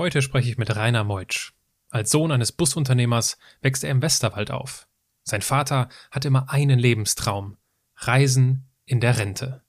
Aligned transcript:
Heute 0.00 0.22
spreche 0.22 0.48
ich 0.48 0.56
mit 0.56 0.74
Rainer 0.74 1.04
Meutsch. 1.04 1.52
Als 1.90 2.10
Sohn 2.10 2.32
eines 2.32 2.52
Busunternehmers 2.52 3.36
wächst 3.60 3.84
er 3.84 3.90
im 3.90 4.00
Westerwald 4.00 4.50
auf. 4.50 4.88
Sein 5.24 5.42
Vater 5.42 5.90
hat 6.10 6.24
immer 6.24 6.48
einen 6.48 6.78
Lebenstraum. 6.78 7.58
Reisen 7.96 8.66
in 8.86 9.00
der 9.00 9.18
Rente. 9.18 9.62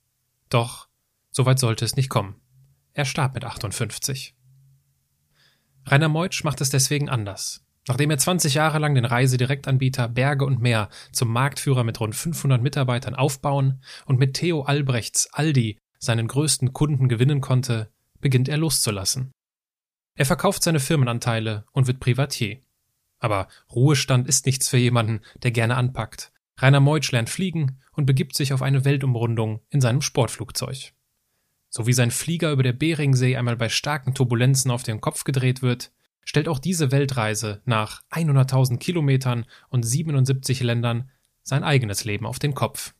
Doch, 0.48 0.88
so 1.30 1.44
weit 1.44 1.58
sollte 1.58 1.84
es 1.84 1.96
nicht 1.96 2.08
kommen. 2.08 2.40
Er 2.94 3.04
starb 3.04 3.34
mit 3.34 3.44
58. 3.44 4.34
Rainer 5.84 6.08
Meutsch 6.08 6.44
macht 6.44 6.62
es 6.62 6.70
deswegen 6.70 7.10
anders. 7.10 7.66
Nachdem 7.86 8.10
er 8.10 8.16
20 8.16 8.54
Jahre 8.54 8.78
lang 8.78 8.94
den 8.94 9.04
Reisedirektanbieter 9.04 10.08
Berge 10.08 10.46
und 10.46 10.62
Meer 10.62 10.88
zum 11.12 11.28
Marktführer 11.28 11.84
mit 11.84 12.00
rund 12.00 12.16
500 12.16 12.62
Mitarbeitern 12.62 13.14
aufbauen 13.14 13.82
und 14.06 14.18
mit 14.18 14.32
Theo 14.32 14.62
Albrechts 14.62 15.28
Aldi 15.34 15.78
seinen 15.98 16.26
größten 16.26 16.72
Kunden 16.72 17.10
gewinnen 17.10 17.42
konnte, 17.42 17.92
beginnt 18.22 18.48
er 18.48 18.56
loszulassen. 18.56 19.30
Er 20.14 20.26
verkauft 20.26 20.62
seine 20.62 20.80
Firmenanteile 20.80 21.64
und 21.72 21.86
wird 21.86 22.00
Privatier. 22.00 22.60
Aber 23.18 23.48
Ruhestand 23.70 24.28
ist 24.28 24.46
nichts 24.46 24.68
für 24.68 24.76
jemanden, 24.76 25.20
der 25.42 25.52
gerne 25.52 25.76
anpackt. 25.76 26.32
Rainer 26.58 26.80
Meutsch 26.80 27.12
lernt 27.12 27.30
fliegen 27.30 27.78
und 27.92 28.06
begibt 28.06 28.36
sich 28.36 28.52
auf 28.52 28.62
eine 28.62 28.84
Weltumrundung 28.84 29.60
in 29.70 29.80
seinem 29.80 30.02
Sportflugzeug. 30.02 30.92
So 31.68 31.86
wie 31.86 31.92
sein 31.92 32.10
Flieger 32.10 32.52
über 32.52 32.62
der 32.62 32.74
Beringsee 32.74 33.36
einmal 33.36 33.56
bei 33.56 33.68
starken 33.68 34.14
Turbulenzen 34.14 34.70
auf 34.70 34.82
den 34.82 35.00
Kopf 35.00 35.24
gedreht 35.24 35.62
wird, 35.62 35.92
stellt 36.24 36.48
auch 36.48 36.58
diese 36.58 36.90
Weltreise 36.92 37.62
nach 37.64 38.02
100.000 38.10 38.78
Kilometern 38.78 39.46
und 39.70 39.82
77 39.82 40.62
Ländern 40.62 41.10
sein 41.42 41.64
eigenes 41.64 42.04
Leben 42.04 42.26
auf 42.26 42.38
den 42.38 42.54
Kopf. 42.54 42.94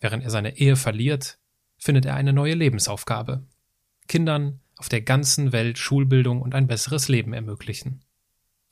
Während 0.00 0.22
er 0.22 0.30
seine 0.30 0.58
Ehe 0.58 0.76
verliert, 0.76 1.38
findet 1.78 2.04
er 2.04 2.14
eine 2.14 2.32
neue 2.32 2.54
Lebensaufgabe. 2.54 3.44
Kindern 4.06 4.60
auf 4.76 4.88
der 4.88 5.00
ganzen 5.00 5.52
Welt 5.52 5.78
Schulbildung 5.78 6.42
und 6.42 6.54
ein 6.54 6.66
besseres 6.66 7.08
Leben 7.08 7.32
ermöglichen. 7.32 8.04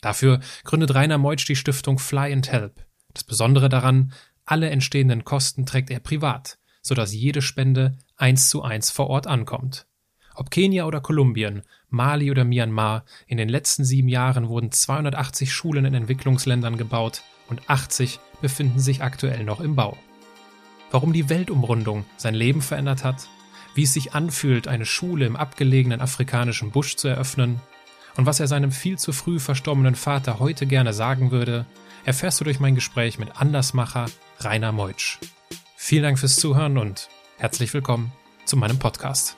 Dafür 0.00 0.40
gründet 0.64 0.94
Rainer 0.94 1.18
Meutsch 1.18 1.46
die 1.48 1.56
Stiftung 1.56 1.98
Fly 1.98 2.32
and 2.32 2.52
Help. 2.52 2.84
Das 3.14 3.24
Besondere 3.24 3.68
daran, 3.68 4.12
alle 4.44 4.68
entstehenden 4.68 5.24
Kosten 5.24 5.64
trägt 5.64 5.90
er 5.90 6.00
privat, 6.00 6.58
sodass 6.82 7.14
jede 7.14 7.40
Spende 7.40 7.96
eins 8.16 8.50
zu 8.50 8.62
eins 8.62 8.90
vor 8.90 9.08
Ort 9.08 9.26
ankommt. 9.26 9.86
Ob 10.34 10.50
Kenia 10.50 10.84
oder 10.84 11.00
Kolumbien, 11.00 11.62
Mali 11.88 12.30
oder 12.30 12.44
Myanmar, 12.44 13.04
in 13.26 13.38
den 13.38 13.48
letzten 13.48 13.84
sieben 13.84 14.08
Jahren 14.08 14.48
wurden 14.48 14.72
280 14.72 15.52
Schulen 15.52 15.84
in 15.84 15.94
Entwicklungsländern 15.94 16.76
gebaut 16.76 17.22
und 17.48 17.70
80 17.70 18.18
befinden 18.42 18.80
sich 18.80 19.02
aktuell 19.02 19.44
noch 19.44 19.60
im 19.60 19.76
Bau. 19.76 19.96
Warum 20.90 21.12
die 21.12 21.28
Weltumrundung 21.28 22.04
sein 22.16 22.34
Leben 22.34 22.62
verändert 22.62 23.04
hat, 23.04 23.28
wie 23.74 23.82
es 23.82 23.92
sich 23.92 24.14
anfühlt, 24.14 24.68
eine 24.68 24.86
Schule 24.86 25.26
im 25.26 25.36
abgelegenen 25.36 26.00
afrikanischen 26.00 26.70
Busch 26.70 26.96
zu 26.96 27.08
eröffnen 27.08 27.60
und 28.16 28.26
was 28.26 28.40
er 28.40 28.46
seinem 28.46 28.70
viel 28.70 28.98
zu 28.98 29.12
früh 29.12 29.40
verstorbenen 29.40 29.96
Vater 29.96 30.38
heute 30.38 30.66
gerne 30.66 30.92
sagen 30.92 31.30
würde, 31.30 31.66
erfährst 32.04 32.40
du 32.40 32.44
durch 32.44 32.60
mein 32.60 32.74
Gespräch 32.74 33.18
mit 33.18 33.40
Andersmacher 33.40 34.06
Rainer 34.40 34.72
Meutsch. 34.72 35.18
Vielen 35.76 36.04
Dank 36.04 36.18
fürs 36.18 36.36
Zuhören 36.36 36.78
und 36.78 37.08
herzlich 37.38 37.74
willkommen 37.74 38.12
zu 38.44 38.56
meinem 38.56 38.78
Podcast. 38.78 39.36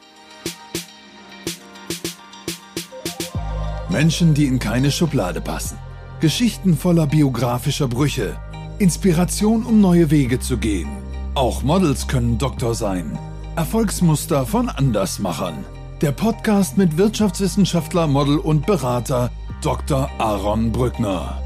Menschen, 3.88 4.34
die 4.34 4.46
in 4.46 4.58
keine 4.58 4.90
Schublade 4.90 5.40
passen. 5.40 5.78
Geschichten 6.20 6.76
voller 6.76 7.06
biografischer 7.06 7.88
Brüche. 7.88 8.38
Inspiration, 8.78 9.64
um 9.64 9.80
neue 9.80 10.10
Wege 10.10 10.38
zu 10.38 10.58
gehen. 10.58 10.88
Auch 11.34 11.62
Models 11.62 12.06
können 12.08 12.36
Doktor 12.36 12.74
sein. 12.74 13.18
Erfolgsmuster 13.56 14.44
von 14.44 14.68
Andersmachern. 14.68 15.64
Der 16.02 16.12
Podcast 16.12 16.76
mit 16.76 16.98
Wirtschaftswissenschaftler, 16.98 18.06
Model 18.06 18.36
und 18.36 18.66
Berater 18.66 19.30
Dr. 19.62 20.10
Aaron 20.18 20.72
Brückner. 20.72 21.42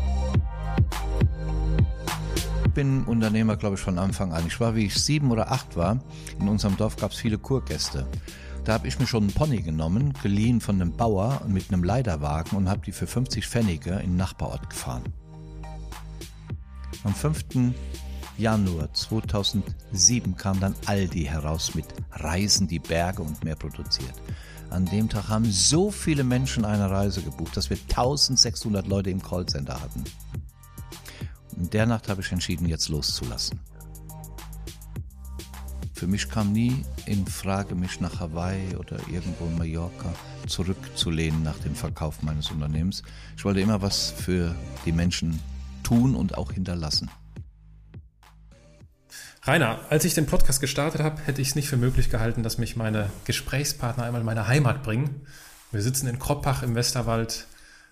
Ich 2.64 2.72
bin 2.72 3.04
Unternehmer, 3.04 3.56
glaube 3.56 3.76
ich, 3.76 3.80
von 3.80 3.96
Anfang 3.96 4.32
an. 4.32 4.44
Ich 4.48 4.58
war, 4.58 4.74
wie 4.74 4.86
ich 4.86 4.94
sieben 4.96 5.30
oder 5.30 5.52
acht 5.52 5.76
war, 5.76 6.00
in 6.40 6.48
unserem 6.48 6.76
Dorf 6.76 6.96
gab 6.96 7.12
es 7.12 7.18
viele 7.18 7.38
Kurgäste. 7.38 8.08
Da 8.64 8.72
habe 8.72 8.88
ich 8.88 8.98
mir 8.98 9.06
schon 9.06 9.22
einen 9.22 9.32
Pony 9.32 9.62
genommen, 9.62 10.12
geliehen 10.20 10.60
von 10.60 10.82
einem 10.82 10.96
Bauer 10.96 11.42
mit 11.46 11.72
einem 11.72 11.84
Leiterwagen 11.84 12.56
und 12.56 12.68
habe 12.68 12.80
die 12.84 12.92
für 12.92 13.06
50 13.06 13.46
Pfennige 13.46 13.90
in 13.90 14.10
den 14.10 14.16
Nachbarort 14.16 14.68
gefahren. 14.68 15.04
Am 17.04 17.14
5. 17.14 17.44
Januar 18.40 18.90
2007 18.94 20.34
kam 20.34 20.60
dann 20.60 20.74
Aldi 20.86 21.24
heraus 21.24 21.74
mit 21.74 21.84
Reisen, 22.10 22.66
die 22.66 22.78
Berge 22.78 23.20
und 23.20 23.44
mehr 23.44 23.54
produziert. 23.54 24.14
An 24.70 24.86
dem 24.86 25.10
Tag 25.10 25.28
haben 25.28 25.44
so 25.44 25.90
viele 25.90 26.24
Menschen 26.24 26.64
eine 26.64 26.90
Reise 26.90 27.20
gebucht, 27.20 27.54
dass 27.58 27.68
wir 27.68 27.76
1600 27.76 28.86
Leute 28.86 29.10
im 29.10 29.22
Callcenter 29.22 29.78
hatten. 29.78 30.04
In 31.58 31.68
der 31.68 31.84
Nacht 31.84 32.08
habe 32.08 32.22
ich 32.22 32.32
entschieden, 32.32 32.66
jetzt 32.66 32.88
loszulassen. 32.88 33.60
Für 35.92 36.06
mich 36.06 36.30
kam 36.30 36.52
nie 36.52 36.82
in 37.04 37.26
Frage, 37.26 37.74
mich 37.74 38.00
nach 38.00 38.20
Hawaii 38.20 38.74
oder 38.76 38.96
irgendwo 39.12 39.44
in 39.44 39.58
Mallorca 39.58 40.14
zurückzulehnen 40.46 41.42
nach 41.42 41.58
dem 41.58 41.74
Verkauf 41.74 42.22
meines 42.22 42.50
Unternehmens. 42.50 43.02
Ich 43.36 43.44
wollte 43.44 43.60
immer 43.60 43.82
was 43.82 44.10
für 44.10 44.54
die 44.86 44.92
Menschen 44.92 45.38
tun 45.82 46.14
und 46.14 46.38
auch 46.38 46.52
hinterlassen. 46.52 47.10
Rainer, 49.42 49.80
als 49.88 50.04
ich 50.04 50.12
den 50.12 50.26
Podcast 50.26 50.60
gestartet 50.60 51.00
habe, 51.00 51.22
hätte 51.22 51.40
ich 51.40 51.48
es 51.48 51.54
nicht 51.54 51.68
für 51.68 51.78
möglich 51.78 52.10
gehalten, 52.10 52.42
dass 52.42 52.58
mich 52.58 52.76
meine 52.76 53.10
Gesprächspartner 53.24 54.04
einmal 54.04 54.20
in 54.20 54.26
meine 54.26 54.46
Heimat 54.46 54.82
bringen. 54.82 55.26
Wir 55.72 55.80
sitzen 55.80 56.08
in 56.08 56.18
Kroppach 56.18 56.62
im 56.62 56.74
Westerwald, 56.74 57.46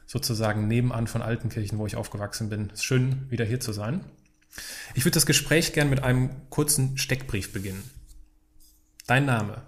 sozusagen 0.04 0.68
nebenan 0.68 1.06
von 1.06 1.22
Altenkirchen, 1.22 1.78
wo 1.78 1.86
ich 1.86 1.96
aufgewachsen 1.96 2.50
bin. 2.50 2.68
Es 2.72 2.80
ist 2.80 2.84
schön, 2.84 3.30
wieder 3.30 3.46
hier 3.46 3.60
zu 3.60 3.72
sein. 3.72 4.04
Ich 4.94 5.04
würde 5.04 5.14
das 5.14 5.24
Gespräch 5.24 5.72
gern 5.72 5.88
mit 5.88 6.02
einem 6.02 6.30
kurzen 6.50 6.98
Steckbrief 6.98 7.52
beginnen. 7.52 7.82
Dein 9.06 9.24
Name? 9.24 9.62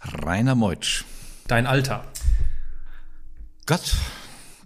Rainer 0.00 0.56
Meutsch. 0.56 1.04
Dein 1.46 1.68
Alter? 1.68 2.04
Gott, 3.66 3.94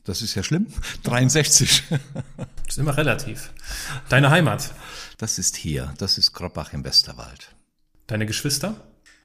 das 0.04 0.22
ist 0.22 0.34
ja 0.34 0.43
schlimm. 0.43 0.69
63. 1.03 1.83
Das 1.91 1.98
ist 2.69 2.78
immer 2.78 2.97
relativ. 2.97 3.53
Deine 4.09 4.31
Heimat? 4.31 4.72
Das 5.19 5.38
ist 5.38 5.56
hier. 5.56 5.94
Das 5.99 6.19
ist 6.19 6.32
Kroppach 6.34 6.75
im 6.75 6.84
Westerwald. 6.84 7.54
Deine 8.06 8.27
Geschwister? 8.27 8.75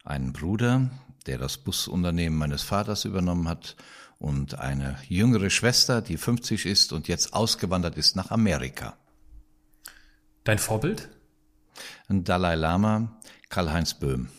Ein 0.06 0.31
Bruder, 0.31 0.90
der 1.28 1.38
das 1.38 1.57
Busunternehmen 1.57 2.40
meines 2.40 2.63
Vaters 2.63 3.03
übernommen 3.03 3.50
hat 3.50 3.75
und 4.18 4.57
eine 4.57 4.97
jüngere 5.09 5.50
Schwester, 5.50 6.02
die 6.02 6.18
50 6.18 6.66
ist 6.66 6.94
und 6.94 7.07
jetzt 7.07 7.34
ausgewandert 7.34 7.97
ist 7.97 8.16
nach 8.16 8.31
Amerika. 8.31 8.96
Dein 10.46 10.59
Vorbild? 10.59 11.09
Ein 12.08 12.23
Dalai 12.23 12.56
Lama, 12.56 13.19
Karl-Heinz 13.50 13.94
Böhm. 13.96 14.29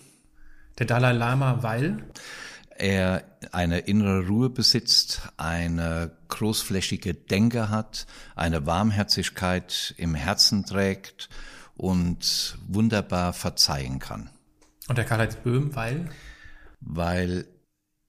Der 0.78 0.86
Dalai 0.86 1.12
Lama, 1.12 1.62
weil? 1.62 2.02
Er 2.82 3.22
eine 3.52 3.78
innere 3.78 4.26
Ruhe 4.26 4.50
besitzt, 4.50 5.22
eine 5.36 6.16
großflächige 6.26 7.14
Denke 7.14 7.68
hat, 7.68 8.08
eine 8.34 8.66
Warmherzigkeit 8.66 9.94
im 9.98 10.16
Herzen 10.16 10.66
trägt 10.66 11.28
und 11.76 12.58
wunderbar 12.66 13.34
verzeihen 13.34 14.00
kann. 14.00 14.30
Und 14.88 14.98
der 14.98 15.04
Karl-Heinz 15.04 15.36
Böhm, 15.36 15.76
weil? 15.76 16.10
Weil 16.80 17.44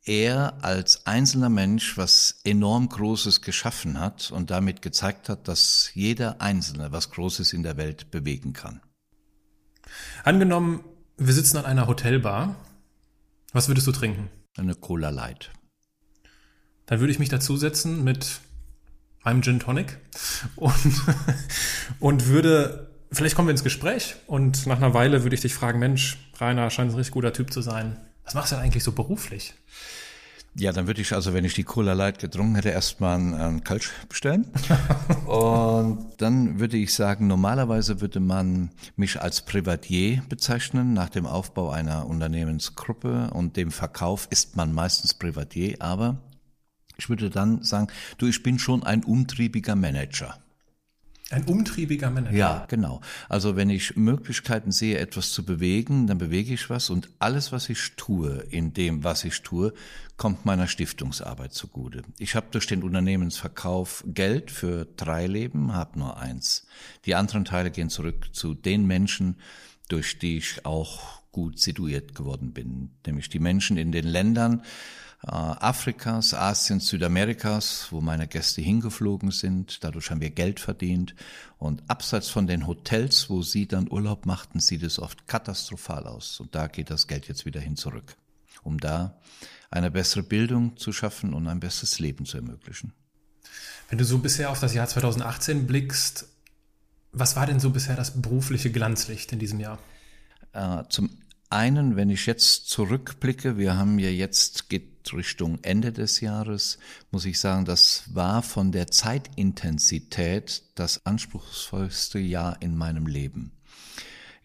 er 0.06 0.64
als 0.64 1.06
einzelner 1.06 1.50
Mensch 1.50 1.96
was 1.96 2.40
enorm 2.44 2.90
Großes 2.90 3.44
geschaffen 3.44 4.00
hat 4.00 4.32
und 4.32 4.50
damit 4.50 4.82
gezeigt 4.82 5.30
hat, 5.30 5.48
dass 5.48 5.92
jeder 5.94 6.42
Einzelne 6.42 6.92
was 6.92 7.12
Großes 7.12 7.54
in 7.54 7.62
der 7.62 7.78
Welt 7.78 8.10
bewegen 8.10 8.54
kann. 8.54 8.82
Angenommen, 10.24 10.84
wir 11.18 11.34
sitzen 11.34 11.58
an 11.58 11.66
einer 11.66 11.86
Hotelbar. 11.86 12.56
Was 13.52 13.68
würdest 13.68 13.86
du 13.86 13.92
trinken? 13.92 14.30
Eine 14.58 14.76
Cola 14.76 15.10
Light. 15.10 15.52
Dann 16.86 17.00
würde 17.00 17.12
ich 17.12 17.20
mich 17.20 17.30
dazusetzen 17.30 18.04
mit 18.04 18.40
meinem 19.24 19.42
Gin 19.42 19.60
Tonic 19.60 19.98
und, 20.56 20.74
und 22.00 22.28
würde, 22.28 22.92
vielleicht 23.12 23.36
kommen 23.36 23.48
wir 23.48 23.52
ins 23.54 23.64
Gespräch 23.64 24.16
und 24.28 24.68
nach 24.68 24.78
einer 24.78 24.94
Weile 24.94 25.24
würde 25.24 25.36
ich 25.36 25.42
dich 25.42 25.56
fragen, 25.56 25.80
Mensch, 25.80 26.18
Rainer 26.38 26.70
scheint 26.70 26.92
ein 26.92 26.96
richtig 26.96 27.14
guter 27.14 27.34
Typ 27.34 27.52
zu 27.52 27.62
sein. 27.62 28.00
Was 28.26 28.36
machst 28.36 28.52
du 28.52 28.56
denn 28.56 28.64
eigentlich 28.64 28.84
so 28.84 28.92
beruflich? 28.92 29.54
Ja, 30.56 30.72
dann 30.72 30.86
würde 30.86 31.02
ich 31.02 31.14
also, 31.14 31.34
wenn 31.34 31.46
ich 31.46 31.56
die 31.56 31.64
Cola 31.64 31.94
Light 31.94 32.20
getrunken 32.20 32.56
hätte, 32.56 32.70
erstmal 32.70 33.16
einen, 33.16 33.34
einen 33.34 33.64
Kölsch 33.64 33.92
bestellen. 34.08 34.52
und 35.26 36.10
dann 36.18 36.60
würde 36.60 36.78
ich 36.78 36.94
sagen, 36.94 37.26
normalerweise 37.26 38.02
würde 38.02 38.20
man 38.20 38.70
mich 38.96 39.20
als 39.20 39.42
Privatier 39.42 40.22
bezeichnen. 40.30 40.94
Nach 40.94 41.10
dem 41.10 41.26
Aufbau 41.26 41.72
einer 41.72 42.06
Unternehmensgruppe 42.06 43.32
und 43.34 43.58
dem 43.58 43.72
Verkauf 43.72 44.28
ist 44.30 44.56
man 44.56 44.74
meistens 44.74 45.16
Privatier, 45.16 45.78
aber 45.80 46.22
ich 46.98 47.10
würde 47.10 47.32
dann 47.32 47.64
sagen, 47.64 47.88
du, 48.20 48.28
ich 48.28 48.44
bin 48.44 48.60
schon 48.60 48.84
ein 48.84 49.04
umtriebiger 49.04 49.76
Manager. 49.76 50.38
Ein 51.34 51.46
umtriebiger 51.46 52.12
Manager. 52.12 52.36
Ja, 52.36 52.66
genau. 52.70 53.02
Also 53.28 53.56
wenn 53.56 53.72
ich 53.72 53.96
Möglichkeiten 53.96 54.72
sehe, 54.72 55.00
etwas 55.00 55.32
zu 55.32 55.44
bewegen, 55.44 56.06
dann 56.06 56.20
bewege 56.20 56.54
ich 56.54 56.70
was 56.70 56.92
und 56.92 57.10
alles, 57.18 57.52
was 57.52 57.70
ich 57.70 57.96
tue, 57.96 58.46
in 58.52 58.74
dem, 58.74 59.04
was 59.04 59.24
ich 59.24 59.42
tue, 59.42 59.74
kommt 60.16 60.46
meiner 60.46 60.68
Stiftungsarbeit 60.68 61.54
zugute. 61.54 62.04
Ich 62.20 62.36
habe 62.36 62.48
durch 62.52 62.68
den 62.68 62.84
Unternehmensverkauf 62.84 64.04
Geld 64.06 64.52
für 64.52 64.86
drei 64.96 65.26
Leben, 65.26 65.74
habe 65.74 65.98
nur 65.98 66.20
eins. 66.20 66.68
Die 67.06 67.16
anderen 67.16 67.46
Teile 67.46 67.72
gehen 67.72 67.90
zurück 67.90 68.30
zu 68.32 68.54
den 68.54 68.86
Menschen, 68.86 69.38
durch 69.90 70.20
die 70.20 70.38
ich 70.38 70.66
auch 70.66 71.24
gut 71.32 71.60
situiert 71.60 72.14
geworden 72.14 72.54
bin, 72.54 72.92
nämlich 73.08 73.28
die 73.28 73.40
Menschen 73.40 73.78
in 73.78 73.92
den 73.92 74.06
Ländern, 74.06 74.62
Afrikas, 75.26 76.34
Asiens, 76.34 76.88
Südamerikas, 76.88 77.88
wo 77.92 78.02
meine 78.02 78.28
Gäste 78.28 78.62
hingeflogen 78.62 79.32
sind. 79.32 79.84
Dadurch 79.84 80.12
haben 80.12 80.20
wir 80.20 80.32
Geld 80.32 80.60
verdient. 80.60 81.16
Und 81.58 81.82
abseits 81.88 82.28
von 82.28 82.46
den 82.46 82.68
Hotels, 82.68 83.30
wo 83.30 83.42
sie 83.42 83.68
dann 83.68 83.90
Urlaub 83.90 84.26
machten, 84.26 84.60
sieht 84.60 84.84
es 84.84 85.00
oft 85.00 85.28
katastrophal 85.28 86.08
aus. 86.08 86.42
Und 86.42 86.56
da 86.56 86.68
geht 86.68 86.90
das 86.90 87.08
Geld 87.08 87.28
jetzt 87.30 87.46
wieder 87.46 87.62
hin 87.62 87.78
zurück, 87.78 88.16
um 88.64 88.80
da 88.80 89.18
eine 89.72 89.92
bessere 89.92 90.24
Bildung 90.24 90.76
zu 90.78 90.92
schaffen 90.92 91.34
und 91.34 91.48
ein 91.48 91.62
besseres 91.62 92.00
Leben 92.00 92.26
zu 92.26 92.38
ermöglichen. 92.38 92.92
Wenn 93.90 93.98
du 93.98 94.06
so 94.06 94.18
bisher 94.18 94.50
auf 94.50 94.60
das 94.60 94.74
Jahr 94.74 94.88
2018 94.88 95.68
blickst, 95.68 96.28
was 97.14 97.36
war 97.36 97.46
denn 97.46 97.60
so 97.60 97.70
bisher 97.70 97.96
das 97.96 98.22
berufliche 98.22 98.72
Glanzlicht 98.72 99.32
in 99.32 99.40
diesem 99.40 99.60
Jahr? 99.60 99.80
Äh, 100.52 100.84
zum 100.90 101.10
einen, 101.54 101.96
wenn 101.96 102.10
ich 102.10 102.26
jetzt 102.26 102.68
zurückblicke, 102.70 103.58
wir 103.58 103.78
haben 103.78 104.00
ja 104.00 104.10
jetzt, 104.10 104.70
geht 104.70 105.14
Richtung 105.14 105.60
Ende 105.62 105.92
des 105.92 106.22
Jahres, 106.22 106.78
muss 107.12 107.26
ich 107.26 107.40
sagen, 107.40 107.66
das 107.66 108.04
war 108.14 108.42
von 108.42 108.72
der 108.72 108.88
Zeitintensität 108.88 110.64
das 110.76 111.06
anspruchsvollste 111.06 112.20
Jahr 112.20 112.62
in 112.62 112.76
meinem 112.76 113.08
Leben. 113.08 113.52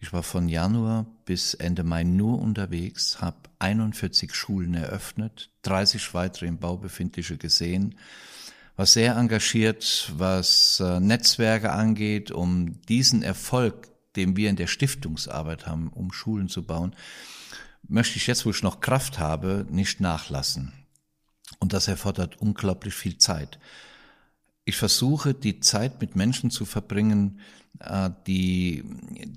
Ich 0.01 0.13
war 0.13 0.23
von 0.23 0.47
Januar 0.47 1.05
bis 1.25 1.53
Ende 1.53 1.83
Mai 1.83 2.03
nur 2.03 2.39
unterwegs, 2.39 3.19
habe 3.21 3.37
41 3.59 4.33
Schulen 4.33 4.73
eröffnet, 4.73 5.49
30 5.63 6.13
weitere 6.13 6.45
im 6.45 6.57
Bau 6.57 6.77
befindliche 6.77 7.37
gesehen, 7.37 7.95
war 8.77 8.85
sehr 8.85 9.17
engagiert, 9.17 10.13
was 10.15 10.79
äh, 10.79 11.01
Netzwerke 11.01 11.71
angeht, 11.71 12.31
um 12.31 12.81
diesen 12.83 13.23
Erfolg 13.23 13.88
dem 14.15 14.35
wir 14.35 14.49
in 14.49 14.55
der 14.55 14.67
Stiftungsarbeit 14.67 15.67
haben, 15.67 15.89
um 15.89 16.11
Schulen 16.11 16.49
zu 16.49 16.63
bauen, 16.63 16.95
möchte 17.87 18.17
ich 18.17 18.27
jetzt, 18.27 18.45
wo 18.45 18.49
ich 18.49 18.63
noch 18.63 18.81
Kraft 18.81 19.19
habe, 19.19 19.65
nicht 19.69 19.99
nachlassen. 19.99 20.73
Und 21.59 21.73
das 21.73 21.87
erfordert 21.87 22.39
unglaublich 22.41 22.93
viel 22.93 23.17
Zeit. 23.17 23.59
Ich 24.65 24.77
versuche, 24.77 25.33
die 25.33 25.59
Zeit 25.59 25.99
mit 25.99 26.15
Menschen 26.15 26.51
zu 26.51 26.65
verbringen, 26.65 27.39
die, 28.27 28.83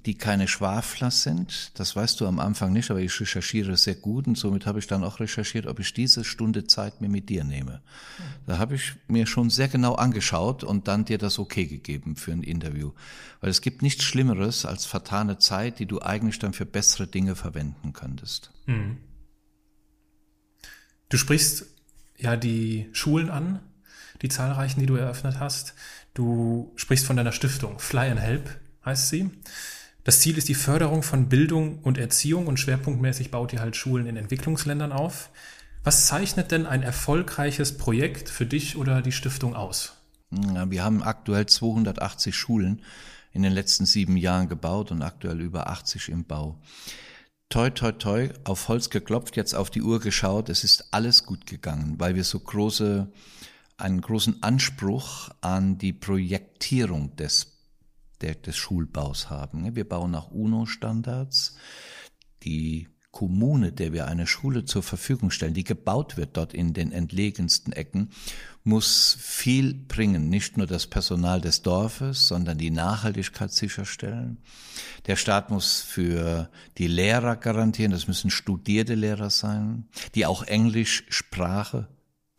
die 0.05 0.15
keine 0.15 0.49
Schwafler 0.49 1.13
sind. 1.13 1.79
Das 1.79 1.95
weißt 1.95 2.21
du 2.21 2.27
am 2.27 2.41
Anfang 2.41 2.73
nicht, 2.73 2.91
aber 2.91 3.01
ich 3.01 3.21
recherchiere 3.21 3.77
sehr 3.77 3.95
gut 3.95 4.27
und 4.27 4.37
somit 4.37 4.67
habe 4.67 4.81
ich 4.81 4.89
dann 4.89 5.05
auch 5.05 5.21
recherchiert, 5.21 5.67
ob 5.67 5.79
ich 5.79 5.95
diese 5.95 6.25
Stunde 6.25 6.67
Zeit 6.67 7.01
mir 7.01 7.09
mit 7.09 7.29
dir 7.29 7.45
nehme. 7.45 7.83
Da 8.47 8.59
habe 8.59 8.75
ich 8.75 8.95
mir 9.07 9.27
schon 9.27 9.49
sehr 9.49 9.69
genau 9.69 9.95
angeschaut 9.95 10.65
und 10.65 10.89
dann 10.89 11.05
dir 11.05 11.19
das 11.19 11.39
okay 11.39 11.67
gegeben 11.67 12.17
für 12.17 12.33
ein 12.33 12.43
Interview. 12.43 12.93
Weil 13.41 13.51
es 13.51 13.61
gibt 13.61 13.81
nichts 13.81 14.03
Schlimmeres 14.03 14.67
als 14.67 14.87
vertane 14.87 15.39
Zeit, 15.39 15.79
die 15.79 15.87
du 15.87 16.03
eigentlich 16.03 16.41
dann 16.41 16.53
für 16.53 16.67
bessere 16.67 17.07
Dinge 17.07 17.37
verwenden 17.37 17.93
könntest. 17.93 18.51
Mhm. 18.67 18.99
Du 21.11 21.17
sprichst 21.17 21.67
ja 22.19 22.37
die 22.37 22.89
Schulen 22.93 23.31
an, 23.31 23.61
die 24.23 24.29
zahlreichen, 24.29 24.81
die 24.81 24.87
du 24.87 24.95
eröffnet 24.97 25.39
hast. 25.39 25.75
Du 26.15 26.73
sprichst 26.77 27.07
von 27.07 27.17
deiner 27.17 27.33
Stiftung 27.33 27.79
Fly 27.79 28.11
and 28.11 28.21
Help 28.21 28.51
heißt 28.85 29.09
sie. 29.09 29.31
Das 30.05 30.21
Ziel 30.21 30.37
ist 30.37 30.49
die 30.49 30.55
Förderung 30.55 31.03
von 31.03 31.29
Bildung 31.29 31.79
und 31.79 31.97
Erziehung 31.97 32.49
und 32.49 32.59
schwerpunktmäßig 32.59 33.31
baut 33.31 33.53
ihr 33.53 33.61
halt 33.61 33.77
Schulen 33.77 34.07
in 34.07 34.17
Entwicklungsländern 34.17 34.93
auf. 34.93 35.31
Was 35.85 36.07
zeichnet 36.07 36.51
denn 36.51 36.67
ein 36.67 36.83
erfolgreiches 36.83 37.79
Projekt 37.79 38.29
für 38.29 38.47
dich 38.47 38.77
oder 38.77 39.01
die 39.01 39.13
Stiftung 39.13 39.55
aus? 39.55 39.95
Wir 40.31 40.83
haben 40.83 41.03
aktuell 41.03 41.47
280 41.47 42.37
Schulen 42.37 42.83
in 43.33 43.43
den 43.43 43.53
letzten 43.53 43.87
sieben 43.87 44.17
Jahren 44.17 44.49
gebaut 44.49 44.91
und 44.91 45.03
aktuell 45.03 45.41
über 45.41 45.69
80 45.69 46.09
im 46.09 46.25
Bau. 46.25 46.59
Toi, 47.49 47.71
toi, 47.71 47.93
toi, 47.93 48.29
auf 48.45 48.69
Holz 48.69 48.91
geklopft, 48.91 49.37
jetzt 49.37 49.55
auf 49.55 49.71
die 49.71 49.83
Uhr 49.83 50.01
geschaut, 50.01 50.49
es 50.49 50.65
ist 50.65 50.87
alles 50.91 51.27
gut 51.27 51.47
gegangen, 51.47 51.97
weil 51.99 52.15
wir 52.15 52.25
so 52.25 52.41
große 52.41 53.09
einen 53.83 54.01
großen 54.01 54.43
Anspruch 54.43 55.31
an 55.41 55.77
die 55.77 55.93
Projektierung 55.93 57.17
des, 57.17 57.59
der, 58.21 58.37
des 58.37 58.57
Schulbaus 58.57 59.29
haben. 59.29 59.75
Wir 59.75 59.89
bauen 59.89 60.13
nach 60.13 60.31
UNO-Standards. 60.31 61.57
Die 62.45 62.89
Kommune, 63.11 63.73
der 63.73 63.93
wir 63.93 64.07
eine 64.07 64.27
Schule 64.27 64.65
zur 64.65 64.83
Verfügung 64.83 65.31
stellen, 65.31 65.53
die 65.53 65.65
gebaut 65.65 66.17
wird 66.17 66.37
dort 66.37 66.55
in 66.55 66.73
den 66.73 66.93
entlegensten 66.93 67.73
Ecken, 67.73 68.09
muss 68.65 69.17
viel 69.21 69.75
bringen. 69.75 70.31
Nicht 70.31 70.57
nur 70.57 70.67
das 70.67 70.87
Personal 70.87 71.41
des 71.41 71.63
Dorfes, 71.63 72.29
sondern 72.29 72.57
die 72.57 72.71
Nachhaltigkeit 72.71 73.53
sicherstellen. 73.53 74.39
Der 75.07 75.17
Staat 75.17 75.51
muss 75.51 75.81
für 75.81 76.49
die 76.79 76.87
Lehrer 76.87 77.37
garantieren, 77.37 77.93
das 77.93 78.07
müssen 78.07 78.31
studierte 78.31 78.95
Lehrer 78.95 79.29
sein, 79.29 79.89
die 80.15 80.25
auch 80.25 80.45
Englisch 80.45 81.05
Sprache 81.09 81.89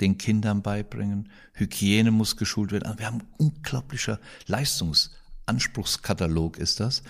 den 0.02 0.18
Kindern 0.18 0.62
beibringen. 0.62 1.30
Hygiene 1.54 2.12
muss 2.12 2.38
geschult 2.38 2.72
werden. 2.72 2.86
Also 2.86 3.00
wir 3.00 3.08
haben 3.08 3.24
unglaublicher 3.38 4.20
Leistungsanspruchskatalog 4.48 6.58
ist 6.58 6.80
das. 6.80 7.04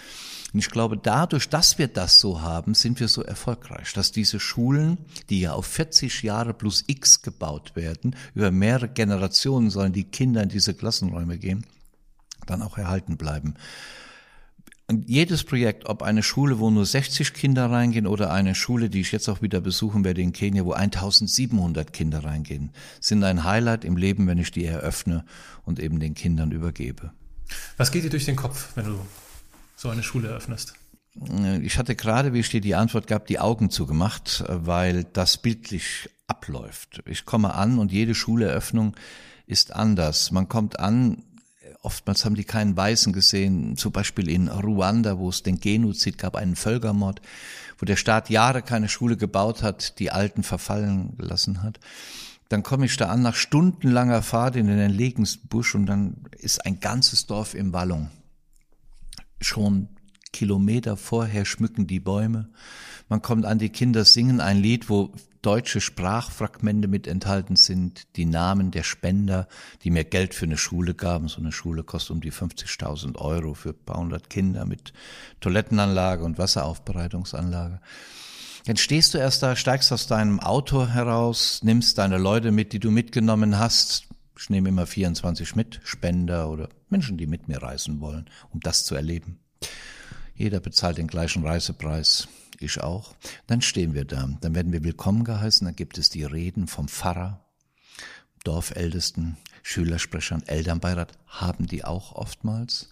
Und 0.54 0.60
ich 0.60 0.70
glaube, 0.70 0.98
dadurch, 0.98 1.50
dass 1.50 1.80
wir 1.80 1.88
das 1.88 2.20
so 2.20 2.42
haben, 2.42 2.76
sind 2.76 3.00
wir 3.00 3.08
so 3.08 3.24
erfolgreich, 3.24 3.94
dass 3.94 4.12
diese 4.12 4.40
Schulen, 4.40 5.00
die 5.30 5.42
ja 5.42 5.54
auf 5.54 5.66
40 5.66 6.22
Jahre 6.22 6.54
plus 6.54 6.84
X 6.88 7.24
gebaut 7.24 7.76
werden, 7.76 8.16
über 8.36 8.52
mehrere 8.52 8.90
Generationen 8.90 9.72
sollen 9.72 9.94
die 9.94 10.04
Kinder 10.04 10.44
in 10.44 10.50
diese 10.50 10.76
Klassenräume 10.76 11.40
gehen, 11.40 11.66
dann 12.46 12.62
auch 12.62 12.78
erhalten 12.78 13.18
bleiben. 13.18 13.56
Jedes 15.08 15.44
Projekt, 15.44 15.88
ob 15.88 16.02
eine 16.02 16.24
Schule, 16.24 16.60
wo 16.60 16.70
nur 16.70 16.86
60 16.86 17.34
Kinder 17.34 17.70
reingehen 17.70 18.08
oder 18.08 18.32
eine 18.32 18.56
Schule, 18.56 18.90
die 18.90 19.02
ich 19.02 19.12
jetzt 19.12 19.28
auch 19.30 19.42
wieder 19.42 19.62
besuchen 19.62 20.04
werde 20.04 20.22
in 20.22 20.34
Kenia, 20.34 20.66
wo 20.66 20.74
1700 20.74 21.92
Kinder 21.94 22.24
reingehen, 22.24 22.72
sind 23.00 23.24
ein 23.24 23.44
Highlight 23.44 23.86
im 23.86 23.98
Leben, 23.98 24.28
wenn 24.28 24.38
ich 24.38 24.52
die 24.52 24.66
eröffne 24.66 25.26
und 25.64 25.80
eben 25.80 26.00
den 26.00 26.14
Kindern 26.14 26.52
übergebe. 26.52 27.12
Was 27.78 27.92
geht 27.92 28.04
dir 28.04 28.10
durch 28.10 28.26
den 28.26 28.36
Kopf, 28.36 28.70
wenn 28.76 28.86
du 28.86 29.00
so 29.76 29.90
eine 29.90 30.04
Schule 30.04 30.30
eröffnest? 30.30 30.74
Ich 31.62 31.78
hatte 31.78 31.96
gerade, 31.96 32.34
wie 32.34 32.40
ich 32.40 32.50
dir 32.50 32.62
die 32.62 32.76
Antwort 32.76 33.06
gab, 33.08 33.28
die 33.28 33.40
Augen 33.40 33.70
zugemacht, 33.70 34.44
weil 34.48 35.04
das 35.04 35.38
bildlich 35.38 36.10
abläuft. 36.28 37.04
Ich 37.06 37.26
komme 37.26 37.54
an 37.54 37.78
und 37.78 37.92
jede 37.92 38.16
Schuleröffnung 38.16 38.96
ist 39.46 39.74
anders. 39.74 40.32
Man 40.32 40.50
kommt 40.50 40.80
an, 40.80 41.24
Oftmals 41.84 42.24
haben 42.24 42.36
die 42.36 42.46
keinen 42.46 42.78
Weißen 42.78 43.12
gesehen, 43.12 43.76
zum 43.76 43.92
Beispiel 43.92 44.30
in 44.30 44.48
Ruanda, 44.48 45.18
wo 45.20 45.28
es 45.28 45.44
den 45.44 45.60
Genozid 45.60 46.18
gab, 46.18 46.38
einen 46.38 46.56
Völkermord, 46.56 47.22
wo 47.78 47.86
der 47.86 47.98
Staat 47.98 48.30
Jahre 48.30 48.62
keine 48.62 48.88
Schule 48.88 49.18
gebaut 49.18 49.62
hat, 49.62 50.00
die 50.00 50.10
Alten 50.10 50.44
verfallen 50.44 51.18
gelassen 51.18 51.62
hat. 51.62 51.82
Dann 52.48 52.64
komme 52.64 52.86
ich 52.86 52.96
da 52.96 53.10
an 53.10 53.22
nach 53.22 53.36
stundenlanger 53.36 54.22
Fahrt 54.22 54.56
in 54.56 54.68
den 54.68 54.80
entlegensten 54.80 55.50
Busch 55.50 55.76
und 55.76 55.86
dann 55.86 56.16
ist 56.40 56.66
ein 56.66 56.80
ganzes 56.80 57.26
Dorf 57.26 57.54
im 57.54 57.74
Wallung. 57.74 58.10
Schon 59.42 59.90
Kilometer 60.32 60.96
vorher 60.96 61.44
schmücken 61.44 61.86
die 61.86 62.00
Bäume. 62.00 62.48
Man 63.10 63.22
kommt 63.22 63.46
an, 63.46 63.60
die 63.60 63.70
Kinder 63.70 64.06
singen 64.06 64.40
ein 64.40 64.58
Lied, 64.58 64.90
wo 64.90 65.12
deutsche 65.44 65.82
Sprachfragmente 65.82 66.88
mit 66.88 67.06
enthalten 67.06 67.56
sind, 67.56 68.08
die 68.16 68.26
Namen 68.26 68.72
der 68.72 68.84
Spender, 68.84 69.48
die 69.84 69.92
mir 69.92 70.06
Geld 70.06 70.34
für 70.34 70.46
eine 70.46 70.58
Schule 70.58 70.96
gaben. 70.96 71.28
So 71.28 71.40
eine 71.40 71.52
Schule 71.52 71.84
kostet 71.84 72.12
um 72.12 72.22
die 72.22 72.32
50.000 72.32 73.18
Euro 73.18 73.54
für 73.54 73.70
ein 73.70 73.86
paar 73.86 73.98
hundert 73.98 74.30
Kinder 74.30 74.66
mit 74.66 74.94
Toilettenanlage 75.42 76.24
und 76.24 76.38
Wasseraufbereitungsanlage. 76.38 77.80
Dann 78.66 78.78
stehst 78.78 79.14
du 79.14 79.18
erst 79.18 79.44
da, 79.44 79.56
steigst 79.58 79.92
aus 79.92 80.08
deinem 80.08 80.40
Auto 80.40 80.88
heraus, 80.88 81.60
nimmst 81.64 81.98
deine 81.98 82.18
Leute 82.18 82.52
mit, 82.52 82.72
die 82.72 82.80
du 82.80 82.92
mitgenommen 82.92 83.60
hast. 83.60 84.08
Ich 84.40 84.50
nehme 84.50 84.70
immer 84.70 84.88
24 84.88 85.56
mit, 85.56 85.82
Spender 85.84 86.50
oder 86.50 86.70
Menschen, 86.90 87.18
die 87.18 87.28
mit 87.28 87.50
mir 87.50 87.62
reisen 87.62 88.00
wollen, 88.00 88.30
um 88.52 88.62
das 88.62 88.86
zu 88.86 88.96
erleben. 88.96 89.40
Jeder 90.36 90.62
bezahlt 90.62 90.98
den 90.98 91.08
gleichen 91.08 91.46
Reisepreis 91.46 92.30
ich 92.66 92.82
auch. 92.82 93.16
Dann 93.48 93.62
stehen 93.62 93.94
wir 93.94 94.06
da, 94.06 94.30
dann 94.42 94.56
werden 94.56 94.72
wir 94.72 94.84
willkommen 94.84 95.24
geheißen, 95.24 95.66
dann 95.66 95.76
gibt 95.76 95.98
es 95.98 96.10
die 96.10 96.24
Reden 96.24 96.68
vom 96.68 96.88
Pfarrer, 96.88 97.46
Dorfältesten, 98.44 99.38
Schülersprechern, 99.62 100.44
Elternbeirat, 100.48 101.18
haben 101.28 101.68
die 101.68 101.86
auch 101.86 102.14
oftmals. 102.14 102.90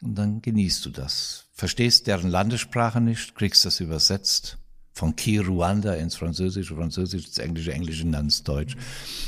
Und 0.00 0.16
dann 0.16 0.42
genießt 0.42 0.84
du 0.86 0.90
das. 0.90 1.46
Verstehst 1.52 2.06
deren 2.06 2.30
Landessprache 2.30 3.00
nicht, 3.00 3.34
kriegst 3.34 3.64
das 3.64 3.80
übersetzt 3.80 4.58
Von 4.94 5.16
Kiruanda 5.16 5.94
ins 5.94 6.16
Französische, 6.16 6.76
Französisch 6.76 7.26
ins 7.26 7.38
Englische, 7.38 7.72
Englische 7.72 8.02
ins 8.02 8.42
Deutsch. 8.42 8.76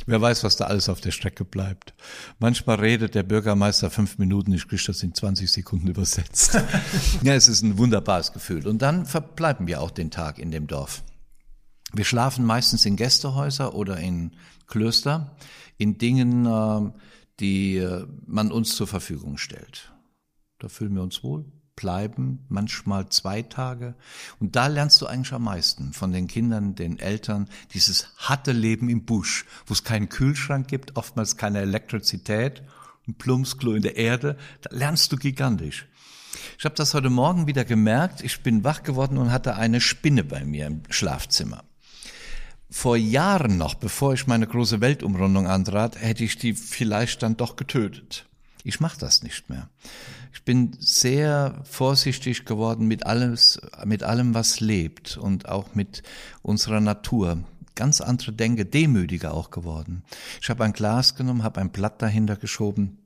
Wer 0.07 0.21
weiß, 0.21 0.45
was 0.45 0.57
da 0.57 0.67
alles 0.67 0.89
auf 0.89 1.01
der 1.01 1.11
Strecke 1.11 1.45
bleibt. 1.45 1.95
Manchmal 2.39 2.77
redet 2.81 3.15
der 3.15 3.23
Bürgermeister 3.23 3.91
fünf 3.91 4.19
Minuten, 4.19 4.53
ich 4.53 4.69
kriege 4.69 4.83
das 4.87 5.03
in 5.03 5.15
20 5.15 5.51
Sekunden 5.51 5.89
übersetzt. 5.89 6.55
ja, 7.23 7.35
es 7.35 7.49
ist 7.49 7.63
ein 7.63 7.79
wunderbares 7.79 8.33
Gefühl. 8.33 8.67
Und 8.67 8.83
dann 8.83 9.07
verbleiben 9.07 9.67
wir 9.67 9.81
auch 9.81 9.91
den 9.91 10.11
Tag 10.11 10.39
in 10.39 10.51
dem 10.51 10.67
Dorf. 10.67 11.03
Wir 11.95 12.05
schlafen 12.05 12.45
meistens 12.45 12.85
in 12.85 12.97
Gästehäuser 12.97 13.75
oder 13.75 13.99
in 13.99 14.33
Klöster, 14.67 15.37
in 15.79 15.97
Dingen, 15.97 16.47
äh, 16.47 16.91
die 17.41 17.77
äh, 17.77 18.07
man 18.27 18.53
uns 18.53 18.75
zur 18.75 18.87
Verfügung 18.87 19.39
stellt. 19.39 19.93
Da 20.59 20.69
fühlen 20.69 20.95
wir 20.95 21.03
uns 21.03 21.23
wohl, 21.23 21.45
bleiben 21.77 22.45
manchmal 22.49 23.09
zwei 23.09 23.43
Tage. 23.43 23.95
Und 24.41 24.57
da 24.57 24.67
lernst 24.67 25.01
du 25.01 25.07
eigentlich 25.07 25.33
am 25.33 25.45
meisten 25.45 25.93
von 25.93 26.13
den 26.13 26.29
Kindern, 26.29 26.75
den 26.75 26.99
Eltern, 26.99 27.49
dieses 27.73 28.09
harte 28.17 28.53
Leben 28.53 28.89
im 28.89 29.05
Busch, 29.05 29.45
wo 29.67 29.73
es 29.73 29.85
keinen 29.85 30.09
Kühlschrank 30.09 30.69
gibt, 30.69 30.97
oftmals 30.97 31.37
keine 31.37 31.61
Elektrizität, 31.61 32.63
ein 33.07 33.15
Plumpsklo 33.15 33.75
in 33.75 33.83
der 33.83 33.97
Erde. 33.97 34.37
Da 34.63 34.75
lernst 34.75 35.13
du 35.13 35.17
gigantisch. 35.17 35.87
Ich 36.59 36.65
habe 36.65 36.75
das 36.75 36.95
heute 36.95 37.11
Morgen 37.11 37.47
wieder 37.47 37.65
gemerkt. 37.65 38.23
Ich 38.23 38.43
bin 38.43 38.65
wach 38.65 38.83
geworden 38.83 39.19
und 39.19 39.33
hatte 39.33 39.57
eine 39.57 39.81
Spinne 39.81 40.25
bei 40.25 40.45
mir 40.45 40.67
im 40.67 40.83
Schlafzimmer. 40.91 41.65
Vor 42.71 42.97
Jahren 42.97 43.57
noch, 43.57 43.75
bevor 43.75 44.15
ich 44.15 44.27
meine 44.27 44.47
große 44.47 44.81
Weltumrundung 44.81 45.47
antrat, 45.47 46.01
hätte 46.01 46.25
ich 46.25 46.39
die 46.39 46.55
vielleicht 46.55 47.23
dann 47.23 47.37
doch 47.37 47.57
getötet. 47.57 48.27
Ich 48.67 48.81
mache 48.81 48.99
das 48.99 49.23
nicht 49.23 49.51
mehr. 49.51 49.69
Ich 50.33 50.43
bin 50.43 50.75
sehr 50.81 51.61
vorsichtig 51.65 52.47
geworden 52.47 52.87
mit 52.87 53.05
alles, 53.05 53.61
mit 53.85 54.03
allem, 54.03 54.33
was 54.33 54.59
lebt 54.61 55.19
und 55.19 55.49
auch 55.49 55.75
mit 55.75 56.03
unserer 56.43 56.81
Natur. 56.81 57.45
Ganz 57.75 58.01
andere 58.01 58.33
Denke, 58.33 58.65
demütiger 58.65 59.35
auch 59.35 59.51
geworden. 59.51 60.03
Ich 60.41 60.49
habe 60.49 60.65
ein 60.65 60.73
Glas 60.73 61.15
genommen, 61.15 61.43
habe 61.43 61.61
ein 61.61 61.73
Blatt 61.73 62.01
dahinter 62.01 62.37
geschoben 62.37 62.99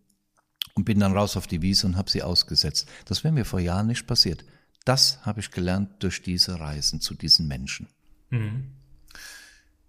und 0.74 0.84
bin 0.84 1.00
dann 1.00 1.16
raus 1.16 1.36
auf 1.36 1.48
die 1.48 1.60
Wiese 1.60 1.88
und 1.88 1.96
habe 1.96 2.08
sie 2.08 2.22
ausgesetzt. 2.22 2.88
Das 3.04 3.24
wäre 3.24 3.34
mir 3.34 3.44
vor 3.44 3.58
Jahren 3.58 3.88
nicht 3.88 4.06
passiert. 4.06 4.44
Das 4.84 5.18
habe 5.26 5.40
ich 5.40 5.50
gelernt 5.50 6.04
durch 6.04 6.22
diese 6.22 6.60
Reisen 6.60 7.00
zu 7.00 7.14
diesen 7.14 7.48
Menschen. 7.48 7.88
Mhm. 8.30 8.74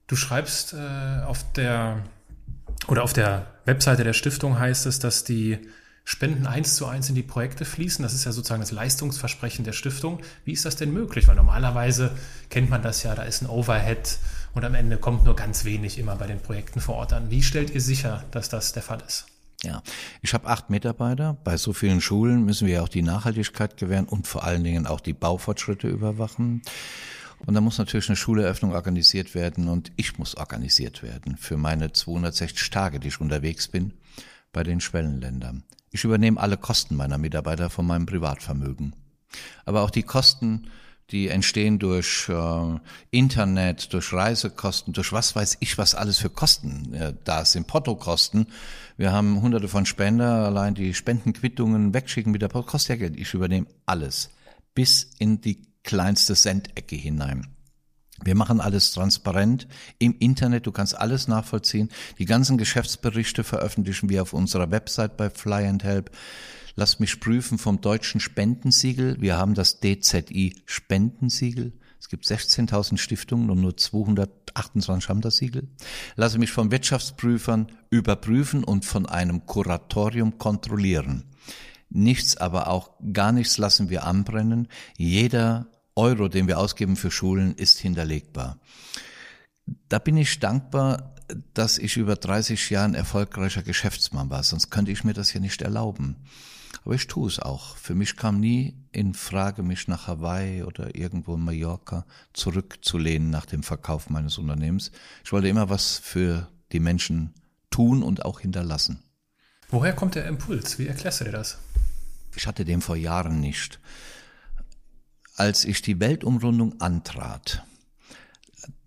Du 0.08 0.16
schreibst 0.16 0.74
äh, 0.74 1.22
auf 1.24 1.54
der 1.54 2.04
oder 2.88 3.04
auf 3.04 3.14
der 3.14 3.48
Webseite 3.66 4.04
der 4.04 4.14
Stiftung 4.14 4.60
heißt 4.60 4.86
es, 4.86 5.00
dass 5.00 5.24
die 5.24 5.60
Spenden 6.06 6.48
eins 6.48 6.76
zu 6.76 6.88
eins 6.88 7.08
in 7.10 7.14
die 7.14 7.22
Projekte 7.22 7.66
fließen. 7.66 8.02
Das 8.02 8.14
ist 8.14 8.26
ja 8.26 8.32
sozusagen 8.32 8.62
das 8.62 8.72
Leistungsversprechen 8.72 9.64
der 9.64 9.74
Stiftung. 9.74 10.22
Wie 10.44 10.54
ist 10.54 10.66
das 10.66 10.76
denn 10.76 10.92
möglich? 10.92 11.28
Weil 11.28 11.36
normalerweise 11.36 12.12
kennt 12.50 12.70
man 12.72 12.82
das 12.82 13.04
ja, 13.04 13.14
da 13.14 13.24
ist 13.24 13.44
ein 13.44 13.48
Overhead 13.48 14.18
und 14.56 14.66
am 14.66 14.74
Ende 14.74 14.98
kommt 14.98 15.26
nur 15.26 15.36
ganz 15.36 15.66
wenig 15.66 16.00
immer 16.00 16.16
bei 16.16 16.26
den 16.26 16.40
Projekten 16.40 16.80
vor 16.80 16.96
Ort 16.96 17.14
an. 17.14 17.30
Wie 17.30 17.44
stellt 17.44 17.70
ihr 17.70 17.82
sicher, 17.82 18.24
dass 18.32 18.50
das 18.50 18.74
der 18.74 18.82
Fall 18.82 19.04
ist? 19.06 19.28
Ja, 19.64 19.84
ich 20.22 20.34
habe 20.34 20.48
acht 20.48 20.70
Mitarbeiter. 20.70 21.38
Bei 21.44 21.58
so 21.58 21.74
vielen 21.74 22.02
Schulen 22.02 22.44
müssen 22.46 22.66
wir 22.66 22.82
auch 22.82 22.90
die 22.90 23.02
Nachhaltigkeit 23.02 23.78
gewähren 23.78 24.06
und 24.06 24.26
vor 24.26 24.46
allen 24.46 24.64
Dingen 24.64 24.88
auch 24.88 25.02
die 25.02 25.14
Baufortschritte 25.14 25.90
überwachen. 25.90 26.62
Und 27.46 27.54
da 27.54 27.62
muss 27.62 27.78
natürlich 27.78 28.10
eine 28.10 28.16
Schuleröffnung 28.16 28.74
organisiert 28.74 29.34
werden 29.34 29.70
und 29.70 29.92
ich 29.96 30.18
muss 30.18 30.36
organisiert 30.36 31.04
werden 31.04 31.38
für 31.38 31.58
meine 31.58 31.92
260 31.92 32.70
Tage, 32.70 33.00
die 33.00 33.08
ich 33.08 33.22
unterwegs 33.22 33.68
bin 33.68 33.94
bei 34.52 34.64
den 34.64 34.82
Schwellenländern. 34.82 35.64
Ich 35.92 36.04
übernehme 36.04 36.40
alle 36.40 36.58
Kosten 36.58 36.96
meiner 36.96 37.18
Mitarbeiter 37.18 37.70
von 37.70 37.88
meinem 37.88 38.06
Privatvermögen. 38.06 38.96
Aber 39.66 39.82
auch 39.82 39.90
die 39.90 40.04
Kosten, 40.04 40.70
die 41.12 41.30
entstehen 41.30 41.80
durch 41.80 42.30
äh, 42.30 42.80
Internet, 43.10 43.94
durch 43.94 44.14
Reisekosten, 44.14 44.94
durch 44.94 45.12
was 45.12 45.36
weiß 45.36 45.58
ich, 45.60 45.78
was 45.78 45.96
alles 45.96 46.20
für 46.20 46.30
Kosten 46.30 46.94
äh, 46.94 47.14
da 47.24 47.46
sind, 47.46 47.68
Portokosten. 47.68 48.48
Wir 48.98 49.12
haben 49.12 49.42
hunderte 49.42 49.68
von 49.68 49.86
Spender, 49.86 50.46
allein 50.46 50.76
die 50.76 50.94
Spendenquittungen 50.94 51.94
wegschicken 51.94 52.32
mit 52.32 52.42
der 52.42 52.50
Post, 52.50 52.68
kostet 52.68 52.90
ja 52.90 53.08
Geld. 53.08 53.20
Ich 53.20 53.34
übernehme 53.34 53.68
alles. 53.86 54.30
Bis 54.76 55.12
in 55.18 55.42
die 55.42 55.69
kleinste 55.84 56.36
Sendecke 56.36 56.96
hinein. 56.96 57.48
Wir 58.24 58.36
machen 58.36 58.60
alles 58.60 58.92
transparent 58.92 59.68
im 59.98 60.16
Internet. 60.20 60.68
Du 60.68 60.72
kannst 60.72 60.98
alles 60.98 61.28
nachvollziehen. 61.28 61.90
Die 62.18 62.26
ganzen 62.26 62.58
Geschäftsberichte 62.58 63.44
veröffentlichen 63.44 64.10
wir 64.10 64.22
auf 64.22 64.34
unserer 64.34 64.72
Website 64.72 65.16
bei 65.16 65.30
Fly 65.30 65.68
and 65.68 65.84
Help. 65.84 66.12
Lass 66.76 67.00
mich 67.00 67.20
prüfen 67.20 67.58
vom 67.58 67.82
deutschen 67.82 68.20
Spendensiegel. 68.20 69.20
Wir 69.20 69.38
haben 69.38 69.54
das 69.54 69.80
DZI 69.80 70.56
Spendensiegel. 70.66 71.74
Es 72.00 72.08
gibt 72.08 72.26
16.000 72.26 72.98
Stiftungen 72.98 73.50
und 73.50 73.60
nur 73.60 73.76
228 73.76 75.10
haben 75.10 75.22
das 75.22 75.38
Siegel. 75.38 75.68
Lasse 76.16 76.40
mich 76.40 76.52
von 76.52 76.72
Wirtschaftsprüfern 76.72 77.68
überprüfen 77.90 78.64
und 78.64 78.86
von 78.86 79.06
einem 79.06 79.46
Kuratorium 79.46 80.38
kontrollieren. 80.38 81.29
Nichts, 81.90 82.38
aber 82.38 82.68
auch 82.68 82.92
gar 83.14 83.32
nichts 83.32 83.58
lassen 83.58 83.90
wir 83.90 84.06
anbrennen. 84.06 84.68
Jeder 84.98 85.68
Euro, 85.96 86.28
den 86.28 86.48
wir 86.48 86.60
ausgeben 86.60 86.96
für 86.96 87.12
Schulen, 87.12 87.56
ist 87.56 87.80
hinterlegbar. 87.80 88.60
Da 89.88 90.00
bin 90.00 90.18
ich 90.18 90.40
dankbar, 90.40 91.16
dass 91.54 91.78
ich 91.78 91.98
über 91.98 92.16
30 92.16 92.70
Jahre 92.70 92.86
ein 92.86 92.96
erfolgreicher 92.96 93.64
Geschäftsmann 93.64 94.30
war, 94.30 94.44
sonst 94.44 94.70
könnte 94.72 94.92
ich 94.92 95.04
mir 95.04 95.14
das 95.14 95.34
ja 95.34 95.40
nicht 95.40 95.62
erlauben. 95.62 96.16
Aber 96.86 96.96
ich 96.96 97.08
tue 97.08 97.28
es 97.28 97.40
auch. 97.40 97.76
Für 97.78 97.96
mich 97.96 98.16
kam 98.16 98.40
nie 98.40 98.76
in 98.92 99.14
Frage, 99.14 99.64
mich 99.64 99.88
nach 99.88 100.08
Hawaii 100.08 100.64
oder 100.64 100.96
irgendwo 100.96 101.36
in 101.36 101.44
Mallorca 101.44 102.06
zurückzulehnen 102.34 103.30
nach 103.30 103.46
dem 103.46 103.64
Verkauf 103.64 104.10
meines 104.10 104.38
Unternehmens. 104.38 104.92
Ich 105.24 105.32
wollte 105.32 105.48
immer 105.48 105.70
was 105.70 105.98
für 105.98 106.48
die 106.72 106.80
Menschen 106.80 107.34
tun 107.70 108.04
und 108.04 108.26
auch 108.26 108.40
hinterlassen. 108.40 109.04
Woher 109.70 109.94
kommt 109.94 110.16
der 110.16 110.26
Impuls? 110.26 110.80
Wie 110.80 110.88
erklärst 110.88 111.22
du 111.22 111.26
dir 111.26 111.32
das? 111.32 111.60
Ich 112.40 112.48
hatte 112.48 112.64
den 112.64 112.80
vor 112.80 112.96
Jahren 112.96 113.42
nicht. 113.42 113.82
Als 115.36 115.66
ich 115.66 115.82
die 115.82 116.00
Weltumrundung 116.00 116.80
antrat, 116.80 117.66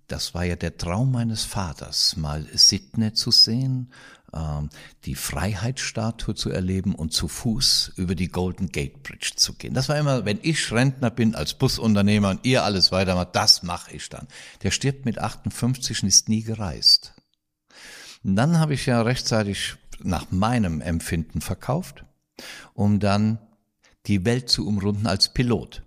das 0.09 0.32
war 0.32 0.44
ja 0.44 0.56
der 0.56 0.78
Traum 0.78 1.12
meines 1.12 1.44
Vaters, 1.44 2.16
mal 2.16 2.47
Sydney 2.54 3.12
zu 3.12 3.30
sehen, 3.30 3.92
ähm, 4.32 4.71
die 5.04 5.14
Freiheitsstatue 5.14 6.35
zu 6.35 6.49
erleben 6.49 6.94
und 6.94 7.12
zu 7.12 7.28
Fuß 7.28 7.92
über 7.97 8.14
die 8.14 8.28
Golden 8.28 8.68
Gate 8.68 9.02
Bridge 9.02 9.32
zu 9.37 9.52
gehen. 9.52 9.75
Das 9.75 9.90
war 9.90 9.99
immer, 9.99 10.25
wenn 10.25 10.38
ich 10.40 10.73
Rentner 10.73 11.11
bin 11.11 11.35
als 11.35 11.52
Busunternehmer 11.52 12.30
und 12.30 12.47
ihr 12.47 12.64
alles 12.64 12.90
weitermacht, 12.90 13.37
das 13.37 13.62
mache 13.62 13.94
ich 13.94 14.09
dann. 14.09 14.28
Der 14.62 14.71
stirbt 14.71 15.04
mit 15.04 15.18
58 15.18 16.04
und 16.04 16.09
ist 16.09 16.30
nie 16.30 16.42
gereist. 16.42 17.12
Und 18.25 18.35
dann 18.35 18.59
habe 18.59 18.73
ich 18.73 18.87
ja 18.87 19.02
rechtzeitig 19.02 19.76
nach 20.02 20.30
meinem 20.30 20.80
Empfinden 20.80 21.42
verkauft, 21.42 22.06
um 22.75 23.01
dann 23.01 23.39
die 24.07 24.25
Welt 24.25 24.49
zu 24.49 24.67
umrunden 24.67 25.07
als 25.07 25.33
Pilot. 25.33 25.83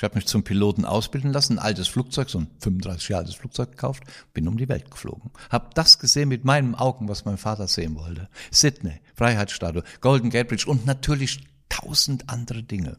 Ich 0.00 0.02
habe 0.02 0.14
mich 0.14 0.26
zum 0.26 0.44
Piloten 0.44 0.86
ausbilden 0.86 1.30
lassen, 1.30 1.58
ein 1.58 1.64
altes 1.64 1.86
Flugzeug, 1.86 2.30
so 2.30 2.38
ein 2.38 2.50
35 2.60 3.10
Jahre 3.10 3.24
altes 3.24 3.34
Flugzeug 3.34 3.72
gekauft, 3.72 4.02
bin 4.32 4.48
um 4.48 4.56
die 4.56 4.68
Welt 4.70 4.90
geflogen. 4.90 5.30
Hab 5.50 5.74
das 5.74 5.98
gesehen 5.98 6.30
mit 6.30 6.42
meinen 6.42 6.74
Augen, 6.74 7.06
was 7.06 7.26
mein 7.26 7.36
Vater 7.36 7.68
sehen 7.68 7.96
wollte. 7.96 8.30
Sydney, 8.50 9.02
Freiheitsstatue, 9.14 9.84
Golden 10.00 10.30
Gate 10.30 10.48
Bridge 10.48 10.64
und 10.66 10.86
natürlich 10.86 11.40
tausend 11.68 12.30
andere 12.30 12.62
Dinge. 12.62 12.96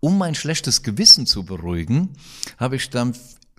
Um 0.00 0.18
mein 0.18 0.34
schlechtes 0.34 0.82
Gewissen 0.82 1.24
zu 1.24 1.44
beruhigen, 1.44 2.10
habe 2.58 2.76
ich 2.76 2.90
dann 2.90 3.16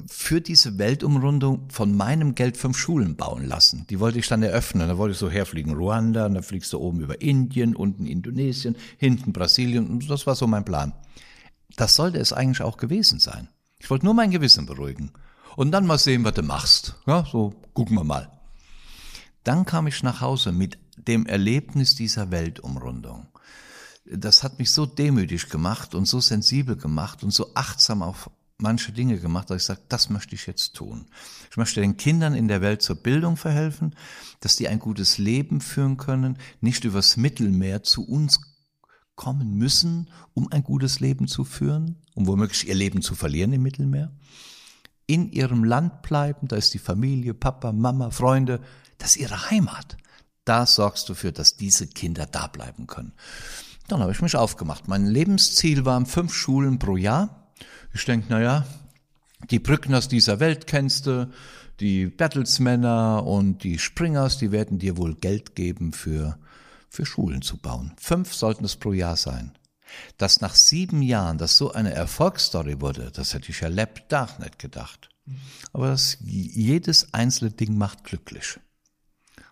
für 0.07 0.41
diese 0.41 0.77
Weltumrundung 0.77 1.69
von 1.69 1.95
meinem 1.95 2.35
Geld 2.35 2.57
fünf 2.57 2.77
Schulen 2.77 3.15
bauen 3.15 3.45
lassen. 3.45 3.85
Die 3.89 3.99
wollte 3.99 4.19
ich 4.19 4.27
dann 4.27 4.43
eröffnen. 4.43 4.87
Da 4.87 4.97
wollte 4.97 5.13
ich 5.13 5.17
so 5.19 5.29
herfliegen 5.29 5.73
Ruanda, 5.73 6.25
und 6.25 6.35
dann 6.35 6.43
fliegst 6.43 6.71
du 6.73 6.79
oben 6.79 7.01
über 7.01 7.21
Indien, 7.21 7.75
unten 7.75 8.05
Indonesien, 8.05 8.75
hinten 8.97 9.33
Brasilien. 9.33 9.87
Und 9.87 10.09
das 10.09 10.27
war 10.27 10.35
so 10.35 10.47
mein 10.47 10.65
Plan. 10.65 10.93
Das 11.75 11.95
sollte 11.95 12.19
es 12.19 12.33
eigentlich 12.33 12.61
auch 12.61 12.77
gewesen 12.77 13.19
sein. 13.19 13.49
Ich 13.79 13.89
wollte 13.89 14.05
nur 14.05 14.13
mein 14.13 14.31
Gewissen 14.31 14.65
beruhigen. 14.65 15.11
Und 15.55 15.71
dann 15.71 15.85
mal 15.85 15.97
sehen, 15.97 16.23
was 16.23 16.33
du 16.33 16.43
machst. 16.43 16.95
Ja, 17.05 17.25
so 17.25 17.53
gucken 17.73 17.95
wir 17.95 18.03
mal. 18.03 18.31
Dann 19.43 19.65
kam 19.65 19.87
ich 19.87 20.03
nach 20.03 20.21
Hause 20.21 20.51
mit 20.51 20.77
dem 20.95 21.25
Erlebnis 21.25 21.95
dieser 21.95 22.31
Weltumrundung. 22.31 23.27
Das 24.05 24.43
hat 24.43 24.59
mich 24.59 24.71
so 24.71 24.85
demütig 24.85 25.49
gemacht 25.49 25.95
und 25.95 26.05
so 26.07 26.19
sensibel 26.19 26.75
gemacht 26.75 27.23
und 27.23 27.31
so 27.31 27.51
achtsam 27.53 28.01
auf 28.01 28.29
manche 28.59 28.91
Dinge 28.91 29.19
gemacht, 29.19 29.49
dass 29.49 29.61
ich 29.61 29.67
sage, 29.67 29.81
das 29.89 30.09
möchte 30.09 30.35
ich 30.35 30.45
jetzt 30.45 30.75
tun. 30.75 31.07
Ich 31.49 31.57
möchte 31.57 31.81
den 31.81 31.97
Kindern 31.97 32.35
in 32.35 32.47
der 32.47 32.61
Welt 32.61 32.81
zur 32.81 32.97
Bildung 32.97 33.37
verhelfen, 33.37 33.95
dass 34.41 34.55
die 34.55 34.67
ein 34.67 34.79
gutes 34.79 35.17
Leben 35.17 35.61
führen 35.61 35.97
können, 35.97 36.37
nicht 36.61 36.83
übers 36.83 37.17
Mittelmeer 37.17 37.83
zu 37.83 38.05
uns 38.07 38.41
kommen 39.15 39.55
müssen, 39.55 40.09
um 40.33 40.51
ein 40.51 40.63
gutes 40.63 40.99
Leben 40.99 41.27
zu 41.27 41.43
führen, 41.43 42.01
um 42.15 42.27
womöglich 42.27 42.67
ihr 42.67 42.75
Leben 42.75 43.01
zu 43.01 43.15
verlieren 43.15 43.53
im 43.53 43.63
Mittelmeer. 43.63 44.11
In 45.07 45.31
ihrem 45.31 45.63
Land 45.63 46.01
bleiben, 46.03 46.47
da 46.47 46.55
ist 46.55 46.73
die 46.73 46.79
Familie, 46.79 47.33
Papa, 47.33 47.71
Mama, 47.71 48.11
Freunde, 48.11 48.61
das 48.97 49.11
ist 49.11 49.17
ihre 49.17 49.49
Heimat. 49.49 49.97
Da 50.45 50.65
sorgst 50.65 51.09
du 51.09 51.15
für, 51.15 51.31
dass 51.31 51.57
diese 51.57 51.87
Kinder 51.87 52.25
da 52.25 52.47
bleiben 52.47 52.87
können. 52.87 53.13
Dann 53.87 54.01
habe 54.01 54.11
ich 54.11 54.21
mich 54.21 54.35
aufgemacht. 54.35 54.87
Mein 54.87 55.05
Lebensziel 55.05 55.85
waren 55.85 56.05
fünf 56.05 56.33
Schulen 56.33 56.77
pro 56.79 56.95
Jahr 56.95 57.38
ich 57.93 58.05
denke, 58.05 58.29
naja, 58.29 58.65
Die 59.51 59.59
Brückners 59.59 60.07
dieser 60.07 60.39
Welt 60.39 60.67
kennst 60.67 61.07
du, 61.07 61.31
die 61.79 62.07
Bertelsmänner 62.07 63.25
und 63.25 63.63
die 63.63 63.79
Springers, 63.79 64.37
die 64.37 64.51
werden 64.51 64.79
dir 64.79 64.97
wohl 64.97 65.15
Geld 65.15 65.55
geben 65.55 65.93
für, 65.93 66.37
für 66.89 67.05
Schulen 67.05 67.41
zu 67.41 67.57
bauen. 67.57 67.93
Fünf 67.97 68.33
sollten 68.33 68.65
es 68.65 68.75
pro 68.75 68.91
Jahr 68.91 69.15
sein. 69.15 69.53
Dass 70.17 70.41
nach 70.41 70.55
sieben 70.55 71.01
Jahren 71.01 71.37
das 71.37 71.57
so 71.57 71.71
eine 71.71 71.93
Erfolgsstory 71.93 72.79
wurde, 72.81 73.11
das 73.11 73.33
hätte 73.33 73.49
ich 73.49 73.61
ja 73.61 73.69
lebdach 73.69 74.37
nicht 74.39 74.59
gedacht. 74.59 75.09
Aber 75.73 75.87
das, 75.87 76.17
jedes 76.21 77.13
einzelne 77.13 77.51
Ding 77.51 77.77
macht 77.77 78.03
glücklich. 78.03 78.59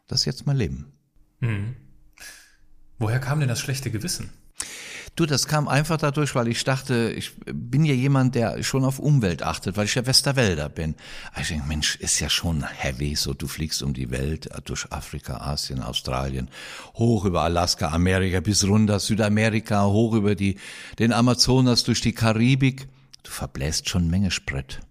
Das 0.08 0.22
ist 0.22 0.26
jetzt 0.26 0.46
mein 0.46 0.58
Leben. 0.58 0.92
Mhm. 1.40 1.76
Woher 3.00 3.20
kam 3.20 3.40
denn 3.40 3.50
das 3.50 3.60
schlechte 3.60 3.90
Gewissen? 3.90 4.32
Du, 5.18 5.26
das 5.26 5.48
kam 5.48 5.68
einfach 5.68 5.98
dadurch, 5.98 6.36
weil 6.36 6.48
ich 6.48 6.64
dachte, 6.64 7.12
ich 7.12 7.32
bin 7.46 7.84
ja 7.84 7.96
jemand, 7.96 8.36
der 8.36 8.62
schon 8.62 8.86
auf 8.86 9.00
Umwelt 9.00 9.42
achtet, 9.42 9.76
weil 9.76 9.86
ich 9.86 9.96
ja 9.96 10.06
Westerwälder 10.06 10.70
bin. 10.70 10.94
Ich 11.42 11.48
denke, 11.48 11.68
Mensch, 11.68 11.96
ist 11.96 12.20
ja 12.20 12.30
schon 12.30 12.64
heavy, 12.64 13.16
so 13.16 13.34
du 13.34 13.48
fliegst 13.48 13.82
um 13.82 13.96
die 13.96 14.12
Welt, 14.12 14.48
durch 14.66 14.92
Afrika, 14.92 15.38
Asien, 15.38 15.82
Australien, 15.82 16.52
hoch 16.94 17.26
über 17.26 17.42
Alaska, 17.42 17.88
Amerika 17.88 18.42
bis 18.42 18.64
runter, 18.64 19.00
Südamerika, 19.00 19.88
hoch 19.88 20.14
über 20.14 20.36
die, 20.36 20.60
den 21.00 21.12
Amazonas, 21.12 21.84
durch 21.84 22.02
die 22.02 22.14
Karibik. 22.14 22.88
Du 23.24 23.32
verbläst 23.32 23.90
schon 23.90 24.12
Menge 24.12 24.30
Sprit 24.30 24.82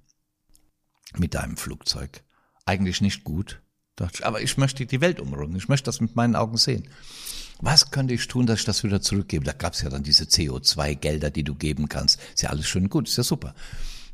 mit 1.16 1.34
deinem 1.34 1.56
Flugzeug. 1.56 2.24
Eigentlich 2.64 3.00
nicht 3.00 3.22
gut. 3.22 3.60
Aber 4.22 4.42
ich 4.42 4.56
möchte 4.58 4.86
die 4.86 5.00
Welt 5.00 5.20
umrunden. 5.20 5.54
Ich 5.54 5.68
möchte 5.68 5.84
das 5.84 6.00
mit 6.00 6.16
meinen 6.16 6.34
Augen 6.34 6.56
sehen. 6.56 6.88
Was 7.60 7.90
könnte 7.90 8.14
ich 8.14 8.26
tun, 8.28 8.46
dass 8.46 8.60
ich 8.60 8.64
das 8.64 8.84
wieder 8.84 9.00
zurückgebe? 9.00 9.44
Da 9.44 9.52
gab's 9.52 9.82
ja 9.82 9.88
dann 9.88 10.02
diese 10.02 10.24
CO2-Gelder, 10.24 11.30
die 11.30 11.44
du 11.44 11.54
geben 11.54 11.88
kannst. 11.88 12.20
Ist 12.34 12.42
ja 12.42 12.50
alles 12.50 12.68
schön 12.68 12.90
gut, 12.90 13.08
ist 13.08 13.16
ja 13.16 13.22
super. 13.22 13.54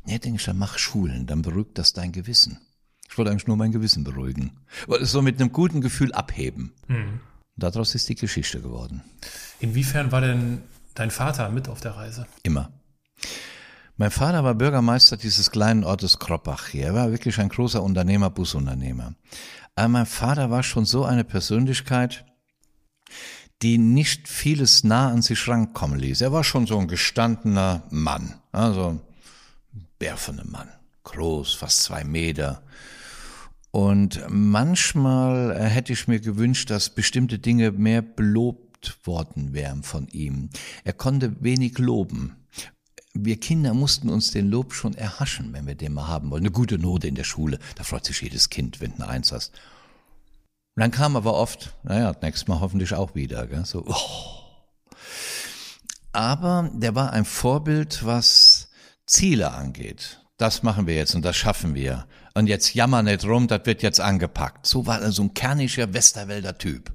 Nee, 0.05 0.19
denke 0.19 0.37
ich, 0.37 0.45
dann 0.45 0.57
mach 0.57 0.77
Schulen, 0.77 1.27
dann 1.27 1.41
beruhigt 1.41 1.77
das 1.77 1.93
dein 1.93 2.11
Gewissen. 2.11 2.59
Ich 3.09 3.17
wollte 3.17 3.31
eigentlich 3.31 3.47
nur 3.47 3.57
mein 3.57 3.71
Gewissen 3.71 4.03
beruhigen. 4.03 4.51
Wollte 4.87 5.03
es 5.03 5.11
so 5.11 5.21
mit 5.21 5.39
einem 5.39 5.51
guten 5.51 5.81
Gefühl 5.81 6.13
abheben. 6.13 6.73
Mhm. 6.87 7.19
Daraus 7.55 7.93
ist 7.95 8.09
die 8.09 8.15
Geschichte 8.15 8.61
geworden. 8.61 9.03
Inwiefern 9.59 10.11
war 10.11 10.21
denn 10.21 10.63
dein 10.95 11.11
Vater 11.11 11.49
mit 11.49 11.69
auf 11.69 11.81
der 11.81 11.95
Reise? 11.95 12.25
Immer. 12.41 12.71
Mein 13.97 14.09
Vater 14.09 14.43
war 14.43 14.55
Bürgermeister 14.55 15.17
dieses 15.17 15.51
kleinen 15.51 15.83
Ortes 15.83 16.17
Kroppach 16.17 16.67
hier. 16.67 16.87
Er 16.87 16.93
war 16.95 17.11
wirklich 17.11 17.39
ein 17.39 17.49
großer 17.49 17.83
Unternehmer, 17.83 18.31
Busunternehmer. 18.31 19.13
Aber 19.75 19.87
mein 19.87 20.05
Vater 20.07 20.49
war 20.49 20.63
schon 20.63 20.85
so 20.85 21.05
eine 21.05 21.23
Persönlichkeit, 21.23 22.25
die 23.63 23.77
nicht 23.77 24.27
vieles 24.27 24.83
nah 24.83 25.09
an 25.09 25.21
sich 25.21 25.47
rankommen 25.47 25.97
ließ. 25.97 26.19
Er 26.21 26.33
war 26.33 26.43
schon 26.43 26.67
so 26.67 26.77
ein 26.77 26.89
gestandener 26.89 27.83
Mann, 27.89 28.35
also 28.51 28.99
bärfener 29.99 30.45
Mann, 30.45 30.67
groß, 31.03 31.53
fast 31.53 31.81
zwei 31.83 32.03
Meter. 32.03 32.61
Und 33.71 34.21
manchmal 34.29 35.57
hätte 35.59 35.93
ich 35.93 36.07
mir 36.09 36.19
gewünscht, 36.19 36.69
dass 36.69 36.89
bestimmte 36.89 37.39
Dinge 37.39 37.71
mehr 37.71 38.01
belobt 38.01 38.97
worden 39.07 39.53
wären 39.53 39.81
von 39.83 40.09
ihm. 40.09 40.49
Er 40.83 40.93
konnte 40.93 41.41
wenig 41.41 41.77
loben. 41.77 42.35
Wir 43.13 43.39
Kinder 43.39 43.73
mussten 43.73 44.09
uns 44.09 44.31
den 44.31 44.49
Lob 44.49 44.73
schon 44.73 44.93
erhaschen, 44.93 45.53
wenn 45.53 45.67
wir 45.67 45.75
den 45.75 45.93
mal 45.93 46.07
haben 46.07 46.31
wollen. 46.31 46.43
Eine 46.43 46.51
gute 46.51 46.77
Note 46.77 47.07
in 47.07 47.15
der 47.15 47.23
Schule, 47.23 47.59
da 47.75 47.83
freut 47.83 48.05
sich 48.05 48.21
jedes 48.21 48.49
Kind, 48.49 48.81
wenn 48.81 48.91
du 48.91 49.03
eine 49.03 49.07
Eins 49.07 49.31
hast. 49.31 49.53
Und 50.75 50.81
dann 50.81 50.91
kam 50.91 51.15
aber 51.15 51.35
oft, 51.35 51.75
naja, 51.83 52.15
nächstes 52.21 52.47
Mal 52.47 52.59
hoffentlich 52.59 52.93
auch 52.93 53.13
wieder, 53.13 53.45
gell? 53.47 53.65
so. 53.65 53.83
Oh. 53.85 54.43
Aber 56.11 56.69
der 56.73 56.95
war 56.95 57.11
ein 57.11 57.25
Vorbild, 57.25 58.05
was 58.05 58.69
Ziele 59.05 59.51
angeht. 59.51 60.21
Das 60.37 60.63
machen 60.63 60.87
wir 60.87 60.95
jetzt 60.95 61.15
und 61.15 61.23
das 61.23 61.35
schaffen 61.35 61.75
wir. 61.75 62.07
Und 62.33 62.47
jetzt 62.47 62.73
jammer 62.73 63.03
nicht 63.03 63.23
rum, 63.25 63.47
das 63.47 63.65
wird 63.65 63.83
jetzt 63.83 63.99
angepackt. 63.99 64.65
So 64.65 64.87
war 64.87 65.01
er 65.01 65.11
so 65.11 65.23
ein 65.23 65.33
kernischer 65.33 65.93
Westerwälder 65.93 66.57
Typ. 66.57 66.91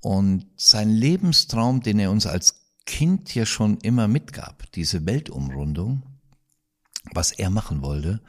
Und 0.00 0.46
sein 0.56 0.90
Lebenstraum, 0.90 1.82
den 1.82 1.98
er 1.98 2.10
uns 2.10 2.26
als 2.26 2.64
Kind 2.86 3.34
ja 3.34 3.46
schon 3.46 3.78
immer 3.78 4.08
mitgab, 4.08 4.64
diese 4.72 5.06
Weltumrundung, 5.06 6.02
was 7.12 7.32
er 7.32 7.50
machen 7.50 7.82
wollte, 7.82 8.20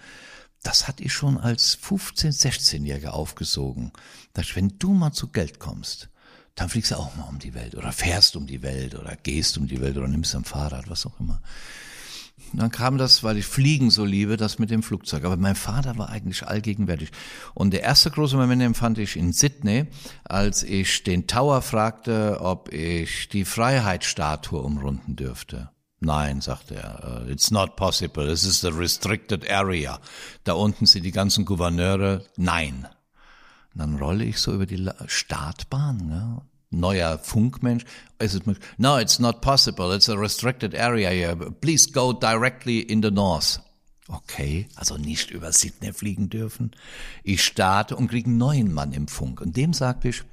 das 0.65 0.88
hatte 0.88 1.03
ich 1.03 1.13
schon 1.13 1.38
als 1.38 1.77
15-, 1.77 2.34
16-Jähriger 2.41 3.10
aufgesogen. 3.10 3.91
Dass 4.34 4.55
wenn 4.55 4.74
du 4.79 4.93
mal 4.93 5.12
zu 5.12 5.27
Geld 5.27 5.60
kommst, 5.60 6.10
dann 6.55 6.69
fliegst 6.69 6.91
du 6.91 6.95
auch 6.95 7.15
mal 7.15 7.25
um 7.29 7.38
die 7.38 7.53
Welt 7.53 7.75
oder 7.75 7.92
fährst 7.92 8.35
um 8.35 8.48
die 8.48 8.63
Welt 8.63 8.96
oder 8.96 9.16
gehst 9.16 9.57
um 9.57 9.68
die 9.68 9.79
Welt 9.79 9.98
oder 9.98 10.07
nimmst 10.07 10.35
ein 10.35 10.44
Fahrrad, 10.44 10.89
was 10.89 11.05
auch 11.05 11.20
immer. 11.20 11.42
Dann 12.53 12.72
kam 12.72 12.98
das, 12.98 13.24
weil 13.24 13.37
ich 13.37 13.46
Fliegen 13.46 13.92
so 13.92 14.05
liebe, 14.05 14.37
das 14.37 14.59
mit 14.59 14.70
dem 14.72 14.81
Flugzeug. 14.81 15.24
Aber 15.24 15.37
mein 15.37 15.55
Vater 15.55 15.98
war 15.98 16.09
eigentlich 16.09 16.44
allgegenwärtig. 16.44 17.11
Und 17.53 17.72
der 17.72 17.83
erste 17.83 18.09
große 18.09 18.35
Moment 18.35 18.61
empfand 18.61 18.98
ich 18.98 19.18
in 19.18 19.33
Sydney, 19.33 19.85
als 20.24 20.63
ich 20.63 21.03
den 21.03 21.27
Tower 21.27 21.61
fragte, 21.61 22.39
ob 22.42 22.74
ich 22.74 23.29
die 23.29 23.46
Freiheitsstatue 23.46 24.59
umrunden 24.59 25.16
dürfte. 25.16 25.70
Nein, 26.05 26.39
sagte 26.39 26.75
er, 26.75 27.24
uh, 27.25 27.31
it's 27.31 27.50
not 27.50 27.75
possible, 27.75 28.27
this 28.27 28.44
is 28.44 28.63
a 28.63 28.70
restricted 28.70 29.50
area. 29.50 30.00
Da 30.44 30.53
unten 30.53 30.85
sind 30.85 31.03
die 31.03 31.11
ganzen 31.11 31.46
Gouverneure, 31.46 32.24
nein. 32.37 32.87
Und 33.74 33.79
dann 33.79 33.98
rolle 33.98 34.24
ich 34.24 34.37
so 34.37 34.53
über 34.53 34.68
die 34.68 34.87
Startbahn, 35.07 35.98
ne? 36.07 36.41
neuer 36.70 37.18
Funkmensch. 37.18 37.85
No, 38.77 39.00
it's 39.00 39.18
not 39.18 39.41
possible, 39.41 39.96
it's 39.96 40.07
a 40.07 40.15
restricted 40.15 40.75
area 40.75 41.09
here. 41.09 41.35
Please 41.35 41.91
go 41.91 42.13
directly 42.13 42.79
in 42.81 43.01
the 43.01 43.11
north. 43.11 43.59
Okay, 44.07 44.68
also 44.75 44.98
nicht 44.98 45.31
über 45.31 45.51
Sydney 45.51 45.91
fliegen 45.91 46.29
dürfen. 46.29 46.72
Ich 47.24 47.44
starte 47.44 47.96
und 47.96 48.09
kriege 48.09 48.29
einen 48.29 48.37
neuen 48.37 48.72
Mann 48.72 48.94
im 48.94 49.07
Funk. 49.07 49.41
Und 49.41 49.57
dem 49.57 49.74
sagte 49.74 50.09
ich, 50.09 50.24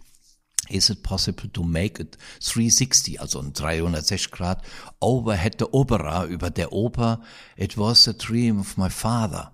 is 0.72 0.90
it 0.90 1.02
possible 1.02 1.48
to 1.52 1.62
make 1.62 2.00
it 2.00 2.16
360, 2.40 3.18
also 3.18 3.40
ein 3.40 3.52
360 3.52 4.30
Grad 4.30 4.62
overhead 5.00 5.56
the 5.58 5.66
opera, 5.72 6.26
über 6.26 6.50
der 6.50 6.72
Oper. 6.72 7.20
It 7.56 7.76
was 7.76 8.08
a 8.08 8.12
dream 8.12 8.58
of 8.58 8.76
my 8.76 8.88
father 8.88 9.52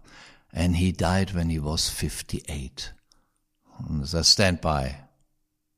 and 0.52 0.76
he 0.76 0.92
died 0.92 1.34
when 1.34 1.50
he 1.50 1.58
was 1.58 1.88
58. 1.88 2.92
Und 3.88 4.12
er 4.12 4.24
stand 4.24 4.60
by, 4.60 4.94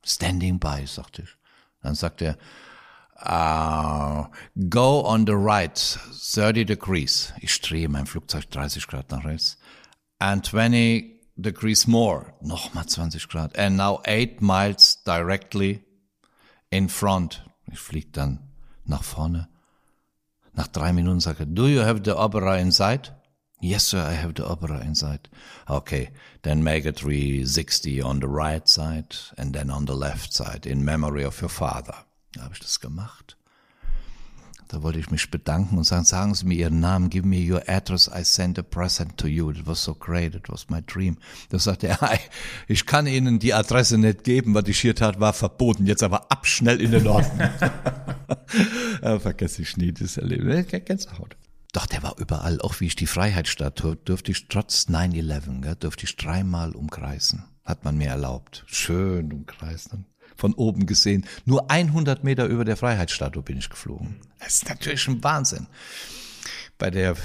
standing 0.03 0.57
by, 0.57 0.85
sagte 0.85 1.23
ich. 1.23 1.29
Dann 1.83 1.95
sagte 1.95 2.25
er, 2.25 2.37
uh, 3.23 4.27
go 4.69 5.03
on 5.05 5.25
the 5.25 5.35
right, 5.35 5.75
30 5.75 6.65
degrees. 6.65 7.33
Ich 7.41 7.59
drehe 7.61 7.89
mein 7.89 8.05
Flugzeug 8.05 8.49
30 8.49 8.87
Grad 8.87 9.11
nach 9.11 9.25
rechts. 9.25 9.57
And 10.19 10.45
20 10.45 11.10
degrees 11.39 11.87
more, 11.87 12.33
nochmal 12.41 12.85
20 12.85 13.27
Grad. 13.27 13.51
And 13.55 13.77
now 13.77 14.01
eight 14.05 14.41
miles 14.41 14.97
directly 15.05 15.83
in 16.71 16.87
front. 16.87 17.41
Ich 17.71 17.79
fliege 17.79 18.11
dann 18.11 18.39
nach 18.85 19.03
vorne. 19.03 19.47
Nach 20.53 20.67
drei 20.67 20.91
Minuten 20.91 21.21
sage 21.21 21.45
do 21.45 21.67
you 21.67 21.81
have 21.81 22.01
the 22.03 22.15
opera 22.15 22.57
inside? 22.57 23.09
Yes, 23.61 23.83
sir, 23.83 23.99
I 23.99 24.13
have 24.13 24.33
the 24.35 24.43
opera 24.43 24.81
inside. 24.81 25.29
Okay, 25.69 26.09
then 26.41 26.63
make 26.63 26.85
a 26.85 26.91
360 26.91 28.01
on 28.01 28.19
the 28.19 28.27
right 28.27 28.67
side 28.67 29.15
and 29.37 29.53
then 29.53 29.69
on 29.69 29.85
the 29.85 29.95
left 29.95 30.33
side 30.33 30.65
in 30.65 30.83
memory 30.83 31.23
of 31.23 31.39
your 31.41 31.49
father. 31.49 32.05
Da 32.33 32.43
habe 32.43 32.53
ich 32.53 32.59
das 32.59 32.79
gemacht. 32.79 33.37
Da 34.71 34.81
wollte 34.83 34.99
ich 34.99 35.11
mich 35.11 35.29
bedanken 35.29 35.77
und 35.77 35.83
sagen, 35.83 36.05
sagen 36.05 36.33
Sie 36.33 36.45
mir 36.45 36.53
Ihren 36.53 36.79
Namen, 36.79 37.09
give 37.09 37.27
me 37.27 37.45
your 37.45 37.61
address, 37.67 38.07
I 38.07 38.23
send 38.23 38.57
a 38.57 38.61
present 38.61 39.17
to 39.17 39.27
you. 39.27 39.51
It 39.51 39.67
was 39.67 39.83
so 39.83 39.93
great, 39.93 40.33
it 40.33 40.47
was 40.47 40.69
my 40.69 40.81
dream. 40.81 41.17
Da 41.49 41.59
sagte 41.59 41.89
er, 41.89 41.99
ich 42.69 42.85
kann 42.85 43.05
Ihnen 43.05 43.39
die 43.39 43.53
Adresse 43.53 43.97
nicht 43.97 44.23
geben, 44.23 44.53
was 44.53 44.69
ich 44.69 44.79
hier 44.79 44.95
tat, 44.95 45.19
war 45.19 45.33
verboten. 45.33 45.87
Jetzt 45.87 46.03
aber 46.03 46.31
ab 46.31 46.47
schnell 46.47 46.79
in 46.79 46.91
den 46.91 47.03
Norden. 47.03 47.37
Vergesse 49.19 49.61
ich 49.61 49.75
nie, 49.75 49.91
das 49.91 50.15
Erleben. 50.15 50.65
Gänsehaut. 50.85 51.35
Doch, 51.73 51.85
der 51.85 52.01
war 52.01 52.15
überall, 52.17 52.61
auch 52.61 52.79
wie 52.79 52.85
ich 52.85 52.95
die 52.95 53.07
Freiheitsstatue, 53.07 53.97
durfte 53.97 54.31
ich 54.31 54.47
trotz 54.47 54.87
9-11, 54.87 55.75
durfte 55.75 56.05
ich 56.05 56.15
dreimal 56.15 56.71
umkreisen. 56.71 57.43
Hat 57.65 57.83
man 57.83 57.97
mir 57.97 58.07
erlaubt. 58.07 58.63
Schön 58.67 59.33
umkreisen 59.33 60.05
von 60.41 60.53
oben 60.55 60.87
gesehen. 60.87 61.25
Nur 61.45 61.69
100 61.69 62.23
Meter 62.23 62.47
über 62.47 62.65
der 62.65 62.75
Freiheitsstatue 62.75 63.43
bin 63.43 63.57
ich 63.59 63.69
geflogen. 63.69 64.15
Das 64.39 64.55
ist 64.55 64.67
natürlich 64.67 65.07
ein 65.07 65.23
Wahnsinn. 65.23 65.67
Bei 66.77 66.89
der 66.89 67.15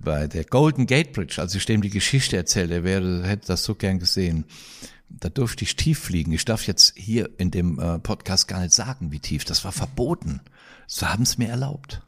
bei 0.00 0.26
der 0.26 0.44
Golden 0.44 0.86
Gate 0.86 1.12
Bridge, 1.12 1.40
als 1.40 1.54
ich 1.54 1.64
dem 1.64 1.80
die 1.80 1.90
Geschichte 1.90 2.36
erzählt, 2.36 2.72
er 2.72 2.82
wäre, 2.82 3.24
hätte 3.24 3.46
das 3.48 3.62
so 3.62 3.74
gern 3.76 4.00
gesehen. 4.00 4.44
Da 5.08 5.28
durfte 5.28 5.64
ich 5.64 5.76
tief 5.76 6.00
fliegen. 6.00 6.32
Ich 6.32 6.44
darf 6.44 6.66
jetzt 6.66 6.96
hier 6.96 7.30
in 7.38 7.52
dem 7.52 7.78
äh, 7.78 7.98
Podcast 8.00 8.48
gar 8.48 8.60
nicht 8.60 8.72
sagen, 8.72 9.12
wie 9.12 9.20
tief. 9.20 9.44
Das 9.44 9.64
war 9.64 9.70
verboten. 9.70 10.40
So 10.88 11.08
haben 11.08 11.22
es 11.22 11.38
mir 11.38 11.48
erlaubt. 11.48 12.02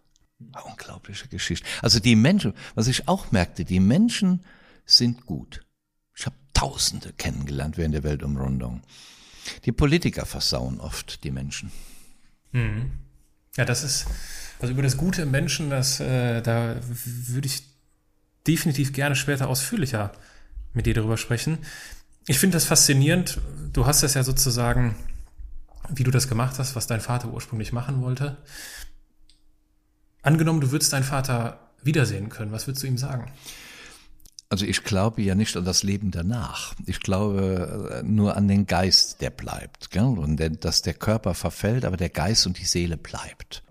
Unglaubliche 0.69 1.29
Geschichte. 1.29 1.67
Also 1.83 2.01
die 2.01 2.17
Menschen, 2.17 2.53
was 2.75 2.89
ich 2.89 3.07
auch 3.07 3.31
merkte, 3.31 3.65
die 3.65 3.81
Menschen 3.81 4.45
sind 4.85 5.27
gut. 5.27 5.65
Ich 6.17 6.27
habe 6.27 6.37
Tausende 6.53 7.13
kennengelernt 7.13 7.77
während 7.77 7.95
der 7.95 8.03
Weltumrundung. 8.03 8.83
Die 9.65 9.73
Politiker 9.73 10.27
versauen 10.27 10.81
oft 10.81 11.25
die 11.25 11.31
Menschen. 11.31 11.71
Mhm. 12.53 12.93
Ja, 13.57 13.65
das 13.65 13.83
ist, 13.83 14.07
also 14.61 14.73
über 14.73 14.83
das 14.83 14.97
Gute 14.97 15.23
im 15.23 15.31
Menschen, 15.31 15.71
das, 15.71 16.01
äh, 16.01 16.43
da 16.43 16.77
würde 16.83 17.47
ich 17.47 17.63
definitiv 18.47 18.93
gerne 18.93 19.17
später 19.17 19.49
ausführlicher 19.49 20.13
mit 20.73 20.87
dir 20.87 20.95
darüber 20.95 21.17
sprechen. 21.17 21.59
Ich 22.27 22.39
finde 22.39 22.57
das 22.57 22.65
faszinierend. 22.65 23.41
Du 23.73 23.87
hast 23.87 24.03
das 24.03 24.15
ja 24.15 24.23
sozusagen, 24.23 24.97
wie 25.89 26.05
du 26.05 26.11
das 26.11 26.29
gemacht 26.29 26.59
hast, 26.59 26.77
was 26.77 26.87
dein 26.87 27.01
Vater 27.01 27.29
ursprünglich 27.33 27.73
machen 27.73 28.01
wollte. 28.03 28.37
Angenommen, 30.23 30.61
du 30.61 30.71
würdest 30.71 30.93
deinen 30.93 31.05
Vater 31.05 31.59
wiedersehen 31.83 32.29
können, 32.29 32.53
was 32.53 32.67
würdest 32.67 32.83
du 32.83 32.87
ihm 32.87 32.99
sagen? 32.99 33.33
Also 34.51 34.65
ich 34.65 34.83
glaube 34.83 35.21
ja 35.21 35.35
nicht 35.35 35.57
an 35.57 35.65
das 35.65 35.83
Leben 35.83 36.11
danach. 36.11 36.75
Ich 36.87 37.01
glaube 37.01 38.01
äh, 38.01 38.03
nur 38.03 38.37
an 38.37 38.49
den 38.49 38.67
Geist, 38.67 39.21
der 39.21 39.31
bleibt. 39.31 39.91
Gell? 39.91 40.05
Und 40.05 40.41
dass 40.65 40.81
der 40.83 40.95
Körper 40.95 41.35
verfällt, 41.35 41.85
aber 41.85 41.99
der 41.99 42.09
Geist 42.09 42.47
und 42.47 42.59
die 42.59 42.65
Seele 42.65 42.97
bleibt. 42.97 43.63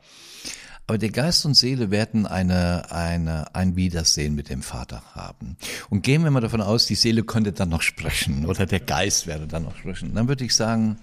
Aber 0.86 0.98
der 0.98 1.10
Geist 1.10 1.46
und 1.46 1.56
Seele 1.56 1.92
werden 1.92 2.26
eine, 2.26 2.92
eine, 2.92 3.54
ein 3.56 3.76
Wiedersehen 3.76 4.36
mit 4.36 4.50
dem 4.50 4.62
Vater 4.62 5.04
haben. 5.16 5.58
Und 5.90 6.04
gehen 6.04 6.24
wir 6.24 6.32
mal 6.32 6.40
davon 6.40 6.62
aus, 6.62 6.86
die 6.86 6.96
Seele 6.96 7.24
könnte 7.24 7.52
dann 7.52 7.70
noch 7.70 7.82
sprechen 7.82 8.46
oder 8.46 8.66
der 8.66 8.80
Geist 8.80 9.28
werde 9.28 9.48
dann 9.48 9.64
noch 9.64 9.76
sprechen. 9.76 10.14
Dann 10.14 10.30
würde 10.30 10.46
ich 10.46 10.56
sagen 10.56 10.98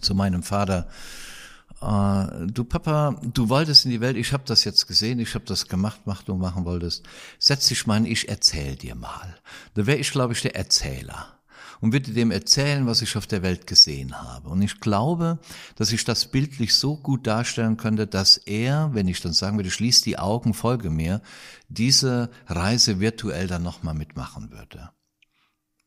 zu 0.00 0.14
meinem 0.14 0.42
Vater, 0.42 0.88
äh, 1.80 2.46
du 2.46 2.64
Papa, 2.64 3.20
du 3.22 3.48
wolltest 3.48 3.84
in 3.84 3.90
die 3.90 4.00
Welt, 4.00 4.16
ich 4.16 4.32
habe 4.32 4.44
das 4.46 4.64
jetzt 4.64 4.86
gesehen, 4.86 5.18
ich 5.18 5.34
habe 5.34 5.44
das 5.44 5.68
gemacht, 5.68 6.00
was 6.04 6.24
du 6.24 6.34
machen 6.34 6.64
wolltest. 6.64 7.04
Setz 7.38 7.68
dich 7.68 7.86
mal, 7.86 8.06
ich 8.06 8.28
erzähl 8.28 8.76
dir 8.76 8.94
mal. 8.94 9.36
Da 9.74 9.86
wäre 9.86 9.98
ich, 9.98 10.10
glaube 10.10 10.32
ich, 10.32 10.42
der 10.42 10.56
Erzähler 10.56 11.38
und 11.80 11.92
würde 11.92 12.12
dem 12.12 12.30
erzählen, 12.30 12.86
was 12.86 13.02
ich 13.02 13.16
auf 13.16 13.26
der 13.26 13.42
Welt 13.42 13.66
gesehen 13.66 14.20
habe. 14.20 14.48
Und 14.48 14.62
ich 14.62 14.80
glaube, 14.80 15.38
dass 15.76 15.92
ich 15.92 16.04
das 16.04 16.26
bildlich 16.26 16.74
so 16.74 16.96
gut 16.96 17.26
darstellen 17.26 17.76
könnte, 17.76 18.06
dass 18.06 18.36
er, 18.36 18.94
wenn 18.94 19.08
ich 19.08 19.20
dann 19.20 19.32
sagen 19.32 19.56
würde, 19.56 19.70
schließ 19.70 20.02
die 20.02 20.18
Augen, 20.18 20.54
folge 20.54 20.90
mir, 20.90 21.22
diese 21.68 22.30
Reise 22.46 23.00
virtuell 23.00 23.46
dann 23.46 23.62
nochmal 23.62 23.94
mitmachen 23.94 24.50
würde. 24.50 24.90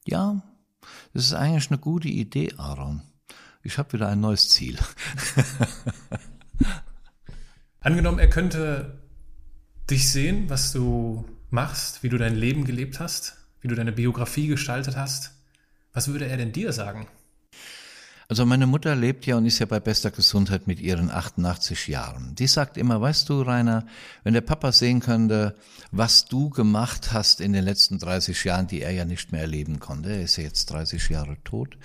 Ja, 0.06 0.42
das 1.14 1.26
ist 1.26 1.34
eigentlich 1.34 1.70
eine 1.70 1.80
gute 1.80 2.08
Idee, 2.08 2.54
Aaron. 2.58 3.02
Ich 3.64 3.78
habe 3.78 3.94
wieder 3.94 4.08
ein 4.08 4.20
neues 4.20 4.50
Ziel. 4.50 4.78
Angenommen, 7.80 8.20
er 8.20 8.30
könnte 8.30 9.02
dich 9.90 10.12
sehen, 10.12 10.50
was 10.50 10.72
du 10.72 11.26
machst, 11.50 12.04
wie 12.04 12.10
du 12.10 12.18
dein 12.18 12.36
Leben 12.36 12.66
gelebt 12.66 13.00
hast, 13.00 13.38
wie 13.62 13.68
du 13.68 13.76
deine 13.76 13.92
Biografie 13.92 14.48
gestaltet 14.48 14.96
hast. 14.96 15.32
Was 15.94 16.08
würde 16.08 16.28
er 16.28 16.38
denn 16.38 16.52
dir 16.52 16.74
sagen? 16.74 17.08
Also 18.32 18.46
meine 18.46 18.66
Mutter 18.66 18.96
lebt 18.96 19.26
ja 19.26 19.36
und 19.36 19.46
ist 19.46 19.60
ja 19.60 19.66
bei 19.66 19.82
bester 19.82 20.10
Gesundheit 20.10 20.66
mit 20.66 20.80
ihren 20.80 21.12
88 21.12 21.90
Jahren. 21.90 22.34
Die 22.36 22.48
sagt 22.48 22.78
immer, 22.78 23.02
weißt 23.02 23.28
du, 23.28 23.42
Rainer, 23.42 23.86
wenn 24.24 24.34
der 24.34 24.40
Papa 24.40 24.72
sehen 24.72 25.02
könnte, 25.02 25.58
was 25.92 26.26
du 26.26 26.50
gemacht 26.50 27.12
hast 27.12 27.42
in 27.42 27.52
den 27.52 27.66
letzten 27.66 28.00
30 28.00 28.42
Jahren, 28.46 28.68
die 28.68 28.84
er 28.84 28.92
ja 28.92 29.04
nicht 29.04 29.34
mehr 29.34 29.42
erleben 29.42 29.82
konnte, 29.82 30.12
er 30.12 30.22
ist 30.22 30.38
ja 30.38 30.46
jetzt 30.46 30.68
30 30.68 31.10
Jahre 31.10 31.36
tot, 31.44 31.78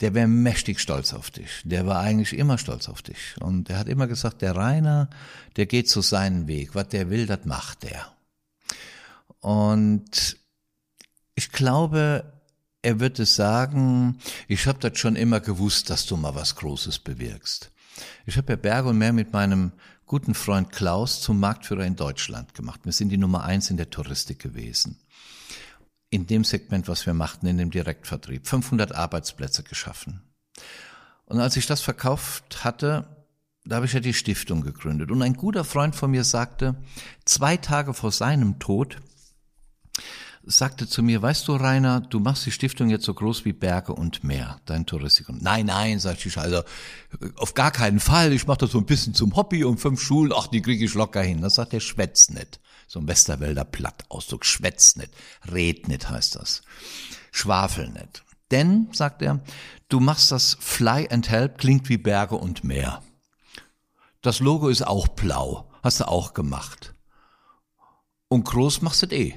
der 0.00 0.14
wäre 0.14 0.28
mächtig 0.28 0.80
stolz 0.80 1.14
auf 1.14 1.30
dich. 1.30 1.62
Der 1.64 1.86
war 1.86 2.00
eigentlich 2.00 2.36
immer 2.36 2.58
stolz 2.58 2.88
auf 2.88 3.02
dich. 3.02 3.36
Und 3.40 3.70
er 3.70 3.78
hat 3.78 3.88
immer 3.88 4.06
gesagt, 4.06 4.42
der 4.42 4.54
Rainer, 4.54 5.08
der 5.56 5.66
geht 5.66 5.88
so 5.88 6.02
seinen 6.02 6.46
Weg. 6.46 6.74
Was 6.74 6.88
der 6.88 7.08
will, 7.10 7.26
das 7.26 7.44
macht 7.44 7.82
der. 7.82 8.12
Und 9.40 10.36
ich 11.34 11.50
glaube, 11.52 12.32
er 12.82 13.00
wird 13.00 13.18
es 13.18 13.34
sagen, 13.34 14.18
ich 14.48 14.66
habe 14.66 14.78
das 14.78 14.98
schon 14.98 15.16
immer 15.16 15.40
gewusst, 15.40 15.90
dass 15.90 16.06
du 16.06 16.16
mal 16.16 16.34
was 16.34 16.56
Großes 16.56 16.98
bewirkst. 16.98 17.70
Ich 18.26 18.36
habe 18.36 18.52
ja 18.52 18.56
Berg 18.56 18.86
und 18.86 18.98
Meer 18.98 19.12
mit 19.12 19.32
meinem 19.32 19.72
guten 20.04 20.34
Freund 20.34 20.70
Klaus 20.70 21.20
zum 21.20 21.40
Marktführer 21.40 21.84
in 21.84 21.96
Deutschland 21.96 22.54
gemacht. 22.54 22.80
Wir 22.84 22.92
sind 22.92 23.08
die 23.08 23.18
Nummer 23.18 23.44
eins 23.44 23.70
in 23.70 23.76
der 23.76 23.90
Touristik 23.90 24.38
gewesen. 24.38 24.98
In 26.10 26.26
dem 26.26 26.44
Segment, 26.44 26.88
was 26.88 27.06
wir 27.06 27.14
machten, 27.14 27.46
in 27.46 27.58
dem 27.58 27.70
Direktvertrieb. 27.70 28.46
500 28.46 28.94
Arbeitsplätze 28.94 29.62
geschaffen. 29.62 30.22
Und 31.24 31.40
als 31.40 31.56
ich 31.56 31.66
das 31.66 31.80
verkauft 31.80 32.64
hatte, 32.64 33.08
da 33.64 33.76
habe 33.76 33.86
ich 33.86 33.92
ja 33.92 34.00
die 34.00 34.14
Stiftung 34.14 34.60
gegründet. 34.60 35.10
Und 35.10 35.22
ein 35.22 35.34
guter 35.34 35.64
Freund 35.64 35.96
von 35.96 36.10
mir 36.10 36.22
sagte, 36.22 36.76
zwei 37.24 37.56
Tage 37.56 37.94
vor 37.94 38.12
seinem 38.12 38.60
Tod, 38.60 38.98
sagte 40.44 40.86
zu 40.86 41.02
mir, 41.02 41.20
weißt 41.20 41.48
du, 41.48 41.56
Rainer, 41.56 42.00
du 42.00 42.20
machst 42.20 42.46
die 42.46 42.52
Stiftung 42.52 42.88
jetzt 42.88 43.04
so 43.04 43.12
groß 43.12 43.44
wie 43.44 43.52
Berge 43.52 43.92
und 43.92 44.22
Meer, 44.22 44.60
dein 44.64 44.86
Touristikum. 44.86 45.38
Nein, 45.40 45.66
nein, 45.66 45.98
sagte 45.98 46.28
ich, 46.28 46.38
also 46.38 46.62
auf 47.34 47.54
gar 47.54 47.72
keinen 47.72 47.98
Fall, 47.98 48.32
ich 48.32 48.46
mache 48.46 48.58
das 48.58 48.70
so 48.70 48.78
ein 48.78 48.86
bisschen 48.86 49.12
zum 49.12 49.34
Hobby 49.34 49.64
und 49.64 49.78
fünf 49.78 50.00
Schulen, 50.00 50.32
ach, 50.34 50.46
die 50.46 50.62
kriege 50.62 50.84
ich 50.84 50.94
locker 50.94 51.22
hin. 51.22 51.40
Das 51.40 51.56
sagt 51.56 51.72
der 51.72 51.80
Schwätz 51.80 52.30
nicht. 52.30 52.60
So 52.86 53.00
ein 53.00 53.08
Westerwälder 53.08 53.64
Plattausdruck, 53.64 54.44
Schwätz 54.44 54.96
nicht, 54.96 55.10
red 55.50 55.88
nicht 55.88 56.08
heißt 56.08 56.36
das. 56.36 56.62
Schwafel 57.32 57.88
nicht. 57.90 58.24
Denn, 58.50 58.88
sagt 58.92 59.22
er, 59.22 59.40
du 59.88 60.00
machst 60.00 60.30
das 60.30 60.56
Fly 60.60 61.08
and 61.10 61.28
Help, 61.28 61.58
klingt 61.58 61.88
wie 61.88 61.98
Berge 61.98 62.36
und 62.36 62.62
Meer. 62.62 63.02
Das 64.22 64.40
Logo 64.40 64.68
ist 64.68 64.86
auch 64.86 65.08
blau, 65.08 65.70
hast 65.82 66.00
du 66.00 66.08
auch 66.08 66.32
gemacht. 66.32 66.94
Und 68.28 68.44
groß 68.44 68.82
machst 68.82 69.02
du 69.02 69.06
eh. 69.14 69.36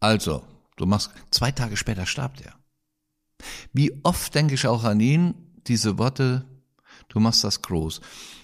Also, 0.00 0.44
du 0.76 0.86
machst, 0.86 1.10
zwei 1.30 1.52
Tage 1.52 1.76
später 1.76 2.06
starb 2.06 2.40
er. 2.42 2.54
Wie 3.72 3.92
oft 4.02 4.34
denke 4.34 4.54
ich 4.54 4.66
auch 4.66 4.84
an 4.84 5.00
ihn, 5.00 5.34
diese 5.66 5.98
Worte, 5.98 6.46
du 7.08 7.20
machst 7.20 7.44
das 7.44 7.62
groß. 7.62 8.00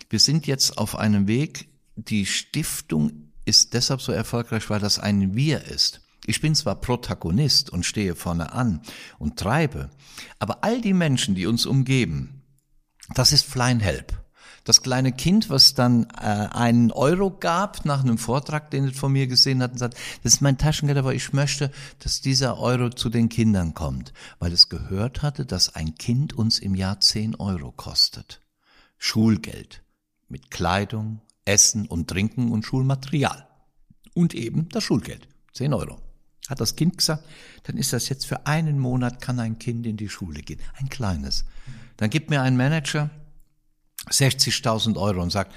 Wir 0.09 0.21
sind 0.21 0.47
jetzt 0.47 0.79
auf 0.79 0.97
einem 0.97 1.27
Weg, 1.27 1.69
die 1.97 2.27
Stiftung 2.27 3.26
ist 3.47 3.73
deshalb 3.73 4.03
so 4.03 4.13
erfolgreich, 4.13 4.69
weil 4.69 4.81
das 4.81 4.99
ein 4.99 5.35
Wir 5.35 5.65
ist. 5.65 6.03
Ich 6.27 6.41
bin 6.41 6.55
zwar 6.55 6.75
Protagonist 6.75 7.71
und 7.71 7.87
stehe 7.87 8.15
vorne 8.15 8.53
an 8.53 8.83
und 9.19 9.39
treibe, 9.39 9.91
aber 10.39 10.63
all 10.63 10.81
die 10.81 10.93
Menschen, 10.93 11.35
die 11.35 11.47
uns 11.47 11.65
umgeben, 11.65 12.43
das 13.15 13.33
ist 13.33 13.47
Flying 13.47 13.81
Help 13.81 14.27
das 14.67 14.83
kleine 14.83 15.13
Kind, 15.13 15.49
was 15.49 15.75
dann 15.75 16.09
äh, 16.21 16.49
einen 16.51 16.91
Euro 16.91 17.31
gab 17.31 17.85
nach 17.85 18.03
einem 18.03 18.19
Vortrag, 18.19 18.71
den 18.71 18.85
es 18.85 18.99
von 18.99 19.13
mir 19.13 19.27
gesehen 19.27 19.63
hat, 19.63 19.73
und 19.73 19.79
sagt, 19.79 19.97
das 20.23 20.35
ist 20.35 20.41
mein 20.41 20.59
Taschengeld, 20.59 20.99
aber 20.99 21.15
ich 21.15 21.33
möchte, 21.33 21.71
dass 22.01 22.21
dieser 22.21 22.59
Euro 22.59 22.91
zu 22.91 23.09
den 23.09 23.29
Kindern 23.29 23.75
kommt, 23.75 24.13
weil 24.39 24.53
es 24.53 24.69
gehört 24.69 25.23
hatte, 25.23 25.47
dass 25.47 25.75
ein 25.75 25.95
Kind 25.95 26.33
uns 26.33 26.59
im 26.59 26.75
Jahr 26.75 27.01
zehn 27.01 27.37
Euro 27.37 27.73
kostet. 27.73 28.41
Schulgeld 28.99 29.83
mit 30.29 30.51
Kleidung, 30.51 31.21
Essen 31.47 31.87
und 31.87 32.09
Trinken 32.09 32.53
und 32.53 32.65
Schulmaterial. 32.65 33.47
Und 34.13 34.35
eben 34.35 34.69
das 34.69 34.85
Schulgeld, 34.85 35.27
zehn 35.53 35.73
Euro. 35.73 35.99
Hat 36.49 36.61
das 36.61 36.77
Kind 36.77 36.99
gesagt, 36.99 37.25
dann 37.65 37.77
ist 37.77 37.93
das 37.93 38.09
jetzt 38.09 38.27
für 38.27 38.47
einen 38.47 38.79
Monat 38.79 39.21
kann 39.21 39.41
ein 39.41 39.59
Kind 39.59 39.87
in 39.87 39.97
die 39.97 40.09
Schule 40.09 40.43
gehen. 40.43 40.61
Ein 40.75 40.89
kleines. 40.89 41.45
Dann 41.97 42.11
gibt 42.11 42.31
mir 42.31 42.43
ein 42.43 42.57
Manager 42.57 43.11
60.000 44.11 44.97
Euro 44.97 45.23
und 45.23 45.31
sagt, 45.31 45.53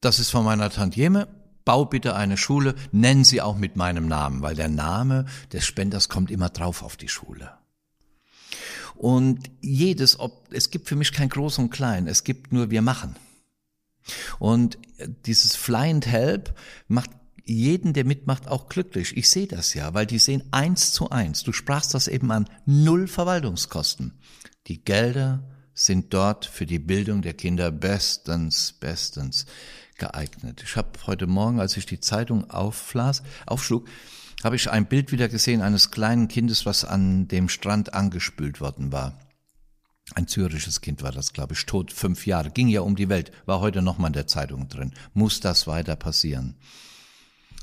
das 0.00 0.18
ist 0.18 0.30
von 0.30 0.44
meiner 0.44 0.70
Tantieme, 0.70 1.28
bau 1.64 1.84
bitte 1.84 2.14
eine 2.14 2.36
Schule, 2.36 2.74
nennen 2.92 3.24
sie 3.24 3.40
auch 3.40 3.56
mit 3.56 3.76
meinem 3.76 4.06
Namen, 4.06 4.42
weil 4.42 4.54
der 4.54 4.68
Name 4.68 5.26
des 5.52 5.66
Spenders 5.66 6.08
kommt 6.08 6.30
immer 6.30 6.50
drauf 6.50 6.82
auf 6.82 6.96
die 6.96 7.08
Schule. 7.08 7.52
Und 8.94 9.50
jedes, 9.60 10.18
ob, 10.18 10.52
es 10.52 10.70
gibt 10.70 10.88
für 10.88 10.96
mich 10.96 11.12
kein 11.12 11.28
Groß 11.28 11.58
und 11.58 11.70
Klein, 11.70 12.06
es 12.06 12.24
gibt 12.24 12.52
nur 12.52 12.70
wir 12.70 12.82
machen. 12.82 13.16
Und 14.38 14.78
dieses 15.26 15.54
Fly 15.56 15.90
and 15.90 16.06
Help 16.06 16.54
macht 16.86 17.10
jeden, 17.44 17.94
der 17.94 18.04
mitmacht, 18.04 18.46
auch 18.46 18.68
glücklich. 18.68 19.16
Ich 19.16 19.30
sehe 19.30 19.46
das 19.46 19.74
ja, 19.74 19.94
weil 19.94 20.06
die 20.06 20.18
sehen 20.18 20.42
eins 20.50 20.92
zu 20.92 21.10
eins. 21.10 21.42
Du 21.42 21.52
sprachst 21.52 21.94
das 21.94 22.08
eben 22.08 22.30
an. 22.30 22.48
Null 22.66 23.08
Verwaltungskosten. 23.08 24.12
Die 24.66 24.84
Gelder 24.84 25.42
sind 25.72 26.12
dort 26.12 26.44
für 26.44 26.66
die 26.66 26.78
Bildung 26.78 27.22
der 27.22 27.34
Kinder 27.34 27.70
bestens, 27.70 28.72
bestens 28.72 29.46
geeignet. 29.96 30.62
Ich 30.64 30.76
habe 30.76 30.90
heute 31.06 31.26
Morgen, 31.26 31.60
als 31.60 31.76
ich 31.76 31.86
die 31.86 32.00
Zeitung 32.00 32.50
aufflas, 32.50 33.22
aufschlug, 33.46 33.88
habe 34.44 34.56
ich 34.56 34.70
ein 34.70 34.86
Bild 34.86 35.10
wieder 35.10 35.28
gesehen 35.28 35.62
eines 35.62 35.90
kleinen 35.90 36.28
Kindes, 36.28 36.66
was 36.66 36.84
an 36.84 37.28
dem 37.28 37.48
Strand 37.48 37.94
angespült 37.94 38.60
worden 38.60 38.92
war. 38.92 39.18
Ein 40.14 40.26
syrisches 40.26 40.80
Kind 40.80 41.02
war 41.02 41.12
das, 41.12 41.32
glaube 41.32 41.54
ich, 41.54 41.66
tot, 41.66 41.92
fünf 41.92 42.26
Jahre, 42.26 42.50
ging 42.50 42.68
ja 42.68 42.80
um 42.80 42.96
die 42.96 43.08
Welt, 43.08 43.30
war 43.46 43.60
heute 43.60 43.82
nochmal 43.82 44.08
in 44.08 44.14
der 44.14 44.26
Zeitung 44.26 44.68
drin. 44.68 44.94
Muss 45.12 45.40
das 45.40 45.66
weiter 45.66 45.96
passieren? 45.96 46.54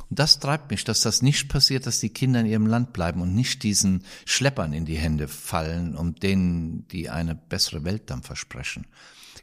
Und 0.09 0.19
das 0.19 0.39
treibt 0.39 0.69
mich, 0.69 0.83
dass 0.83 1.01
das 1.01 1.23
nicht 1.23 1.49
passiert, 1.49 1.87
dass 1.87 1.99
die 1.99 2.09
Kinder 2.09 2.39
in 2.39 2.45
ihrem 2.45 2.67
Land 2.67 2.93
bleiben 2.93 3.21
und 3.21 3.33
nicht 3.33 3.63
diesen 3.63 4.03
Schleppern 4.25 4.73
in 4.73 4.85
die 4.85 4.97
Hände 4.97 5.27
fallen, 5.27 5.95
um 5.95 6.15
denen, 6.15 6.87
die 6.89 7.09
eine 7.09 7.33
bessere 7.33 7.83
Welt 7.83 8.09
dann 8.11 8.21
versprechen. 8.21 8.85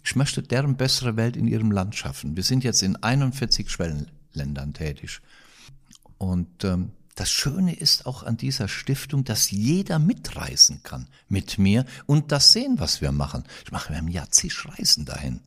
Ich 0.05 0.15
möchte 0.15 0.43
deren 0.43 0.77
bessere 0.77 1.17
Welt 1.17 1.37
in 1.37 1.49
ihrem 1.49 1.71
Land 1.73 1.97
schaffen. 1.97 2.37
Wir 2.37 2.45
sind 2.45 2.65
jetzt 2.65 2.83
in 2.83 2.97
41 2.97 3.71
Schwellenländern 3.71 4.75
tätig. 4.75 5.21
Und 6.19 6.65
ähm, 6.65 6.93
das 7.15 7.31
Schöne 7.31 7.75
ist 7.75 8.07
auch 8.07 8.23
an 8.23 8.37
dieser 8.37 8.69
Stiftung, 8.69 9.25
dass 9.25 9.51
jeder 9.51 9.99
mitreisen 9.99 10.83
kann 10.83 11.09
mit 11.29 11.59
mir 11.59 11.85
und 12.07 12.33
das 12.33 12.53
sehen, 12.53 12.79
was 12.79 13.01
wir 13.01 13.13
machen. 13.13 13.45
Ich 13.65 13.73
mache 13.73 13.95
im 13.95 14.09
Jahr 14.09 14.31
zig 14.31 14.67
Reisen 14.67 15.05
dahin. 15.05 15.41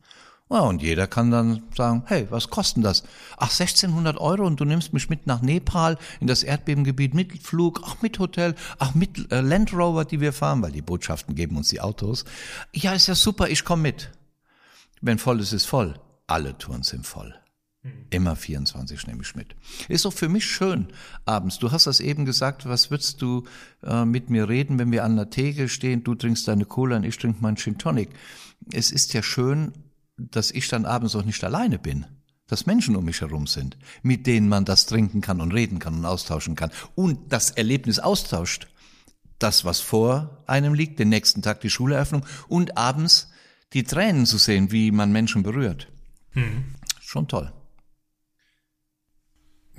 Ja, 0.48 0.60
und 0.60 0.80
jeder 0.80 1.08
kann 1.08 1.32
dann 1.32 1.64
sagen, 1.76 2.04
hey, 2.06 2.28
was 2.30 2.50
kostet 2.50 2.84
das? 2.84 3.02
Ach, 3.36 3.50
1600 3.50 4.16
Euro 4.18 4.46
und 4.46 4.60
du 4.60 4.64
nimmst 4.64 4.92
mich 4.92 5.10
mit 5.10 5.26
nach 5.26 5.42
Nepal 5.42 5.98
in 6.20 6.28
das 6.28 6.44
Erdbebengebiet 6.44 7.14
mit 7.14 7.42
Flug, 7.42 7.80
ach, 7.84 8.00
mit 8.00 8.20
Hotel, 8.20 8.54
ach, 8.78 8.94
mit 8.94 9.32
äh, 9.32 9.40
Land 9.40 9.72
Rover, 9.72 10.04
die 10.04 10.20
wir 10.20 10.32
fahren, 10.32 10.62
weil 10.62 10.70
die 10.70 10.82
Botschaften 10.82 11.34
geben 11.34 11.56
uns 11.56 11.70
die 11.70 11.80
Autos. 11.80 12.24
Ja, 12.72 12.92
ist 12.92 13.08
ja 13.08 13.16
super, 13.16 13.48
ich 13.48 13.64
komme 13.64 13.82
mit. 13.82 14.12
Wenn 15.00 15.18
voll 15.18 15.40
ist, 15.40 15.52
ist 15.52 15.66
voll. 15.66 15.98
Alle 16.28 16.56
Touren 16.56 16.84
sind 16.84 17.06
voll. 17.06 17.34
Immer 18.10 18.36
24 18.36 19.06
nehme 19.06 19.22
ich 19.22 19.34
mit. 19.34 19.56
Ist 19.88 20.06
auch 20.06 20.12
für 20.12 20.28
mich 20.28 20.46
schön 20.46 20.88
abends. 21.24 21.58
Du 21.58 21.72
hast 21.72 21.86
das 21.86 22.00
eben 22.00 22.24
gesagt, 22.24 22.66
was 22.66 22.90
würdest 22.90 23.20
du 23.20 23.44
äh, 23.82 24.04
mit 24.04 24.30
mir 24.30 24.48
reden, 24.48 24.78
wenn 24.78 24.92
wir 24.92 25.04
an 25.04 25.16
der 25.16 25.30
Theke 25.30 25.68
stehen, 25.68 26.04
du 26.04 26.14
trinkst 26.14 26.46
deine 26.46 26.64
Cola 26.64 26.96
und 26.96 27.04
ich 27.04 27.18
trinke 27.18 27.42
meinen 27.42 27.56
Gin 27.56 27.78
Tonic. 27.78 28.10
Es 28.72 28.90
ist 28.90 29.12
ja 29.12 29.22
schön, 29.22 29.72
dass 30.16 30.50
ich 30.50 30.68
dann 30.68 30.86
abends 30.86 31.14
auch 31.16 31.24
nicht 31.24 31.42
alleine 31.44 31.78
bin. 31.78 32.06
Dass 32.46 32.66
Menschen 32.66 32.94
um 32.94 33.04
mich 33.04 33.20
herum 33.20 33.48
sind, 33.48 33.76
mit 34.02 34.26
denen 34.26 34.48
man 34.48 34.64
das 34.64 34.86
trinken 34.86 35.20
kann 35.20 35.40
und 35.40 35.52
reden 35.52 35.80
kann 35.80 35.94
und 35.94 36.04
austauschen 36.04 36.54
kann. 36.54 36.70
Und 36.94 37.32
das 37.32 37.50
Erlebnis 37.50 37.98
austauscht. 37.98 38.68
Das, 39.38 39.64
was 39.64 39.80
vor 39.80 40.44
einem 40.46 40.72
liegt, 40.72 40.98
den 40.98 41.08
nächsten 41.08 41.42
Tag 41.42 41.60
die 41.60 41.70
Schuleröffnung 41.70 42.24
und 42.48 42.78
abends 42.78 43.30
die 43.72 43.84
Tränen 43.84 44.26
zu 44.26 44.38
sehen, 44.38 44.70
wie 44.70 44.92
man 44.92 45.12
Menschen 45.12 45.42
berührt. 45.42 45.88
Hm. 46.30 46.64
Schon 47.00 47.28
toll. 47.28 47.52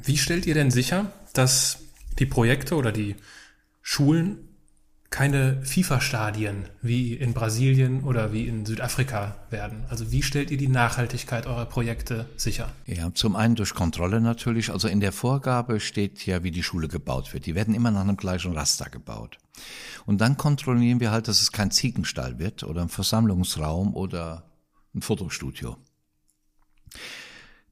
Wie 0.07 0.17
stellt 0.17 0.45
ihr 0.45 0.53
denn 0.53 0.71
sicher, 0.71 1.11
dass 1.33 1.79
die 2.17 2.25
Projekte 2.25 2.75
oder 2.75 2.93
die 2.93 3.15
Schulen 3.81 4.37
keine 5.09 5.61
FIFA-Stadien 5.65 6.65
wie 6.81 7.13
in 7.13 7.33
Brasilien 7.33 8.03
oder 8.03 8.31
wie 8.31 8.47
in 8.47 8.65
Südafrika 8.65 9.35
werden? 9.49 9.83
Also 9.89 10.09
wie 10.11 10.23
stellt 10.23 10.49
ihr 10.49 10.57
die 10.57 10.69
Nachhaltigkeit 10.69 11.45
eurer 11.45 11.65
Projekte 11.65 12.25
sicher? 12.37 12.71
Ja, 12.85 13.13
zum 13.13 13.35
einen 13.35 13.55
durch 13.55 13.73
Kontrolle 13.73 14.21
natürlich. 14.21 14.69
Also 14.69 14.87
in 14.87 15.01
der 15.01 15.11
Vorgabe 15.11 15.81
steht 15.81 16.25
ja, 16.25 16.41
wie 16.41 16.51
die 16.51 16.63
Schule 16.63 16.87
gebaut 16.87 17.33
wird. 17.33 17.45
Die 17.45 17.55
werden 17.55 17.73
immer 17.73 17.91
nach 17.91 18.01
einem 18.01 18.17
gleichen 18.17 18.53
Raster 18.53 18.89
gebaut. 18.89 19.37
Und 20.05 20.21
dann 20.21 20.37
kontrollieren 20.37 21.01
wir 21.01 21.11
halt, 21.11 21.27
dass 21.27 21.41
es 21.41 21.51
kein 21.51 21.71
Ziegenstall 21.71 22.39
wird 22.39 22.63
oder 22.63 22.81
ein 22.81 22.89
Versammlungsraum 22.89 23.93
oder 23.93 24.45
ein 24.95 25.01
Fotostudio. 25.01 25.75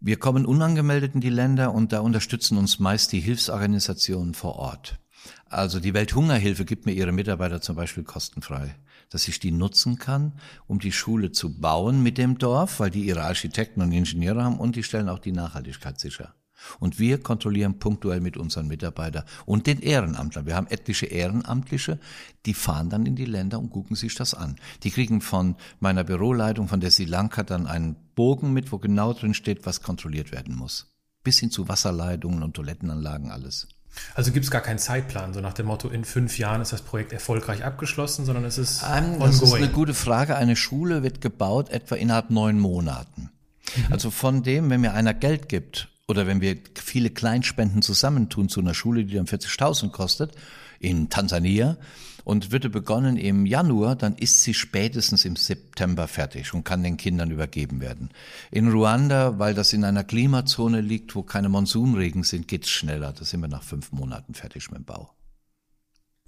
Wir 0.08 0.20
kommen 0.20 0.46
unangemeldet 0.46 1.16
in 1.16 1.22
die 1.22 1.32
Länder 1.32 1.74
und 1.74 1.92
da 1.92 2.02
unterstützen 2.02 2.60
uns 2.60 2.78
meist 2.78 3.12
die 3.12 3.20
Hilfsorganisationen 3.20 4.36
vor 4.36 4.58
Ort. 4.58 5.00
Also 5.48 5.80
die 5.80 5.96
Welthungerhilfe 5.96 6.64
gibt 6.64 6.86
mir 6.86 6.92
ihre 6.92 7.12
Mitarbeiter 7.12 7.60
zum 7.60 7.76
Beispiel 7.76 8.04
kostenfrei, 8.04 8.76
dass 9.10 9.28
ich 9.28 9.40
die 9.40 9.50
nutzen 9.50 9.98
kann, 9.98 10.34
um 10.68 10.78
die 10.78 10.92
Schule 10.92 11.32
zu 11.32 11.60
bauen 11.60 12.04
mit 12.04 12.20
dem 12.20 12.38
Dorf, 12.38 12.80
weil 12.80 12.92
die 12.92 13.04
ihre 13.04 13.24
Architekten 13.24 13.82
und 13.82 13.92
Ingenieure 13.92 14.44
haben 14.44 14.60
und 14.60 14.76
die 14.76 14.84
stellen 14.84 15.10
auch 15.10 15.18
die 15.18 15.32
Nachhaltigkeit 15.32 16.00
sicher. 16.00 16.36
Und 16.80 17.00
wir 17.00 17.20
kontrollieren 17.20 17.80
punktuell 17.80 18.22
mit 18.22 18.38
unseren 18.38 18.68
Mitarbeitern 18.68 19.24
und 19.46 19.68
den 19.68 19.82
Ehrenamtlern. 19.82 20.46
Wir 20.46 20.56
haben 20.56 20.68
etliche 20.68 21.08
Ehrenamtliche, 21.08 22.00
die 22.46 22.54
fahren 22.54 22.90
dann 22.90 23.06
in 23.06 23.16
die 23.16 23.26
Länder 23.26 23.60
und 23.60 23.70
gucken 23.70 23.96
sich 23.96 24.16
das 24.16 24.34
an. 24.34 24.56
Die 24.84 24.92
kriegen 24.92 25.22
von 25.22 25.56
meiner 25.80 26.04
Büroleitung, 26.04 26.68
von 26.68 26.80
der 26.80 26.92
Sri 26.92 27.06
Lanka, 27.06 27.44
dann 27.44 27.68
einen 27.68 27.96
Bogen 28.16 28.54
mit, 28.54 28.72
wo 28.72 28.78
genau 28.78 29.14
drin 29.14 29.34
steht, 29.34 29.66
was 29.66 29.82
kontrolliert 29.82 30.32
werden 30.32 30.56
muss. 30.56 30.94
Bis 31.24 31.40
hin 31.40 31.52
zu 31.52 31.68
Wasserleitungen 31.68 32.44
und 32.44 32.54
Toilettenanlagen, 32.54 33.32
alles. 33.32 33.68
Also 34.14 34.32
gibt 34.32 34.46
es 34.46 34.52
gar 34.52 34.62
keinen 34.62 34.80
Zeitplan, 34.80 35.34
so 35.34 35.42
nach 35.42 35.54
dem 35.54 35.68
Motto, 35.68 35.90
in 35.90 36.06
fünf 36.06 36.38
Jahren 36.38 36.62
ist 36.62 36.74
das 36.74 36.82
Projekt 36.82 37.14
erfolgreich 37.14 37.64
abgeschlossen, 37.64 38.26
sondern 38.26 38.46
es 38.46 38.58
ist 38.58 38.84
um, 38.84 39.20
Das 39.20 39.42
ist 39.42 39.54
eine 39.54 39.70
gute 39.70 39.94
Frage. 39.94 40.36
Eine 40.36 40.56
Schule 40.56 41.04
wird 41.04 41.22
gebaut 41.22 41.70
etwa 41.70 41.96
innerhalb 41.96 42.30
neun 42.30 42.60
Monaten. 42.60 43.32
Mhm. 43.76 43.94
Also 43.94 44.12
von 44.12 44.44
dem, 44.44 44.70
wenn 44.70 44.82
mir 44.82 44.94
einer 44.94 45.14
Geld 45.14 45.50
gibt 45.50 45.90
oder 46.08 46.28
wenn 46.28 46.42
wir 46.42 46.58
viele 46.76 47.10
Kleinspenden 47.10 47.82
zusammentun 47.82 48.50
zu 48.50 48.60
einer 48.60 48.74
Schule, 48.74 49.06
die 49.06 49.16
dann 49.16 49.26
40.000 49.26 49.90
kostet, 49.90 50.34
in 50.80 51.10
Tansania, 51.10 51.78
und 52.24 52.52
würde 52.52 52.70
begonnen 52.70 53.18
im 53.18 53.46
Januar, 53.46 53.96
dann 53.96 54.16
ist 54.16 54.42
sie 54.42 54.56
spätestens 54.56 55.26
im 55.26 55.36
September 55.36 56.08
fertig 56.08 56.54
und 56.54 56.64
kann 56.64 56.82
den 56.82 56.98
Kindern 56.98 57.30
übergeben 57.30 57.82
werden. 57.82 58.10
In 58.50 58.72
Ruanda, 58.72 59.38
weil 59.38 59.54
das 59.54 59.74
in 59.74 59.84
einer 59.84 60.04
Klimazone 60.04 60.82
liegt, 60.82 61.16
wo 61.16 61.22
keine 61.22 61.50
Monsunregen 61.50 62.24
sind, 62.24 62.48
geht's 62.48 62.70
schneller. 62.70 63.14
Da 63.14 63.24
sind 63.24 63.42
wir 63.42 63.48
nach 63.48 63.62
fünf 63.62 63.92
Monaten 63.92 64.34
fertig 64.34 64.70
mit 64.72 64.80
dem 64.80 64.86
Bau. 64.86 65.14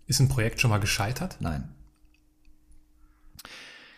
Ist 0.05 0.19
ein 0.19 0.29
Projekt 0.29 0.61
schon 0.61 0.69
mal 0.69 0.79
gescheitert? 0.79 1.37
Nein. 1.39 1.69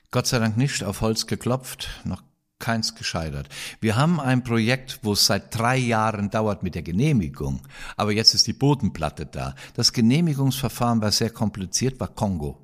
Gott 0.09 0.25
sei 0.25 0.39
Dank 0.39 0.57
nicht 0.57 0.83
auf 0.85 1.01
Holz 1.01 1.27
geklopft, 1.27 1.89
noch 2.05 2.23
keins 2.59 2.95
gescheitert. 2.95 3.49
Wir 3.79 3.95
haben 3.95 4.19
ein 4.19 4.43
Projekt, 4.43 4.99
wo 5.01 5.13
es 5.13 5.25
seit 5.25 5.57
drei 5.57 5.77
Jahren 5.77 6.29
dauert 6.29 6.61
mit 6.61 6.75
der 6.75 6.83
Genehmigung, 6.83 7.61
aber 7.95 8.11
jetzt 8.11 8.33
ist 8.33 8.47
die 8.47 8.53
Bodenplatte 8.53 9.25
da. 9.25 9.55
Das 9.73 9.93
Genehmigungsverfahren 9.93 11.01
war 11.01 11.11
sehr 11.11 11.29
kompliziert, 11.29 11.99
war 11.99 12.09
Kongo, 12.09 12.59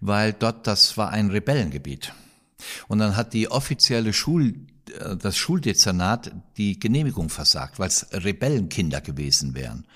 weil 0.00 0.32
dort 0.32 0.66
das 0.66 0.96
war 0.96 1.10
ein 1.10 1.30
Rebellengebiet. 1.30 2.12
Und 2.88 2.98
dann 2.98 3.16
hat 3.16 3.34
die 3.34 3.50
offizielle 3.50 4.12
Schul, 4.12 4.54
das 5.18 5.36
Schuldezernat 5.36 6.32
die 6.56 6.78
Genehmigung 6.78 7.28
versagt, 7.28 7.78
weil 7.78 7.88
es 7.88 8.06
Rebellenkinder 8.12 9.00
gewesen 9.00 9.54
wären. 9.54 9.86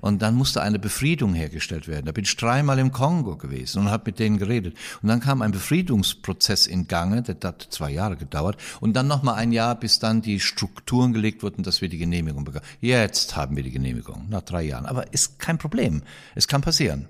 Und 0.00 0.22
dann 0.22 0.34
musste 0.34 0.62
eine 0.62 0.78
Befriedung 0.78 1.34
hergestellt 1.34 1.88
werden. 1.88 2.06
Da 2.06 2.12
bin 2.12 2.24
ich 2.24 2.36
dreimal 2.36 2.78
im 2.78 2.92
Kongo 2.92 3.36
gewesen 3.36 3.80
und 3.80 3.90
habe 3.90 4.04
mit 4.06 4.18
denen 4.18 4.38
geredet. 4.38 4.76
Und 5.02 5.08
dann 5.08 5.20
kam 5.20 5.42
ein 5.42 5.52
Befriedungsprozess 5.52 6.66
in 6.66 6.88
Gange, 6.88 7.22
der 7.22 7.36
hat 7.42 7.66
zwei 7.70 7.90
Jahre 7.90 8.16
gedauert. 8.16 8.56
Und 8.80 8.94
dann 8.94 9.06
nochmal 9.06 9.36
ein 9.36 9.52
Jahr, 9.52 9.74
bis 9.74 9.98
dann 9.98 10.22
die 10.22 10.40
Strukturen 10.40 11.12
gelegt 11.12 11.42
wurden, 11.42 11.62
dass 11.62 11.80
wir 11.80 11.88
die 11.88 11.98
Genehmigung 11.98 12.44
bekamen. 12.44 12.66
Jetzt 12.80 13.36
haben 13.36 13.56
wir 13.56 13.62
die 13.62 13.72
Genehmigung, 13.72 14.26
nach 14.28 14.42
drei 14.42 14.62
Jahren. 14.62 14.86
Aber 14.86 15.12
ist 15.12 15.38
kein 15.38 15.58
Problem. 15.58 16.02
Es 16.34 16.48
kann 16.48 16.60
passieren. 16.60 17.08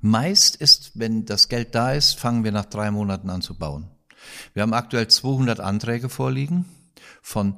Meist 0.00 0.56
ist, 0.56 0.92
wenn 0.94 1.24
das 1.26 1.48
Geld 1.48 1.74
da 1.74 1.92
ist, 1.92 2.18
fangen 2.18 2.44
wir 2.44 2.52
nach 2.52 2.64
drei 2.64 2.90
Monaten 2.90 3.30
an 3.30 3.40
zu 3.40 3.54
bauen. 3.54 3.88
Wir 4.54 4.62
haben 4.62 4.74
aktuell 4.74 5.08
200 5.08 5.60
Anträge 5.60 6.08
vorliegen 6.08 6.66
von 7.22 7.56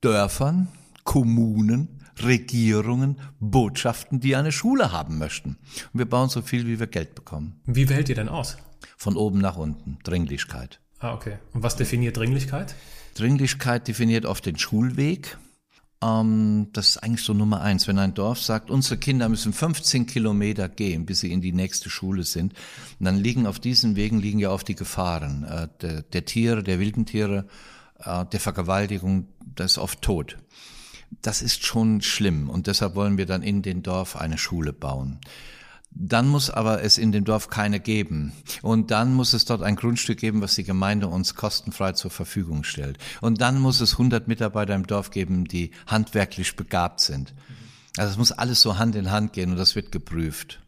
Dörfern, 0.00 0.68
Kommunen, 1.04 2.04
Regierungen, 2.22 3.20
Botschaften, 3.40 4.20
die 4.20 4.36
eine 4.36 4.52
Schule 4.52 4.92
haben 4.92 5.18
möchten. 5.18 5.56
Und 5.92 5.98
wir 5.98 6.08
bauen 6.08 6.28
so 6.28 6.42
viel, 6.42 6.66
wie 6.66 6.78
wir 6.78 6.86
Geld 6.86 7.14
bekommen. 7.14 7.60
Wie 7.66 7.88
wählt 7.88 8.08
ihr 8.08 8.14
denn 8.14 8.28
aus? 8.28 8.56
Von 8.96 9.16
oben 9.16 9.38
nach 9.40 9.56
unten. 9.56 9.98
Dringlichkeit. 10.04 10.80
Ah, 10.98 11.14
okay. 11.14 11.38
Und 11.52 11.62
was 11.62 11.76
definiert 11.76 12.16
Dringlichkeit? 12.16 12.74
Dringlichkeit 13.14 13.88
definiert 13.88 14.26
oft 14.26 14.46
den 14.46 14.58
Schulweg. 14.58 15.38
Ähm, 16.04 16.68
das 16.72 16.90
ist 16.90 16.96
eigentlich 16.98 17.24
so 17.24 17.32
Nummer 17.32 17.62
eins. 17.62 17.88
Wenn 17.88 17.98
ein 17.98 18.14
Dorf 18.14 18.40
sagt, 18.40 18.70
unsere 18.70 18.98
Kinder 18.98 19.28
müssen 19.28 19.52
15 19.52 20.06
Kilometer 20.06 20.68
gehen, 20.68 21.06
bis 21.06 21.20
sie 21.20 21.32
in 21.32 21.40
die 21.40 21.52
nächste 21.52 21.88
Schule 21.88 22.24
sind, 22.24 22.52
dann 23.00 23.16
liegen 23.16 23.46
auf 23.46 23.58
diesen 23.58 23.96
Wegen 23.96 24.18
liegen 24.18 24.38
ja 24.38 24.50
oft 24.50 24.68
die 24.68 24.74
Gefahren 24.74 25.44
äh, 25.44 25.68
der, 25.80 26.02
der 26.02 26.24
Tiere, 26.24 26.62
der 26.62 26.78
wilden 26.80 27.06
Tiere, 27.06 27.46
äh, 28.00 28.24
der 28.26 28.40
Vergewaltigung, 28.40 29.28
das 29.54 29.72
ist 29.72 29.78
oft 29.78 30.02
tot 30.02 30.36
das 31.22 31.42
ist 31.42 31.64
schon 31.64 32.02
schlimm 32.02 32.50
und 32.50 32.66
deshalb 32.66 32.94
wollen 32.94 33.18
wir 33.18 33.26
dann 33.26 33.42
in 33.42 33.62
den 33.62 33.82
Dorf 33.82 34.16
eine 34.16 34.38
Schule 34.38 34.72
bauen. 34.72 35.20
Dann 35.94 36.26
muss 36.26 36.50
aber 36.50 36.82
es 36.82 36.98
in 36.98 37.12
dem 37.12 37.24
Dorf 37.24 37.48
keine 37.48 37.78
geben. 37.78 38.32
Und 38.62 38.90
dann 38.90 39.14
muss 39.14 39.32
es 39.32 39.44
dort 39.44 39.62
ein 39.62 39.76
Grundstück 39.76 40.18
geben, 40.18 40.42
was 40.42 40.56
die 40.56 40.64
Gemeinde 40.64 41.06
uns 41.06 41.36
kostenfrei 41.36 41.92
zur 41.92 42.10
Verfügung 42.10 42.64
stellt. 42.64 42.98
Und 43.20 43.40
dann 43.40 43.60
muss 43.60 43.80
es 43.80 43.92
100 43.92 44.26
Mitarbeiter 44.26 44.74
im 44.74 44.86
Dorf 44.86 45.10
geben, 45.10 45.44
die 45.44 45.70
handwerklich 45.86 46.56
begabt 46.56 47.00
sind. 47.00 47.32
Also 47.96 48.10
es 48.10 48.18
muss 48.18 48.32
alles 48.32 48.60
so 48.60 48.76
Hand 48.76 48.96
in 48.96 49.12
Hand 49.12 49.32
gehen 49.32 49.52
und 49.52 49.56
das 49.56 49.76
wird 49.76 49.92
geprüft. 49.92 50.63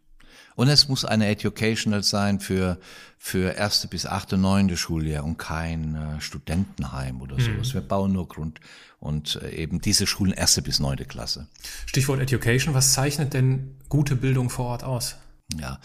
Und 0.56 0.68
es 0.68 0.88
muss 0.88 1.04
eine 1.04 1.28
Educational 1.28 2.02
sein 2.02 2.40
für, 2.40 2.80
für 3.18 3.52
erste 3.52 3.88
bis 3.88 4.06
achte, 4.06 4.38
neunte 4.38 4.76
Schuljahr 4.76 5.22
und 5.22 5.36
kein 5.36 5.94
äh, 5.94 6.20
Studentenheim 6.20 7.20
oder 7.20 7.38
sowas. 7.38 7.68
Mhm. 7.68 7.74
Wir 7.74 7.80
bauen 7.82 8.12
nur 8.12 8.26
Grund 8.26 8.60
und 8.98 9.36
äh, 9.42 9.50
eben 9.50 9.80
diese 9.82 10.06
Schulen 10.06 10.32
erste 10.32 10.62
bis 10.62 10.80
neunte 10.80 11.04
Klasse. 11.04 11.46
Stichwort 11.84 12.20
Education. 12.20 12.74
Was 12.74 12.94
zeichnet 12.94 13.34
denn 13.34 13.76
gute 13.90 14.16
Bildung 14.16 14.48
vor 14.48 14.66
Ort 14.66 14.82
aus? 14.82 15.16
Ja, 15.60 15.78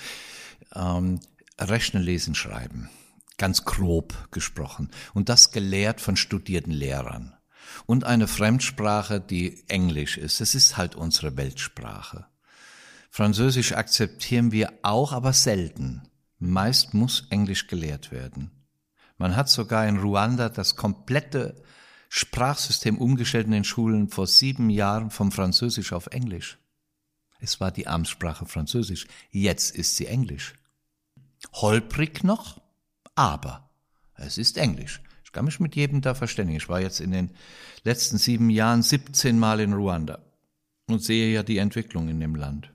ähm, 0.74 1.20
Rechnen, 1.60 2.02
Lesen, 2.02 2.34
Schreiben. 2.34 2.90
Ganz 3.38 3.66
grob 3.66 4.30
gesprochen. 4.32 4.90
Und 5.14 5.28
das 5.28 5.52
gelehrt 5.52 6.00
von 6.00 6.16
studierten 6.16 6.72
Lehrern. 6.72 7.34
Und 7.86 8.06
eine 8.06 8.28
Fremdsprache, 8.28 9.20
die 9.20 9.64
Englisch 9.68 10.18
ist. 10.18 10.42
Es 10.42 10.56
ist 10.56 10.78
halt 10.78 10.96
unsere 10.96 11.36
Weltsprache. 11.38 12.26
Französisch 13.13 13.74
akzeptieren 13.74 14.54
wir 14.54 14.71
auch, 14.84 15.12
aber 15.12 15.34
selten. 15.34 16.04
Meist 16.39 16.93
muss 16.93 17.28
Englisch 17.30 17.67
gelehrt 17.67 18.13
werden. 18.13 18.52
Man 19.17 19.36
hat 19.36 19.50
sogar 19.50 19.86
in 19.86 19.97
Ruanda 19.97 20.47
das 20.47 20.78
komplette 20.78 21.62
Sprachsystem 22.08 22.97
umgestellt 22.97 23.47
in 23.47 23.52
den 23.52 23.63
Schulen 23.65 24.08
vor 24.08 24.28
sieben 24.28 24.69
Jahren 24.69 25.12
vom 25.12 25.34
Französisch 25.34 25.91
auf 25.91 26.08
Englisch. 26.08 26.58
Es 27.41 27.60
war 27.60 27.71
die 27.71 27.86
Amtssprache 27.86 28.45
Französisch, 28.45 29.08
jetzt 29.30 29.76
ist 29.76 29.97
sie 29.97 30.08
Englisch. 30.08 30.54
Holprig 31.54 32.24
noch, 32.24 32.62
aber 33.13 33.69
es 34.15 34.38
ist 34.38 34.58
Englisch. 34.58 35.02
Ich 35.26 35.34
kann 35.34 35.45
mich 35.45 35.60
mit 35.60 35.76
jedem 35.76 36.00
da 36.00 36.15
verständigen. 36.15 36.58
Ich 36.58 36.69
war 36.69 36.80
jetzt 36.80 37.02
in 37.02 37.12
den 37.12 37.32
letzten 37.84 38.17
sieben 38.17 38.50
Jahren 38.50 38.84
17 38.84 39.38
Mal 39.38 39.60
in 39.60 39.74
Ruanda 39.74 40.19
und 40.88 41.04
sehe 41.04 41.34
ja 41.34 41.43
die 41.43 41.58
Entwicklung 41.58 42.08
in 42.08 42.21
dem 42.21 42.36
Land. 42.36 42.71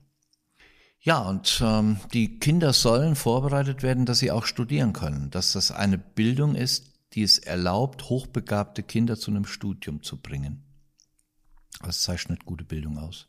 Ja, 1.07 1.21
und 1.21 1.63
ähm, 1.65 1.99
die 2.13 2.41
Kinder 2.41 2.73
sollen 2.73 3.15
vorbereitet 3.15 3.85
werden, 3.85 4.07
dass 4.07 4.19
sie 4.19 4.33
auch 4.33 4.45
studieren 4.45 4.93
können, 4.93 5.31
dass 5.31 5.53
das 5.53 5.71
eine 5.71 5.99
Bildung 5.99 6.57
ist, 6.57 6.95
die 7.13 7.23
es 7.23 7.39
erlaubt, 7.39 8.09
hochbegabte 8.11 8.83
Kinder 8.83 9.17
zu 9.17 9.31
einem 9.31 9.45
Studium 9.45 10.03
zu 10.03 10.21
bringen. 10.21 10.65
Was 11.79 12.03
zeichnet 12.03 12.45
gute 12.45 12.65
Bildung 12.65 12.99
aus? 12.99 13.29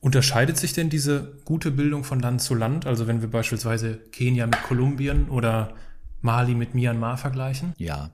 Unterscheidet 0.00 0.58
sich 0.58 0.74
denn 0.74 0.90
diese 0.90 1.38
gute 1.46 1.70
Bildung 1.70 2.04
von 2.04 2.20
Land 2.20 2.42
zu 2.42 2.54
Land? 2.54 2.84
Also 2.84 3.06
wenn 3.06 3.22
wir 3.22 3.30
beispielsweise 3.30 3.96
Kenia 4.12 4.46
mit 4.46 4.62
Kolumbien 4.62 5.30
oder 5.30 5.74
Mali 6.20 6.54
mit 6.54 6.74
Myanmar 6.74 7.16
vergleichen? 7.16 7.72
Ja, 7.78 8.10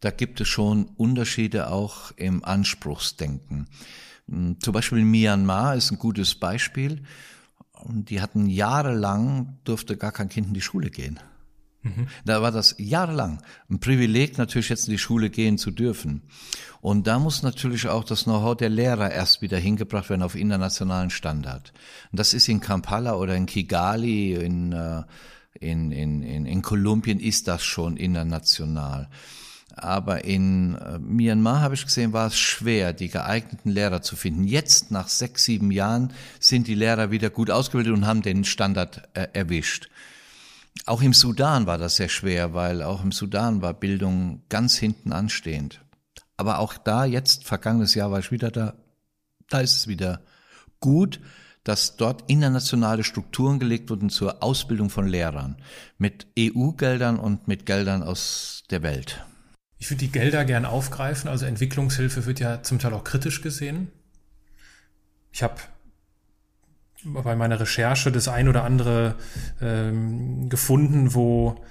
da 0.00 0.10
gibt 0.10 0.42
es 0.42 0.48
schon 0.48 0.84
Unterschiede 0.96 1.70
auch 1.70 2.12
im 2.16 2.44
Anspruchsdenken. 2.44 3.70
Hm, 4.28 4.60
zum 4.60 4.74
Beispiel 4.74 5.02
Myanmar 5.02 5.76
ist 5.76 5.90
ein 5.90 5.98
gutes 5.98 6.34
Beispiel. 6.34 7.04
Die 7.86 8.20
hatten 8.20 8.46
jahrelang, 8.46 9.58
durfte 9.64 9.96
gar 9.96 10.12
kein 10.12 10.28
Kind 10.28 10.48
in 10.48 10.54
die 10.54 10.60
Schule 10.60 10.90
gehen. 10.90 11.18
Mhm. 11.84 12.08
Da 12.24 12.42
war 12.42 12.50
das 12.50 12.74
jahrelang 12.78 13.42
ein 13.70 13.78
Privileg, 13.78 14.38
natürlich 14.38 14.70
jetzt 14.70 14.88
in 14.88 14.92
die 14.92 14.98
Schule 14.98 15.30
gehen 15.30 15.58
zu 15.58 15.70
dürfen. 15.70 16.22
Und 16.80 17.06
da 17.06 17.18
muss 17.18 17.42
natürlich 17.42 17.88
auch 17.88 18.04
das 18.04 18.24
Know-how 18.24 18.56
der 18.56 18.70
Lehrer 18.70 19.10
erst 19.10 19.42
wieder 19.42 19.58
hingebracht 19.58 20.10
werden 20.10 20.22
auf 20.22 20.34
internationalen 20.34 21.10
Standard. 21.10 21.72
Und 22.10 22.18
das 22.18 22.34
ist 22.34 22.48
in 22.48 22.60
Kampala 22.60 23.14
oder 23.14 23.36
in 23.36 23.46
Kigali, 23.46 24.34
in, 24.34 24.72
äh, 24.72 25.02
in, 25.60 25.92
in, 25.92 26.22
in, 26.22 26.46
in 26.46 26.62
Kolumbien 26.62 27.20
ist 27.20 27.48
das 27.48 27.64
schon 27.64 27.96
international. 27.96 29.08
Aber 29.76 30.24
in 30.24 30.76
äh, 30.76 30.98
Myanmar 31.00 31.60
habe 31.60 31.74
ich 31.74 31.84
gesehen, 31.84 32.12
war 32.12 32.28
es 32.28 32.38
schwer, 32.38 32.92
die 32.92 33.08
geeigneten 33.08 33.70
Lehrer 33.70 34.02
zu 34.02 34.14
finden. 34.14 34.44
Jetzt, 34.44 34.90
nach 34.90 35.08
sechs, 35.08 35.44
sieben 35.44 35.72
Jahren, 35.72 36.12
sind 36.38 36.68
die 36.68 36.76
Lehrer 36.76 37.10
wieder 37.10 37.28
gut 37.28 37.50
ausgebildet 37.50 37.92
und 37.92 38.06
haben 38.06 38.22
den 38.22 38.44
Standard 38.44 39.08
äh, 39.14 39.26
erwischt. 39.32 39.88
Auch 40.86 41.02
im 41.02 41.12
Sudan 41.12 41.66
war 41.66 41.78
das 41.78 41.96
sehr 41.96 42.08
schwer, 42.08 42.54
weil 42.54 42.82
auch 42.82 43.02
im 43.02 43.12
Sudan 43.12 43.62
war 43.62 43.74
Bildung 43.74 44.42
ganz 44.48 44.76
hinten 44.76 45.12
anstehend. 45.12 45.80
Aber 46.36 46.58
auch 46.58 46.76
da, 46.76 47.04
jetzt, 47.04 47.44
vergangenes 47.44 47.94
Jahr 47.94 48.10
war 48.10 48.18
ich 48.20 48.30
wieder 48.30 48.50
da, 48.50 48.74
da 49.48 49.60
ist 49.60 49.76
es 49.76 49.88
wieder 49.88 50.20
gut, 50.80 51.20
dass 51.64 51.96
dort 51.96 52.30
internationale 52.30 53.04
Strukturen 53.04 53.58
gelegt 53.58 53.90
wurden 53.90 54.10
zur 54.10 54.42
Ausbildung 54.42 54.90
von 54.90 55.06
Lehrern 55.06 55.56
mit 55.96 56.26
EU-Geldern 56.38 57.18
und 57.18 57.48
mit 57.48 57.66
Geldern 57.66 58.02
aus 58.02 58.64
der 58.70 58.82
Welt. 58.82 59.24
Ich 59.84 59.90
würde 59.90 59.98
die 59.98 60.10
Gelder 60.10 60.46
gern 60.46 60.64
aufgreifen. 60.64 61.28
Also 61.28 61.44
Entwicklungshilfe 61.44 62.24
wird 62.24 62.40
ja 62.40 62.62
zum 62.62 62.78
Teil 62.78 62.94
auch 62.94 63.04
kritisch 63.04 63.42
gesehen. 63.42 63.88
Ich 65.30 65.42
habe 65.42 65.56
bei 67.04 67.36
meiner 67.36 67.60
Recherche 67.60 68.10
das 68.10 68.26
ein 68.26 68.48
oder 68.48 68.64
andere 68.64 69.16
ähm, 69.60 70.48
gefunden, 70.48 71.12
wo 71.12 71.62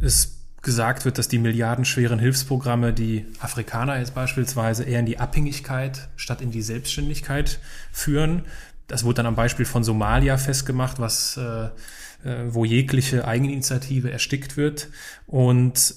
es 0.00 0.38
gesagt 0.62 1.04
wird, 1.04 1.18
dass 1.18 1.26
die 1.26 1.40
milliardenschweren 1.40 2.20
Hilfsprogramme 2.20 2.92
die 2.92 3.26
Afrikaner 3.40 3.98
jetzt 3.98 4.14
beispielsweise 4.14 4.84
eher 4.84 5.00
in 5.00 5.06
die 5.06 5.18
Abhängigkeit 5.18 6.10
statt 6.14 6.40
in 6.40 6.52
die 6.52 6.62
Selbstständigkeit 6.62 7.58
führen. 7.90 8.44
Das 8.86 9.02
wurde 9.02 9.16
dann 9.16 9.26
am 9.26 9.34
Beispiel 9.34 9.66
von 9.66 9.82
Somalia 9.82 10.36
festgemacht, 10.36 11.00
was 11.00 11.36
äh, 11.36 11.70
äh, 12.24 12.52
wo 12.54 12.64
jegliche 12.64 13.26
Eigeninitiative 13.26 14.10
erstickt 14.10 14.56
wird. 14.56 14.88
Und 15.26 15.94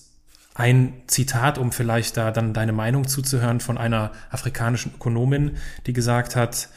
ein 0.55 0.93
Zitat, 1.07 1.57
um 1.57 1.71
vielleicht 1.71 2.17
da 2.17 2.31
dann 2.31 2.53
deine 2.53 2.73
Meinung 2.73 3.07
zuzuhören, 3.07 3.59
von 3.59 3.77
einer 3.77 4.11
afrikanischen 4.29 4.93
Ökonomin, 4.95 5.57
die 5.87 5.93
gesagt 5.93 6.35
hat, 6.35 6.69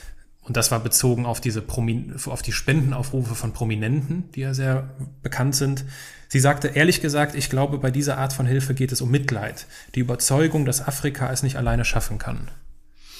und 0.47 0.57
das 0.57 0.71
war 0.71 0.79
bezogen 0.79 1.27
auf 1.27 1.41
diese 1.41 1.61
Promin 1.61 2.15
auf 2.27 2.41
die 2.41 2.53
Spendenaufrufe 2.53 3.35
von 3.35 3.53
Prominenten, 3.53 4.31
die 4.37 4.43
ja 4.43 4.55
sehr 4.55 4.91
bekannt 5.21 5.57
sind. 5.57 5.85
Sie 6.29 6.39
sagte, 6.39 6.69
ehrlich 6.69 7.01
gesagt, 7.01 7.35
ich 7.35 7.51
glaube, 7.51 7.79
bei 7.79 7.91
dieser 7.91 8.17
Art 8.19 8.33
von 8.33 8.47
Hilfe 8.47 8.73
geht 8.73 8.93
es 8.93 9.01
um 9.01 9.11
Mitleid, 9.11 9.67
die 9.97 10.01
Überzeugung, 10.01 10.65
dass 10.65 10.87
Afrika 10.87 11.33
es 11.33 11.43
nicht 11.43 11.57
alleine 11.57 11.85
schaffen 11.85 12.19
kann. 12.19 12.49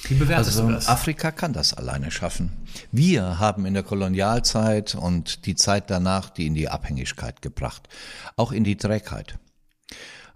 Wie 0.03 0.13
bewertest 0.13 0.57
also, 0.57 0.67
du 0.67 0.73
das? 0.73 0.87
Afrika 0.87 1.31
kann 1.31 1.51
das 1.51 1.73
alleine 1.73 2.11
schaffen. 2.11 2.51
Wir 2.93 3.39
haben 3.39 3.65
in 3.65 3.73
der 3.73 3.83
Kolonialzeit 3.83 4.95
und 4.95 5.45
die 5.45 5.55
Zeit 5.55 5.89
danach 5.89 6.29
die 6.29 6.47
in 6.47 6.53
die 6.53 6.69
Abhängigkeit 6.69 7.41
gebracht, 7.41 7.89
auch 8.37 8.53
in 8.53 8.63
die 8.63 8.77
Trägheit. 8.77 9.37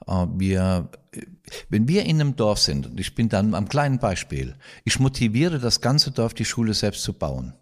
Äh, 0.08 0.28
wir, 0.36 0.90
wenn 1.70 1.88
wir 1.88 2.06
in 2.06 2.20
einem 2.22 2.36
Dorf 2.36 2.60
sind, 2.60 2.88
und 2.88 3.00
ich 3.00 3.16
bin 3.16 3.30
dann 3.30 3.54
am 3.54 3.70
kleinen 3.70 4.00
Beispiel, 4.00 4.56
ich 4.84 5.00
motiviere 5.00 5.60
das 5.60 5.82
ganze 5.82 6.12
Dorf, 6.12 6.34
die 6.34 6.46
Schule 6.46 6.74
selbst 6.74 7.04
zu 7.04 7.14
bauen. 7.14 7.54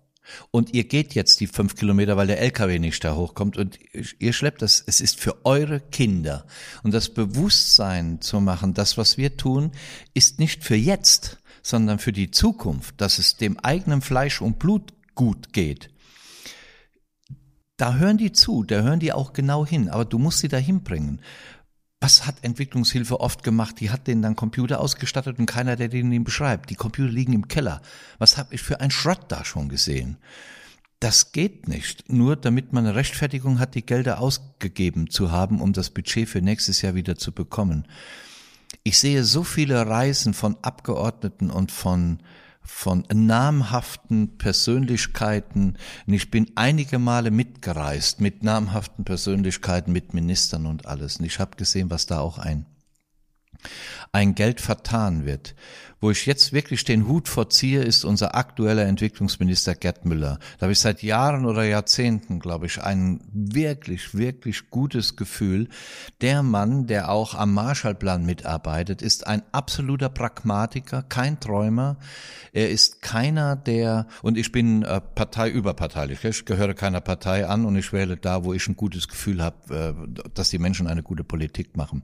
Und 0.51 0.73
ihr 0.73 0.83
geht 0.83 1.15
jetzt 1.15 1.39
die 1.39 1.47
fünf 1.47 1.75
Kilometer, 1.75 2.17
weil 2.17 2.27
der 2.27 2.39
LKW 2.39 2.79
nicht 2.79 3.03
da 3.03 3.15
hochkommt 3.15 3.57
und 3.57 3.79
ihr 4.19 4.33
schleppt 4.33 4.61
das, 4.61 4.83
es 4.85 5.01
ist 5.01 5.19
für 5.19 5.45
eure 5.45 5.79
Kinder. 5.79 6.45
Und 6.83 6.93
das 6.93 7.09
Bewusstsein 7.09 8.21
zu 8.21 8.39
machen, 8.39 8.73
das, 8.73 8.97
was 8.97 9.17
wir 9.17 9.37
tun, 9.37 9.71
ist 10.13 10.39
nicht 10.39 10.63
für 10.63 10.75
jetzt, 10.75 11.39
sondern 11.61 11.99
für 11.99 12.11
die 12.11 12.31
Zukunft, 12.31 13.01
dass 13.01 13.17
es 13.17 13.37
dem 13.37 13.59
eigenen 13.59 14.01
Fleisch 14.01 14.41
und 14.41 14.59
Blut 14.59 14.93
gut 15.15 15.51
geht. 15.53 15.89
Da 17.77 17.95
hören 17.95 18.17
die 18.17 18.33
zu, 18.33 18.63
da 18.63 18.81
hören 18.81 18.99
die 18.99 19.13
auch 19.13 19.33
genau 19.33 19.65
hin, 19.65 19.89
aber 19.89 20.05
du 20.05 20.19
musst 20.19 20.39
sie 20.39 20.49
dahin 20.49 20.83
bringen. 20.83 21.21
Was 22.01 22.25
hat 22.25 22.43
Entwicklungshilfe 22.43 23.19
oft 23.19 23.43
gemacht? 23.43 23.79
Die 23.81 23.89
hat 23.89 24.07
denen 24.07 24.21
dann 24.21 24.37
Computer 24.37 24.79
ausgestattet 24.79 25.37
und 25.37 25.47
keiner, 25.47 25.75
der 25.75 25.89
denen 25.89 26.23
beschreibt. 26.23 26.69
Die 26.69 26.75
Computer 26.75 27.11
liegen 27.11 27.33
im 27.33 27.49
Keller. 27.49 27.81
Was 28.19 28.37
habe 28.37 28.55
ich 28.55 28.61
für 28.61 28.79
einen 28.79 28.91
Schrott 28.91 29.25
da 29.27 29.43
schon 29.43 29.67
gesehen? 29.67 30.17
Das 31.01 31.33
geht 31.33 31.67
nicht. 31.67 32.11
Nur 32.11 32.37
damit 32.37 32.71
man 32.71 32.85
eine 32.85 32.95
Rechtfertigung 32.95 33.59
hat, 33.59 33.75
die 33.75 33.85
Gelder 33.85 34.19
ausgegeben 34.19 35.09
zu 35.09 35.31
haben, 35.31 35.61
um 35.61 35.73
das 35.73 35.89
Budget 35.89 36.29
für 36.29 36.41
nächstes 36.41 36.81
Jahr 36.81 36.95
wieder 36.95 37.17
zu 37.17 37.33
bekommen. 37.33 37.85
Ich 38.83 38.97
sehe 38.99 39.23
so 39.25 39.43
viele 39.43 39.85
Reisen 39.85 40.33
von 40.33 40.57
Abgeordneten 40.61 41.49
und 41.49 41.71
von 41.71 42.19
von 42.69 43.03
namhaften 43.11 44.37
Persönlichkeiten. 44.37 45.77
Und 46.07 46.13
ich 46.13 46.31
bin 46.31 46.51
einige 46.55 46.97
Male 46.97 47.29
mitgereist 47.29 48.21
mit 48.21 48.43
namhaften 48.43 49.03
Persönlichkeiten, 49.03 49.91
mit 49.91 50.13
Ministern 50.13 50.65
und 50.65 50.85
alles. 50.85 51.17
Und 51.17 51.25
ich 51.25 51.39
habe 51.39 51.57
gesehen, 51.57 51.89
was 51.89 52.05
da 52.05 52.19
auch 52.19 52.37
ein, 52.37 52.65
ein 54.11 54.35
Geld 54.35 54.61
vertan 54.61 55.25
wird. 55.25 55.55
Wo 56.01 56.11
ich 56.11 56.25
jetzt 56.25 56.53
wirklich 56.53 56.85
den 56.85 57.09
Hut 57.09 57.27
vorziehe, 57.27 57.81
ist 57.83 58.05
unser 58.05 58.33
aktueller 58.33 58.85
Entwicklungsminister 58.85 59.75
Gerd 59.75 60.05
Müller. 60.05 60.39
Da 60.57 60.63
habe 60.63 60.71
ich 60.71 60.79
seit 60.79 61.03
Jahren 61.03 61.45
oder 61.45 61.63
Jahrzehnten, 61.63 62.39
glaube 62.39 62.67
ich, 62.67 62.81
ein 62.81 63.19
wirklich, 63.33 64.15
wirklich 64.15 64.69
gutes 64.69 65.17
Gefühl. 65.17 65.67
Der 66.21 66.41
Mann, 66.41 66.87
der 66.87 67.11
auch 67.11 67.35
am 67.35 67.53
Marshallplan 67.53 68.25
mitarbeitet, 68.25 69.01
ist 69.01 69.27
ein 69.27 69.43
absoluter 69.51 70.07
Pragmatiker, 70.07 71.03
kein 71.03 71.41
Träumer. 71.41 71.97
Er 72.53 72.69
ist 72.69 73.01
keiner, 73.01 73.57
der, 73.57 74.07
und 74.21 74.37
ich 74.37 74.53
bin 74.53 74.83
äh, 74.83 75.01
parteiüberparteilich, 75.01 76.23
ich 76.23 76.45
gehöre 76.45 76.75
keiner 76.75 77.01
Partei 77.01 77.45
an 77.45 77.65
und 77.65 77.75
ich 77.75 77.91
wähle 77.91 78.15
da, 78.15 78.45
wo 78.45 78.53
ich 78.53 78.67
ein 78.69 78.77
gutes 78.77 79.09
Gefühl 79.09 79.43
habe, 79.43 79.95
äh, 79.97 80.29
dass 80.33 80.49
die 80.49 80.59
Menschen 80.59 80.87
eine 80.87 81.03
gute 81.03 81.25
Politik 81.25 81.75
machen. 81.75 82.03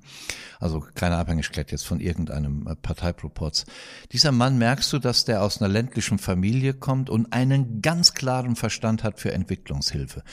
Also 0.59 0.85
keine 0.95 1.15
Abhängigkeit 1.15 1.71
jetzt 1.71 1.87
von 1.87 1.94
irgendeinem 1.99 2.67
äh, 2.67 2.75
Parteiproporz. 2.75 3.65
Dieser 4.11 4.31
Mann 4.31 4.57
merkst 4.57 4.91
du, 4.93 4.99
dass 4.99 5.25
der 5.25 5.41
aus 5.41 5.61
einer 5.61 5.71
ländlichen 5.71 6.17
Familie 6.17 6.73
kommt 6.73 7.09
und 7.09 7.33
einen 7.33 7.81
ganz 7.81 8.13
klaren 8.13 8.55
Verstand 8.55 9.03
hat 9.03 9.19
für 9.19 9.31
Entwicklungshilfe. 9.31 10.23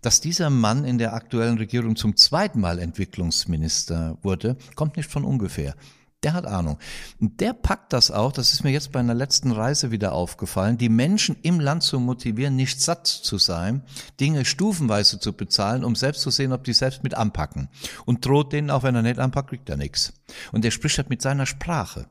Dass 0.00 0.20
dieser 0.20 0.50
Mann 0.50 0.84
in 0.84 0.98
der 0.98 1.14
aktuellen 1.14 1.58
Regierung 1.58 1.96
zum 1.96 2.16
zweiten 2.16 2.60
Mal 2.60 2.78
Entwicklungsminister 2.78 4.18
wurde, 4.22 4.56
kommt 4.74 4.96
nicht 4.96 5.10
von 5.10 5.24
ungefähr. 5.24 5.74
Der 6.22 6.34
hat 6.34 6.46
Ahnung. 6.46 6.78
Und 7.20 7.40
der 7.40 7.52
packt 7.52 7.92
das 7.92 8.12
auch, 8.12 8.30
das 8.30 8.52
ist 8.52 8.62
mir 8.62 8.70
jetzt 8.70 8.92
bei 8.92 9.00
einer 9.00 9.14
letzten 9.14 9.50
Reise 9.50 9.90
wieder 9.90 10.12
aufgefallen, 10.12 10.78
die 10.78 10.88
Menschen 10.88 11.36
im 11.42 11.58
Land 11.58 11.82
zu 11.82 11.98
motivieren, 11.98 12.54
nicht 12.54 12.80
satt 12.80 13.08
zu 13.08 13.38
sein, 13.38 13.82
Dinge 14.20 14.44
stufenweise 14.44 15.18
zu 15.18 15.32
bezahlen, 15.32 15.82
um 15.82 15.96
selbst 15.96 16.22
zu 16.22 16.30
sehen, 16.30 16.52
ob 16.52 16.62
die 16.62 16.74
selbst 16.74 17.02
mit 17.02 17.14
anpacken. 17.14 17.68
Und 18.04 18.24
droht 18.24 18.52
denen, 18.52 18.70
auch 18.70 18.84
wenn 18.84 18.94
er 18.94 19.02
nicht 19.02 19.18
anpackt, 19.18 19.48
kriegt 19.50 19.68
er 19.68 19.76
nichts. 19.76 20.12
Und 20.52 20.64
er 20.64 20.70
spricht 20.70 20.98
halt 20.98 21.10
mit 21.10 21.22
seiner 21.22 21.46
Sprache. 21.46 22.06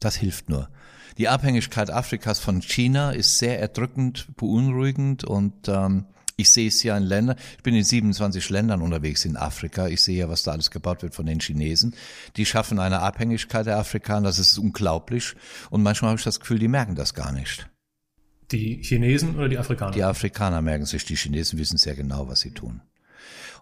Das 0.00 0.16
hilft 0.16 0.48
nur. 0.48 0.70
Die 1.18 1.28
Abhängigkeit 1.28 1.90
Afrikas 1.90 2.38
von 2.38 2.62
China 2.62 3.10
ist 3.10 3.38
sehr 3.38 3.60
erdrückend, 3.60 4.28
beunruhigend 4.36 5.24
und 5.24 5.68
ähm, 5.68 6.06
ich 6.36 6.50
sehe 6.50 6.68
es 6.68 6.82
ja 6.82 6.96
in 6.96 7.04
Ländern, 7.04 7.36
ich 7.56 7.62
bin 7.62 7.74
in 7.74 7.84
27 7.84 8.50
Ländern 8.50 8.82
unterwegs 8.82 9.24
in 9.24 9.36
Afrika, 9.36 9.88
ich 9.88 10.00
sehe 10.00 10.18
ja, 10.18 10.28
was 10.28 10.42
da 10.42 10.52
alles 10.52 10.70
gebaut 10.70 11.02
wird 11.02 11.14
von 11.14 11.26
den 11.26 11.40
Chinesen. 11.40 11.94
Die 12.36 12.46
schaffen 12.46 12.78
eine 12.78 13.00
Abhängigkeit 13.00 13.66
der 13.66 13.78
Afrikaner, 13.78 14.28
das 14.28 14.38
ist 14.38 14.58
unglaublich 14.58 15.34
und 15.70 15.82
manchmal 15.82 16.10
habe 16.10 16.18
ich 16.18 16.24
das 16.24 16.40
Gefühl, 16.40 16.58
die 16.58 16.68
merken 16.68 16.94
das 16.94 17.14
gar 17.14 17.32
nicht. 17.32 17.68
Die 18.50 18.82
Chinesen 18.82 19.36
oder 19.36 19.48
die 19.48 19.58
Afrikaner? 19.58 19.92
Die 19.92 20.04
Afrikaner 20.04 20.60
merken 20.60 20.84
sich, 20.84 21.04
die 21.04 21.16
Chinesen 21.16 21.58
wissen 21.58 21.78
sehr 21.78 21.94
genau, 21.94 22.28
was 22.28 22.40
sie 22.40 22.50
tun. 22.50 22.82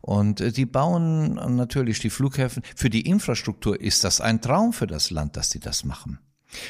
Und 0.01 0.41
äh, 0.41 0.53
die 0.53 0.67
bauen 0.67 1.35
natürlich 1.57 2.01
die 2.01 2.11
Flughäfen. 2.11 2.63
Für 2.75 2.91
die 2.91 3.07
Infrastruktur 3.07 3.81
ist 3.81 4.03
das 4.05 4.21
ein 4.21 4.41
Traum 4.41 4.73
für 4.73 4.87
das 4.87 5.11
Land, 5.11 5.37
dass 5.37 5.51
die 5.51 5.61
das 5.61 5.85
machen. 5.85 6.19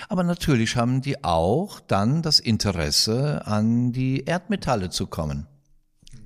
Aber 0.08 0.22
natürlich 0.22 0.76
haben 0.76 1.00
die 1.00 1.24
auch 1.24 1.80
dann 1.80 2.22
das 2.22 2.40
Interesse, 2.40 3.46
an 3.46 3.92
die 3.92 4.24
Erdmetalle 4.24 4.90
zu 4.90 5.06
kommen. 5.06 5.46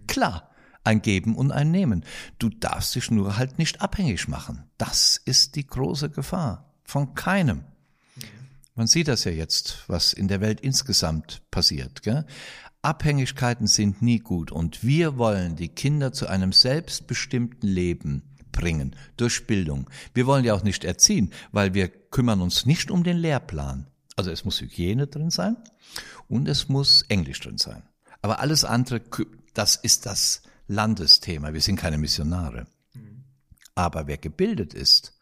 Klar, 0.06 0.50
ein 0.84 1.02
Geben 1.02 1.34
und 1.34 1.50
ein 1.50 1.70
Nehmen. 1.70 2.04
Du 2.38 2.48
darfst 2.48 2.94
dich 2.94 3.10
nur 3.10 3.36
halt 3.36 3.58
nicht 3.58 3.80
abhängig 3.80 4.28
machen. 4.28 4.64
Das 4.78 5.16
ist 5.24 5.56
die 5.56 5.66
große 5.66 6.10
Gefahr. 6.10 6.74
Von 6.84 7.14
keinem. 7.14 7.64
Man 8.74 8.86
sieht 8.86 9.08
das 9.08 9.24
ja 9.24 9.30
jetzt, 9.30 9.84
was 9.86 10.12
in 10.12 10.28
der 10.28 10.40
Welt 10.40 10.60
insgesamt 10.60 11.42
passiert. 11.50 12.02
Gell? 12.02 12.26
Abhängigkeiten 12.82 13.66
sind 13.66 14.02
nie 14.02 14.18
gut 14.18 14.52
und 14.52 14.84
wir 14.84 15.16
wollen 15.16 15.56
die 15.56 15.68
Kinder 15.68 16.12
zu 16.12 16.26
einem 16.26 16.52
selbstbestimmten 16.52 17.68
Leben 17.68 18.34
bringen 18.52 18.94
durch 19.16 19.46
Bildung. 19.46 19.88
Wir 20.12 20.26
wollen 20.26 20.44
ja 20.44 20.54
auch 20.54 20.62
nicht 20.62 20.84
erziehen, 20.84 21.32
weil 21.50 21.72
wir 21.72 21.88
kümmern 21.88 22.42
uns 22.42 22.66
nicht 22.66 22.90
um 22.90 23.02
den 23.04 23.16
Lehrplan. 23.16 23.86
Also 24.16 24.30
es 24.30 24.44
muss 24.44 24.60
Hygiene 24.60 25.06
drin 25.06 25.30
sein 25.30 25.56
und 26.28 26.48
es 26.48 26.68
muss 26.68 27.02
Englisch 27.08 27.40
drin 27.40 27.58
sein. 27.58 27.84
Aber 28.22 28.40
alles 28.40 28.64
andere, 28.64 29.00
das 29.54 29.76
ist 29.76 30.06
das 30.06 30.42
Landesthema. 30.66 31.52
Wir 31.52 31.60
sind 31.60 31.76
keine 31.76 31.98
Missionare. 31.98 32.66
Aber 33.74 34.06
wer 34.06 34.18
gebildet 34.18 34.74
ist, 34.74 35.18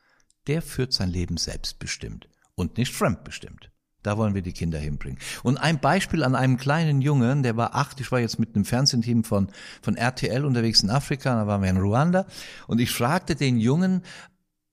der 0.46 0.62
führt 0.62 0.92
sein 0.92 1.08
Leben 1.08 1.36
selbstbestimmt 1.36 2.28
und 2.54 2.76
nicht 2.76 2.92
fremdbestimmt. 2.92 3.70
Da 4.02 4.18
wollen 4.18 4.34
wir 4.34 4.42
die 4.42 4.52
Kinder 4.52 4.80
hinbringen. 4.80 5.18
Und 5.44 5.58
ein 5.58 5.80
Beispiel 5.80 6.24
an 6.24 6.34
einem 6.34 6.56
kleinen 6.56 7.00
Jungen, 7.00 7.44
der 7.44 7.56
war 7.56 7.76
acht, 7.76 8.00
ich 8.00 8.10
war 8.10 8.18
jetzt 8.18 8.40
mit 8.40 8.54
einem 8.54 8.64
Fernsehteam 8.64 9.22
von, 9.22 9.48
von 9.80 9.96
RTL 9.96 10.44
unterwegs 10.44 10.82
in 10.82 10.90
Afrika, 10.90 11.36
da 11.36 11.46
waren 11.46 11.62
wir 11.62 11.70
in 11.70 11.76
Ruanda, 11.76 12.26
und 12.66 12.80
ich 12.80 12.90
fragte 12.90 13.36
den 13.36 13.58
Jungen, 13.58 14.02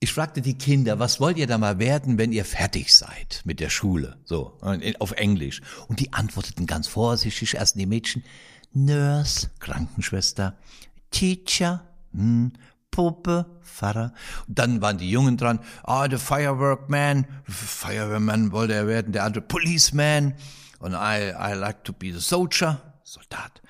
ich 0.00 0.12
fragte 0.12 0.40
die 0.40 0.58
Kinder, 0.58 0.98
was 0.98 1.20
wollt 1.20 1.36
ihr 1.36 1.46
da 1.46 1.58
mal 1.58 1.78
werden, 1.78 2.18
wenn 2.18 2.32
ihr 2.32 2.44
fertig 2.44 2.94
seid 2.94 3.42
mit 3.44 3.60
der 3.60 3.70
Schule? 3.70 4.18
So, 4.24 4.58
auf 4.98 5.12
Englisch. 5.12 5.60
Und 5.86 6.00
die 6.00 6.12
antworteten 6.12 6.66
ganz 6.66 6.88
vorsichtig, 6.88 7.54
erst 7.54 7.78
die 7.78 7.86
Mädchen, 7.86 8.24
Nurse, 8.72 9.50
Krankenschwester, 9.58 10.56
Teacher, 11.10 11.84
hm, 12.12 12.52
Puppe, 12.90 13.46
Pfarrer. 13.62 14.12
Und 14.46 14.58
dann 14.58 14.82
waren 14.82 14.98
die 14.98 15.10
Jungen 15.10 15.36
dran, 15.36 15.60
ah, 15.84 16.08
the 16.10 16.16
Fireworkman, 16.16 17.26
Feuerwehrmann 17.44 18.52
wollte 18.52 18.74
er 18.74 18.86
werden, 18.86 19.12
der 19.12 19.24
andere 19.24 19.42
Policeman 19.42 20.34
und 20.80 20.92
I, 20.92 21.32
I 21.36 21.54
like 21.54 21.84
to 21.84 21.92
be 21.92 22.12
the 22.12 22.20
soldier, 22.20 22.80
Soldat. 23.04 23.62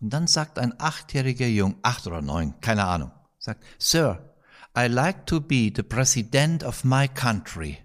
Und 0.00 0.10
dann 0.10 0.26
sagt 0.26 0.58
ein 0.58 0.78
achtjähriger 0.78 1.46
Jung, 1.46 1.76
acht 1.82 2.06
oder 2.06 2.22
neun, 2.22 2.60
keine 2.60 2.84
Ahnung, 2.84 3.10
sagt, 3.38 3.64
Sir, 3.78 4.34
I 4.76 4.86
like 4.86 5.26
to 5.26 5.40
be 5.40 5.72
the 5.74 5.82
president 5.82 6.64
of 6.64 6.84
my 6.84 7.08
country. 7.08 7.78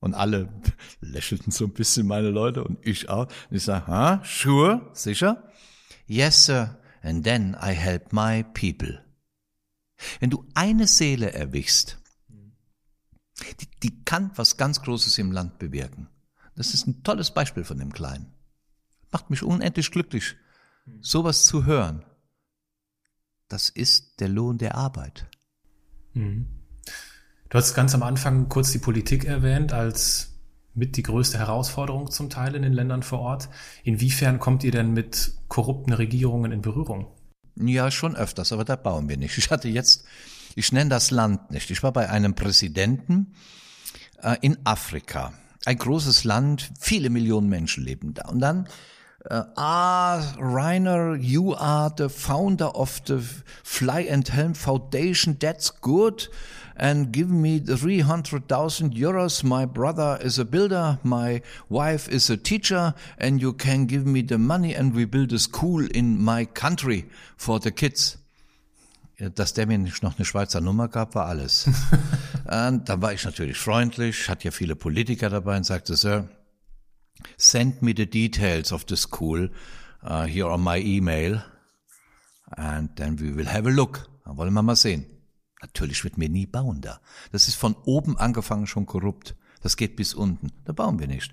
Und 0.00 0.14
alle 0.14 0.48
lächelten 1.00 1.52
so 1.52 1.64
ein 1.64 1.72
bisschen 1.72 2.06
meine 2.06 2.30
Leute 2.30 2.64
und 2.64 2.78
ich 2.82 3.08
auch. 3.08 3.26
Und 3.50 3.56
ich 3.56 3.62
sage, 3.62 3.90
ah, 3.90 4.20
sure, 4.24 4.90
sicher? 4.92 5.44
Yes, 6.12 6.44
sir. 6.44 6.76
And 7.00 7.24
then 7.24 7.56
I 7.58 7.72
help 7.72 8.12
my 8.12 8.42
people. 8.42 9.02
Wenn 10.20 10.28
du 10.28 10.46
eine 10.52 10.86
Seele 10.86 11.32
erwichst, 11.32 11.98
die, 13.60 13.66
die 13.82 14.04
kann 14.04 14.30
was 14.36 14.58
ganz 14.58 14.82
Großes 14.82 15.16
im 15.16 15.32
Land 15.32 15.58
bewirken. 15.58 16.08
Das 16.54 16.74
ist 16.74 16.86
ein 16.86 17.02
tolles 17.02 17.32
Beispiel 17.32 17.64
von 17.64 17.78
dem 17.78 17.94
Kleinen. 17.94 18.34
Macht 19.10 19.30
mich 19.30 19.42
unendlich 19.42 19.90
glücklich, 19.90 20.36
sowas 21.00 21.46
zu 21.46 21.64
hören. 21.64 22.04
Das 23.48 23.70
ist 23.70 24.20
der 24.20 24.28
Lohn 24.28 24.58
der 24.58 24.74
Arbeit. 24.74 25.26
Mhm. 26.12 26.46
Du 27.48 27.56
hast 27.56 27.72
ganz 27.72 27.94
am 27.94 28.02
Anfang 28.02 28.50
kurz 28.50 28.70
die 28.70 28.80
Politik 28.80 29.24
erwähnt 29.24 29.72
als 29.72 30.31
mit 30.74 30.96
die 30.96 31.02
größte 31.02 31.38
Herausforderung 31.38 32.10
zum 32.10 32.30
Teil 32.30 32.54
in 32.54 32.62
den 32.62 32.72
Ländern 32.72 33.02
vor 33.02 33.20
Ort. 33.20 33.48
Inwiefern 33.84 34.38
kommt 34.38 34.64
ihr 34.64 34.72
denn 34.72 34.92
mit 34.92 35.32
korrupten 35.48 35.92
Regierungen 35.92 36.52
in 36.52 36.62
Berührung? 36.62 37.06
Ja, 37.56 37.90
schon 37.90 38.16
öfters, 38.16 38.52
aber 38.52 38.64
da 38.64 38.76
bauen 38.76 39.08
wir 39.08 39.18
nicht. 39.18 39.36
Ich 39.36 39.50
hatte 39.50 39.68
jetzt, 39.68 40.04
ich 40.54 40.72
nenne 40.72 40.90
das 40.90 41.10
Land 41.10 41.50
nicht. 41.50 41.70
Ich 41.70 41.82
war 41.82 41.92
bei 41.92 42.08
einem 42.08 42.34
Präsidenten 42.34 43.34
äh, 44.22 44.36
in 44.40 44.58
Afrika. 44.64 45.34
Ein 45.64 45.76
großes 45.76 46.24
Land, 46.24 46.72
viele 46.80 47.10
Millionen 47.10 47.48
Menschen 47.48 47.84
leben 47.84 48.14
da. 48.14 48.28
Und 48.28 48.40
dann, 48.40 48.66
äh, 49.28 49.42
ah, 49.56 50.20
Rainer, 50.38 51.14
you 51.14 51.54
are 51.54 51.92
the 51.96 52.08
founder 52.08 52.74
of 52.74 53.02
the 53.06 53.18
Fly 53.62 54.10
and 54.10 54.32
Helm 54.32 54.54
Foundation. 54.54 55.38
That's 55.38 55.80
good 55.80 56.30
and 56.76 57.12
give 57.12 57.30
me 57.30 57.58
300,000 57.58 58.94
euros. 58.94 59.42
My 59.44 59.66
brother 59.66 60.18
is 60.22 60.38
a 60.38 60.44
builder, 60.44 60.98
my 61.02 61.42
wife 61.68 62.08
is 62.08 62.30
a 62.30 62.36
teacher, 62.36 62.94
and 63.18 63.40
you 63.40 63.52
can 63.52 63.86
give 63.86 64.06
me 64.06 64.22
the 64.22 64.38
money 64.38 64.74
and 64.74 64.94
we 64.94 65.04
build 65.04 65.32
a 65.32 65.38
school 65.38 65.86
in 65.94 66.20
my 66.20 66.44
country 66.44 67.04
for 67.36 67.58
the 67.60 67.70
kids. 67.70 68.18
Dass 69.34 69.52
der 69.52 69.66
mir 69.66 69.78
nicht 69.78 70.02
noch 70.02 70.16
eine 70.16 70.24
Schweizer 70.24 70.60
Nummer 70.60 70.88
gab, 70.88 71.14
war 71.14 71.26
alles. 71.26 71.68
und 72.44 72.88
dann 72.88 73.02
war 73.02 73.12
ich 73.12 73.24
natürlich 73.24 73.56
freundlich, 73.56 74.28
hat 74.28 74.42
ja 74.42 74.50
viele 74.50 74.74
Politiker 74.74 75.30
dabei 75.30 75.56
und 75.56 75.64
sagte, 75.64 75.94
Sir, 75.94 76.28
send 77.36 77.82
me 77.82 77.94
the 77.96 78.06
details 78.06 78.72
of 78.72 78.84
the 78.88 78.96
school 78.96 79.50
uh, 80.02 80.24
here 80.24 80.48
on 80.48 80.62
my 80.62 80.78
email 80.78 81.42
and 82.56 82.96
then 82.96 83.18
we 83.18 83.34
will 83.34 83.46
have 83.46 83.66
a 83.66 83.70
look. 83.70 84.08
Dann 84.24 84.36
wollen 84.36 84.52
wir 84.52 84.62
mal 84.62 84.76
sehen. 84.76 85.06
Natürlich 85.62 86.02
wird 86.02 86.18
mir 86.18 86.28
nie 86.28 86.46
bauen 86.46 86.80
da. 86.80 87.00
Das 87.30 87.48
ist 87.48 87.54
von 87.54 87.74
oben 87.84 88.18
angefangen 88.18 88.66
schon 88.66 88.84
korrupt. 88.84 89.36
Das 89.62 89.76
geht 89.76 89.96
bis 89.96 90.12
unten. 90.12 90.50
Da 90.64 90.72
bauen 90.72 90.98
wir 90.98 91.06
nicht. 91.06 91.32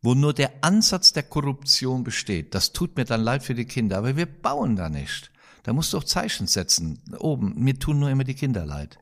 Wo 0.00 0.14
nur 0.14 0.32
der 0.32 0.52
Ansatz 0.62 1.12
der 1.12 1.24
Korruption 1.24 2.04
besteht, 2.04 2.54
das 2.54 2.72
tut 2.72 2.96
mir 2.96 3.04
dann 3.04 3.22
leid 3.22 3.42
für 3.42 3.54
die 3.54 3.64
Kinder, 3.64 3.98
aber 3.98 4.16
wir 4.16 4.26
bauen 4.26 4.76
da 4.76 4.88
nicht. 4.88 5.32
Da 5.64 5.72
musst 5.72 5.92
du 5.92 5.98
auch 5.98 6.04
Zeichen 6.04 6.46
setzen. 6.46 7.00
Oben. 7.18 7.54
Mir 7.56 7.78
tun 7.78 7.98
nur 7.98 8.10
immer 8.10 8.24
die 8.24 8.34
Kinder 8.34 8.64
leid. 8.64 8.98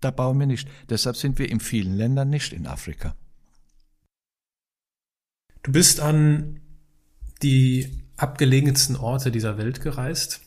Da 0.00 0.10
bauen 0.10 0.40
wir 0.40 0.46
nicht. 0.46 0.66
Deshalb 0.88 1.16
sind 1.16 1.38
wir 1.38 1.48
in 1.48 1.60
vielen 1.60 1.94
Ländern 1.94 2.30
nicht 2.30 2.52
in 2.52 2.66
Afrika. 2.66 3.14
Du 5.62 5.72
bist 5.72 6.00
an 6.00 6.60
die 7.42 8.02
abgelegensten 8.16 8.96
Orte 8.96 9.30
dieser 9.30 9.56
Welt 9.58 9.82
gereist 9.82 10.40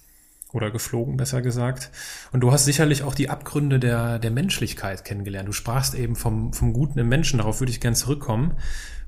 oder 0.53 0.71
geflogen, 0.71 1.17
besser 1.17 1.41
gesagt. 1.41 1.91
Und 2.31 2.41
du 2.41 2.51
hast 2.51 2.63
sicherlich 2.63 3.03
auch 3.03 3.15
die 3.15 3.29
Abgründe 3.29 3.79
der, 3.79 4.19
der 4.19 4.31
Menschlichkeit 4.31 5.03
kennengelernt. 5.03 5.49
Du 5.49 5.51
sprachst 5.51 5.95
eben 5.95 6.15
vom, 6.15 6.53
vom 6.53 6.71
Guten 6.71 6.99
im 6.99 7.09
Menschen, 7.09 7.39
darauf 7.39 7.59
würde 7.59 7.71
ich 7.71 7.81
gern 7.81 7.95
zurückkommen, 7.95 8.53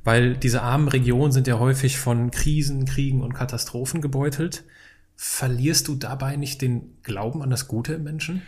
weil 0.03 0.35
diese 0.35 0.63
armen 0.63 0.87
Regionen 0.87 1.31
sind 1.31 1.47
ja 1.47 1.59
häufig 1.59 1.97
von 1.97 2.31
Krisen, 2.31 2.85
Kriegen 2.85 3.21
und 3.21 3.33
Katastrophen 3.33 4.01
gebeutelt. 4.01 4.65
Verlierst 5.15 5.87
du 5.87 5.95
dabei 5.95 6.35
nicht 6.35 6.61
den 6.61 6.97
Glauben 7.03 7.41
an 7.41 7.51
das 7.51 7.67
Gute 7.67 7.93
im 7.93 8.03
Menschen? 8.03 8.41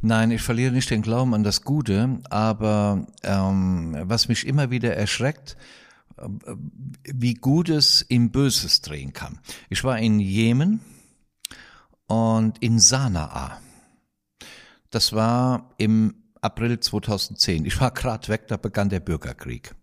Nein, 0.00 0.30
ich 0.30 0.42
verliere 0.42 0.72
nicht 0.72 0.90
den 0.90 1.02
Glauben 1.02 1.34
an 1.34 1.42
das 1.42 1.62
Gute, 1.62 2.20
aber 2.30 3.06
ähm, 3.24 3.96
was 4.02 4.28
mich 4.28 4.46
immer 4.46 4.70
wieder 4.70 4.94
erschreckt, 4.94 5.56
äh, 6.16 6.28
wie 7.02 7.34
Gutes 7.34 8.02
im 8.02 8.30
Böses 8.30 8.82
drehen 8.82 9.12
kann. 9.12 9.40
Ich 9.68 9.82
war 9.82 9.98
in 9.98 10.20
Jemen, 10.20 10.80
und 12.06 12.58
in 12.62 12.78
Sanaa. 12.78 13.60
Das 14.90 15.12
war 15.12 15.74
im 15.78 16.14
April 16.40 16.78
2010. 16.78 17.64
Ich 17.64 17.80
war 17.80 17.90
gerade 17.90 18.28
weg, 18.28 18.48
da 18.48 18.56
begann 18.56 18.88
der 18.88 19.00
Bürgerkrieg. 19.00 19.74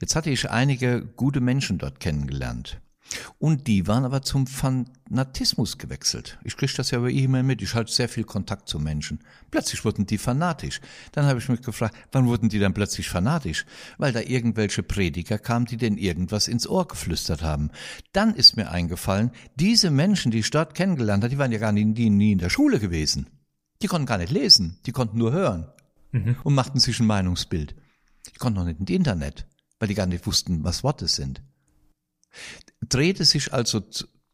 Jetzt 0.00 0.16
hatte 0.16 0.30
ich 0.30 0.50
einige 0.50 1.04
gute 1.04 1.40
Menschen 1.40 1.78
dort 1.78 2.00
kennengelernt. 2.00 2.80
Und 3.38 3.66
die 3.66 3.86
waren 3.86 4.04
aber 4.04 4.22
zum 4.22 4.46
Fanatismus 4.46 5.78
gewechselt. 5.78 6.38
Ich 6.44 6.56
kriege 6.56 6.72
das 6.76 6.90
ja 6.90 6.98
über 6.98 7.10
E-Mail 7.10 7.42
mit. 7.42 7.62
Ich 7.62 7.74
halte 7.74 7.92
sehr 7.92 8.08
viel 8.08 8.24
Kontakt 8.24 8.68
zu 8.68 8.78
Menschen. 8.78 9.20
Plötzlich 9.50 9.84
wurden 9.84 10.06
die 10.06 10.18
fanatisch. 10.18 10.80
Dann 11.12 11.26
habe 11.26 11.38
ich 11.38 11.48
mich 11.48 11.62
gefragt, 11.62 11.96
wann 12.12 12.26
wurden 12.26 12.48
die 12.48 12.58
dann 12.58 12.74
plötzlich 12.74 13.08
fanatisch? 13.08 13.66
Weil 13.98 14.12
da 14.12 14.20
irgendwelche 14.20 14.82
Prediger 14.82 15.38
kamen, 15.38 15.66
die 15.66 15.76
denen 15.76 15.98
irgendwas 15.98 16.48
ins 16.48 16.68
Ohr 16.68 16.86
geflüstert 16.86 17.42
haben. 17.42 17.70
Dann 18.12 18.34
ist 18.34 18.56
mir 18.56 18.70
eingefallen, 18.70 19.30
diese 19.56 19.90
Menschen, 19.90 20.30
die 20.30 20.38
ich 20.38 20.50
dort 20.50 20.74
kennengelernt 20.74 21.24
habe, 21.24 21.30
die 21.30 21.38
waren 21.38 21.52
ja 21.52 21.58
gar 21.58 21.72
nie, 21.72 21.84
nie 21.84 22.32
in 22.32 22.38
der 22.38 22.50
Schule 22.50 22.78
gewesen. 22.78 23.26
Die 23.82 23.86
konnten 23.86 24.06
gar 24.06 24.18
nicht 24.18 24.32
lesen. 24.32 24.78
Die 24.86 24.92
konnten 24.92 25.18
nur 25.18 25.32
hören. 25.32 25.66
Mhm. 26.12 26.36
Und 26.44 26.54
machten 26.54 26.78
sich 26.78 27.00
ein 27.00 27.06
Meinungsbild. 27.06 27.74
Die 28.34 28.38
konnten 28.38 28.58
noch 28.58 28.66
nicht 28.66 28.80
ins 28.80 28.90
Internet, 28.90 29.46
weil 29.78 29.88
die 29.88 29.94
gar 29.94 30.06
nicht 30.06 30.26
wussten, 30.26 30.62
was 30.64 30.84
Worte 30.84 31.08
sind 31.08 31.42
drehte 32.80 33.24
sich 33.24 33.52
also 33.52 33.82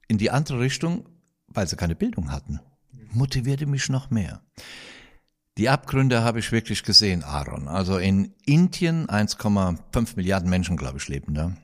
in 0.08 0.18
die 0.18 0.30
andere 0.30 0.60
Richtung, 0.60 1.08
weil 1.48 1.66
sie 1.66 1.76
keine 1.76 1.96
Bildung 1.96 2.30
hatten. 2.30 2.60
Motivierte 3.12 3.66
mich 3.66 3.88
noch 3.88 4.10
mehr. 4.10 4.42
Die 5.58 5.68
Abgründe 5.68 6.22
habe 6.22 6.38
ich 6.38 6.52
wirklich 6.52 6.82
gesehen, 6.82 7.22
Aaron. 7.22 7.68
Also 7.68 7.96
in 7.96 8.34
Indien 8.44 9.06
1,5 9.06 10.16
Milliarden 10.16 10.50
Menschen, 10.50 10.76
glaube 10.76 10.98
ich, 10.98 11.08
leben 11.08 11.34
da. 11.34 11.56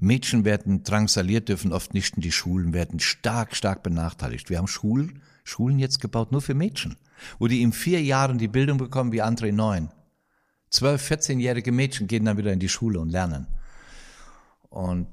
Mädchen 0.00 0.44
werden 0.44 0.82
drangsaliert, 0.82 1.48
dürfen 1.48 1.72
oft 1.72 1.94
nicht 1.94 2.16
in 2.16 2.22
die 2.22 2.32
Schulen, 2.32 2.72
werden 2.72 3.00
stark, 3.00 3.56
stark 3.56 3.82
benachteiligt. 3.82 4.50
Wir 4.50 4.58
haben 4.58 4.68
Schulen 4.68 5.22
Schulen 5.44 5.78
jetzt 5.78 6.00
gebaut, 6.00 6.32
nur 6.32 6.42
für 6.42 6.54
Mädchen, 6.54 6.96
wo 7.38 7.48
die 7.48 7.62
in 7.62 7.72
vier 7.72 8.02
Jahren 8.02 8.38
die 8.38 8.48
Bildung 8.48 8.78
bekommen 8.78 9.12
wie 9.12 9.22
andere 9.22 9.48
in 9.48 9.56
neun. 9.56 9.90
Zwölf, 10.70 11.10
14-jährige 11.10 11.72
Mädchen 11.72 12.06
gehen 12.06 12.24
dann 12.24 12.38
wieder 12.38 12.52
in 12.52 12.60
die 12.60 12.68
Schule 12.68 13.00
und 13.00 13.10
lernen. 13.10 13.46
Und 14.72 15.06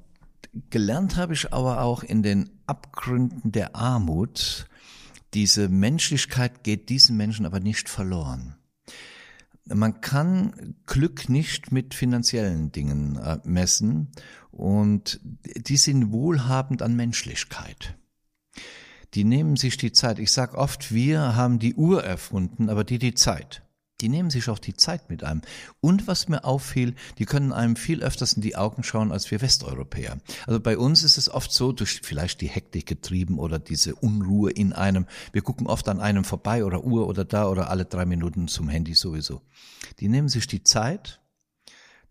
gelernt 0.69 1.17
habe 1.17 1.33
ich 1.33 1.53
aber 1.53 1.81
auch 1.81 2.01
in 2.01 2.23
den 2.23 2.49
Abgründen 2.65 3.51
der 3.51 3.75
Armut, 3.75 4.67
diese 5.33 5.67
Menschlichkeit 5.67 6.63
geht 6.63 6.87
diesen 6.87 7.17
Menschen 7.17 7.45
aber 7.45 7.59
nicht 7.59 7.89
verloren. 7.89 8.55
Man 9.65 9.99
kann 9.99 10.75
Glück 10.85 11.27
nicht 11.27 11.73
mit 11.73 11.93
finanziellen 11.93 12.71
Dingen 12.71 13.17
äh, 13.17 13.39
messen 13.43 14.13
und 14.49 15.19
die 15.43 15.77
sind 15.77 16.13
wohlhabend 16.13 16.81
an 16.81 16.95
Menschlichkeit. 16.95 17.95
Die 19.13 19.25
nehmen 19.25 19.57
sich 19.57 19.75
die 19.75 19.91
Zeit. 19.91 20.19
Ich 20.19 20.31
sage 20.31 20.57
oft, 20.57 20.93
wir 20.93 21.35
haben 21.35 21.59
die 21.59 21.75
Uhr 21.75 22.03
erfunden, 22.03 22.69
aber 22.69 22.85
die 22.85 22.97
die 22.97 23.13
Zeit 23.13 23.61
die 24.01 24.09
nehmen 24.09 24.29
sich 24.29 24.49
auch 24.49 24.59
die 24.59 24.75
Zeit 24.75 25.09
mit 25.09 25.23
einem. 25.23 25.41
Und 25.81 26.07
was 26.07 26.27
mir 26.27 26.43
auffiel, 26.45 26.95
die 27.17 27.25
können 27.25 27.51
einem 27.51 27.75
viel 27.75 28.03
öfters 28.03 28.33
in 28.33 28.41
die 28.41 28.55
Augen 28.55 28.83
schauen 28.83 29.11
als 29.11 29.29
wir 29.31 29.41
Westeuropäer. 29.41 30.17
Also 30.47 30.59
bei 30.59 30.77
uns 30.77 31.03
ist 31.03 31.17
es 31.17 31.29
oft 31.29 31.51
so, 31.51 31.71
durch 31.71 32.01
vielleicht 32.03 32.41
die 32.41 32.49
Hektik 32.49 32.85
getrieben 32.85 33.39
oder 33.39 33.59
diese 33.59 33.95
Unruhe 33.95 34.51
in 34.51 34.73
einem, 34.73 35.05
wir 35.31 35.41
gucken 35.41 35.67
oft 35.67 35.87
an 35.89 35.99
einem 35.99 36.23
vorbei 36.23 36.63
oder 36.65 36.83
Uhr 36.83 37.07
oder 37.07 37.25
da 37.25 37.47
oder 37.47 37.69
alle 37.69 37.85
drei 37.85 38.05
Minuten 38.05 38.47
zum 38.47 38.69
Handy 38.69 38.93
sowieso. 38.93 39.41
Die 39.99 40.07
nehmen 40.07 40.29
sich 40.29 40.47
die 40.47 40.63
Zeit. 40.63 41.21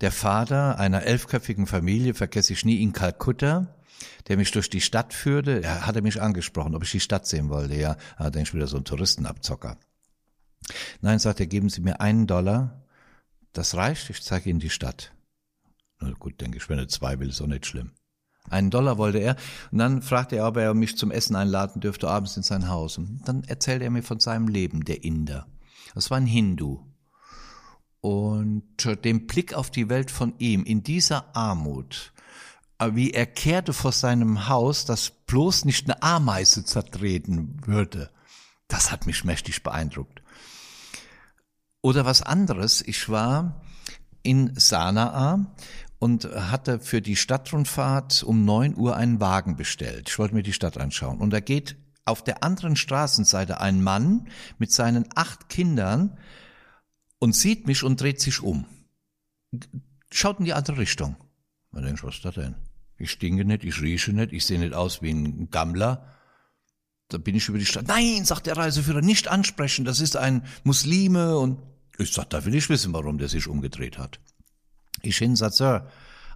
Der 0.01 0.13
Vater 0.13 0.79
einer 0.79 1.03
elfköpfigen 1.03 1.67
Familie, 1.67 2.15
vergesse 2.15 2.53
ich 2.53 2.65
nie, 2.65 2.81
in 2.83 2.93
Kalkutta, 2.93 3.75
der 4.29 4.37
mich 4.37 4.53
durch 4.53 4.71
die 4.71 4.81
Stadt 4.81 5.13
führte, 5.13 5.63
er 5.63 5.87
hatte 5.87 6.03
mich 6.03 6.23
angesprochen, 6.23 6.77
ob 6.77 6.85
ich 6.85 6.93
die 6.93 7.01
Stadt 7.01 7.27
sehen 7.27 7.49
wollte. 7.49 7.75
Ja, 7.75 7.97
ah, 8.17 8.31
dann 8.31 8.43
ich 8.43 8.55
wieder 8.55 8.69
so 8.69 8.77
ein 8.77 8.85
Touristenabzocker. 8.85 9.77
Nein, 11.01 11.19
sagt 11.19 11.41
er, 11.41 11.47
geben 11.47 11.69
Sie 11.69 11.81
mir 11.81 12.01
einen 12.01 12.27
Dollar. 12.27 12.83
Das 13.53 13.75
reicht, 13.75 14.11
ich 14.11 14.23
zeige 14.23 14.51
Ihnen 14.51 14.61
die 14.61 14.71
Stadt. 14.71 15.13
Na 16.01 16.11
gut, 16.13 16.41
denke 16.41 16.59
ich, 16.59 16.69
wenn 16.69 16.79
er 16.79 16.89
zwei 16.89 17.19
will, 17.19 17.31
ist 17.31 17.41
auch 17.41 17.47
nicht 17.47 17.67
schlimm. 17.67 17.93
Einen 18.51 18.71
Dollar 18.71 18.99
wollte 18.99 19.19
er. 19.19 19.37
Und 19.71 19.79
dann 19.79 20.03
fragte 20.03 20.37
er, 20.37 20.47
ob 20.47 20.57
er 20.57 20.75
mich 20.75 20.97
zum 20.97 21.11
Essen 21.11 21.37
einladen 21.37 21.81
dürfte, 21.81 22.09
abends 22.09 22.37
in 22.37 22.43
sein 22.43 22.69
Haus. 22.69 22.99
Und 22.99 23.23
dann 23.27 23.45
erzählte 23.45 23.85
er 23.85 23.91
mir 23.91 24.03
von 24.03 24.21
seinem 24.21 24.49
Leben, 24.49 24.85
der 24.85 25.05
Inder. 25.05 25.47
Das 25.95 26.11
war 26.11 26.19
ein 26.19 26.27
Hindu. 26.27 26.85
Und 28.01 28.65
den 29.05 29.27
Blick 29.27 29.55
auf 29.55 29.71
die 29.71 29.89
Welt 29.89 30.11
von 30.11 30.35
ihm, 30.39 30.65
in 30.65 30.83
dieser 30.83 31.35
Armut, 31.37 32.13
wie 32.93 33.11
er 33.11 33.27
kehrte 33.27 33.73
vor 33.73 33.93
seinem 33.93 34.49
Haus, 34.49 34.85
dass 34.85 35.11
bloß 35.11 35.65
nicht 35.65 35.91
eine 35.91 36.03
Ameise 36.03 36.65
zertreten 36.65 37.57
würde, 37.67 38.11
das 38.69 38.93
hat 38.93 39.07
mich 39.07 39.25
mächtig 39.25 39.63
beeindruckt. 39.63 40.23
Oder 41.81 42.05
was 42.05 42.23
anderes, 42.23 42.83
ich 42.83 43.09
war 43.09 43.63
in 44.23 44.53
Sanaa 44.59 45.55
und 45.99 46.25
hatte 46.25 46.81
für 46.81 47.01
die 47.01 47.17
Stadtrundfahrt 47.17 48.23
um 48.23 48.45
neun 48.45 48.77
Uhr 48.77 48.97
einen 48.97 49.21
Wagen 49.21 49.57
bestellt. 49.57 50.09
Ich 50.09 50.19
wollte 50.19 50.35
mir 50.35 50.43
die 50.43 50.53
Stadt 50.53 50.79
anschauen. 50.79 51.19
Und 51.19 51.31
da 51.31 51.41
geht 51.41 51.77
auf 52.05 52.23
der 52.23 52.43
anderen 52.43 52.77
Straßenseite 52.77 53.61
ein 53.61 53.83
Mann 53.83 54.29
mit 54.59 54.73
seinen 54.73 55.07
acht 55.15 55.49
Kindern 55.49 56.19
und 57.19 57.35
sieht 57.35 57.67
mich 57.67 57.83
und 57.83 58.01
dreht 58.01 58.21
sich 58.21 58.43
um. 58.43 58.67
Schaut 60.11 60.39
in 60.39 60.45
die 60.45 60.55
andere 60.55 60.79
Richtung. 60.79 61.17
Man 61.71 61.85
denkt, 61.85 62.03
was 62.03 62.17
ist 62.17 62.25
das 62.25 62.35
denn? 62.35 62.55
Ich 62.97 63.11
stinke 63.11 63.45
nicht, 63.45 63.65
ich 63.65 63.81
rieche 63.81 64.13
nicht, 64.13 64.33
ich 64.33 64.47
sehe 64.47 64.59
nicht 64.59 64.75
aus 64.75 65.03
wie 65.03 65.11
ein 65.11 65.51
Gammler. 65.51 66.18
Da 67.09 67.19
bin 67.19 67.35
ich 67.35 67.49
über 67.49 67.59
die 67.59 67.67
Stadt. 67.67 67.89
Nein, 67.89 68.25
sagt 68.25 68.47
der 68.47 68.57
Reiseführer, 68.57 69.01
nicht 69.01 69.29
ansprechen, 69.29 69.85
das 69.85 70.01
ist 70.01 70.17
ein 70.17 70.45
Muslime 70.65 71.39
und 71.39 71.59
ich 71.99 72.13
sag, 72.13 72.31
da 72.31 72.45
will 72.45 72.55
ich 72.55 72.69
wissen, 72.69 72.93
warum 72.93 73.19
der 73.19 73.29
sich 73.29 73.49
umgedreht 73.49 73.99
hat. 73.99 74.21
Ich 75.03 75.19
hin, 75.19 75.35
sagt, 75.35 75.55
Sir, 75.55 75.89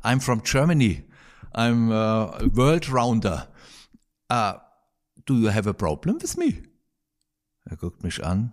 I'm 0.02 0.20
from 0.20 0.42
Germany. 0.42 1.04
I'm 1.52 1.92
a 1.92 2.38
world 2.52 2.90
rounder. 2.90 3.48
Uh, 4.30 4.54
do 5.26 5.34
you 5.34 5.52
have 5.52 5.68
a 5.68 5.72
problem 5.72 6.20
with 6.20 6.36
me? 6.36 6.62
Er 7.64 7.76
guckt 7.76 8.02
mich 8.02 8.24
an. 8.24 8.52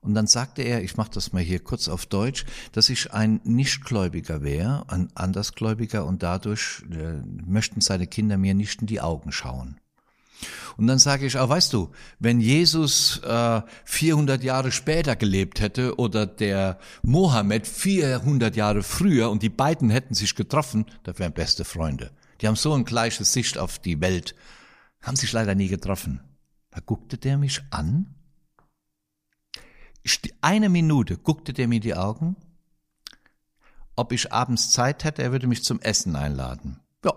Und 0.00 0.14
dann 0.14 0.28
sagte 0.28 0.62
er, 0.62 0.84
ich 0.84 0.96
mache 0.96 1.10
das 1.12 1.32
mal 1.32 1.42
hier 1.42 1.58
kurz 1.58 1.88
auf 1.88 2.06
Deutsch, 2.06 2.44
dass 2.70 2.90
ich 2.90 3.12
ein 3.12 3.40
Nichtgläubiger 3.42 4.42
wäre, 4.42 4.88
ein 4.88 5.08
Andersgläubiger 5.16 6.06
und 6.06 6.22
dadurch 6.22 6.84
äh, 6.92 7.14
möchten 7.44 7.80
seine 7.80 8.06
Kinder 8.06 8.36
mir 8.36 8.54
nicht 8.54 8.82
in 8.82 8.86
die 8.86 9.00
Augen 9.00 9.32
schauen. 9.32 9.80
Und 10.76 10.86
dann 10.86 10.98
sage 10.98 11.26
ich 11.26 11.38
auch, 11.38 11.48
weißt 11.48 11.72
du, 11.72 11.90
wenn 12.18 12.40
Jesus 12.40 13.18
äh, 13.24 13.62
400 13.84 14.42
Jahre 14.42 14.72
später 14.72 15.16
gelebt 15.16 15.60
hätte 15.60 15.98
oder 15.98 16.26
der 16.26 16.78
Mohammed 17.02 17.66
400 17.66 18.54
Jahre 18.56 18.82
früher 18.82 19.30
und 19.30 19.42
die 19.42 19.48
beiden 19.48 19.88
hätten 19.90 20.14
sich 20.14 20.34
getroffen, 20.34 20.86
da 21.04 21.18
wären 21.18 21.32
beste 21.32 21.64
Freunde. 21.64 22.10
Die 22.40 22.46
haben 22.46 22.56
so 22.56 22.74
ein 22.74 22.84
gleiches 22.84 23.32
Sicht 23.32 23.56
auf 23.56 23.78
die 23.78 24.00
Welt, 24.00 24.34
haben 25.00 25.16
sich 25.16 25.32
leider 25.32 25.54
nie 25.54 25.68
getroffen. 25.68 26.20
Da 26.70 26.80
guckte 26.84 27.16
der 27.16 27.38
mich 27.38 27.62
an. 27.70 28.14
Eine 30.42 30.68
Minute 30.68 31.16
guckte 31.16 31.52
der 31.52 31.68
mir 31.68 31.80
die 31.80 31.94
Augen. 31.94 32.36
Ob 33.96 34.12
ich 34.12 34.32
abends 34.32 34.70
Zeit 34.70 35.04
hätte, 35.04 35.22
er 35.22 35.32
würde 35.32 35.46
mich 35.46 35.64
zum 35.64 35.80
Essen 35.80 36.16
einladen. 36.16 36.80
Ja, 37.02 37.14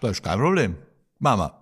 das 0.00 0.10
ist 0.12 0.24
kein 0.24 0.40
Problem. 0.40 0.76
Mama, 1.20 1.61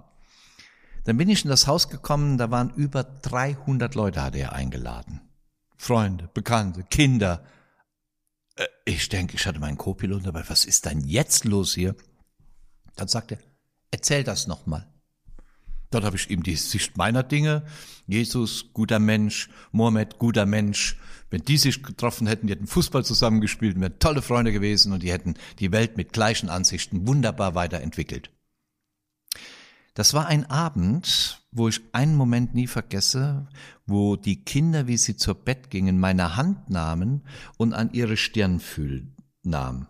dann 1.05 1.17
bin 1.17 1.29
ich 1.29 1.45
in 1.45 1.51
das 1.51 1.67
Haus 1.67 1.89
gekommen, 1.89 2.39
da 2.39 2.51
waren 2.51 2.71
über 2.75 3.05
300 3.05 3.95
Leute, 3.95 4.23
hatte 4.23 4.39
er 4.39 4.53
eingeladen. 4.53 5.21
Freunde, 5.77 6.29
Bekannte, 6.35 6.85
Kinder. 6.85 7.45
Äh, 8.57 8.67
ich 8.85 9.09
denke, 9.09 9.37
ich 9.37 9.47
hatte 9.47 9.61
meinen 9.61 9.79
Co-Pilot 9.79 10.27
dabei. 10.27 10.45
Was 10.49 10.65
ist 10.65 10.85
denn 10.85 11.01
jetzt 11.01 11.45
los 11.45 11.75
hier? 11.75 11.97
Dann 12.97 13.09
sagte 13.09 13.37
er, 13.37 13.41
erzähl 13.91 14.25
das 14.25 14.47
nochmal. 14.47 14.87
Dort 15.91 16.05
habe 16.05 16.17
ich 16.17 16.31
ihm 16.31 16.43
die 16.43 16.57
Sicht 16.57 16.97
meiner 16.97 17.23
Dinge. 17.23 17.65
Jesus, 18.07 18.67
guter 18.73 18.99
Mensch, 18.99 19.49
Mohammed, 19.73 20.19
guter 20.19 20.47
Mensch. 20.47 20.99
Wenn 21.31 21.43
die 21.43 21.57
sich 21.57 21.83
getroffen 21.83 22.27
hätten, 22.27 22.47
die 22.47 22.53
hätten 22.53 22.67
Fußball 22.67 23.05
zusammengespielt, 23.05 23.81
wären 23.81 23.99
tolle 23.99 24.23
Freunde 24.23 24.53
gewesen 24.53 24.93
und 24.93 25.03
die 25.03 25.13
hätten 25.13 25.35
die 25.59 25.73
Welt 25.73 25.97
mit 25.97 26.13
gleichen 26.13 26.49
Ansichten 26.49 27.07
wunderbar 27.07 27.55
weiterentwickelt. 27.55 28.31
Das 30.01 30.15
war 30.15 30.29
ein 30.29 30.49
Abend, 30.49 31.45
wo 31.53 31.69
ich 31.69 31.83
einen 31.93 32.17
Moment 32.17 32.55
nie 32.55 32.67
vergesse, 32.67 33.47
wo 33.85 34.17
die 34.17 34.43
Kinder, 34.43 34.87
wie 34.87 34.97
sie 34.97 35.15
zur 35.15 35.35
Bett 35.35 35.69
gingen, 35.69 36.01
meine 36.01 36.37
Hand 36.37 36.71
nahmen 36.71 37.23
und 37.59 37.75
an 37.75 37.93
ihre 37.93 38.17
Stirn 38.17 38.61
fühl 38.61 39.13
nahmen 39.43 39.89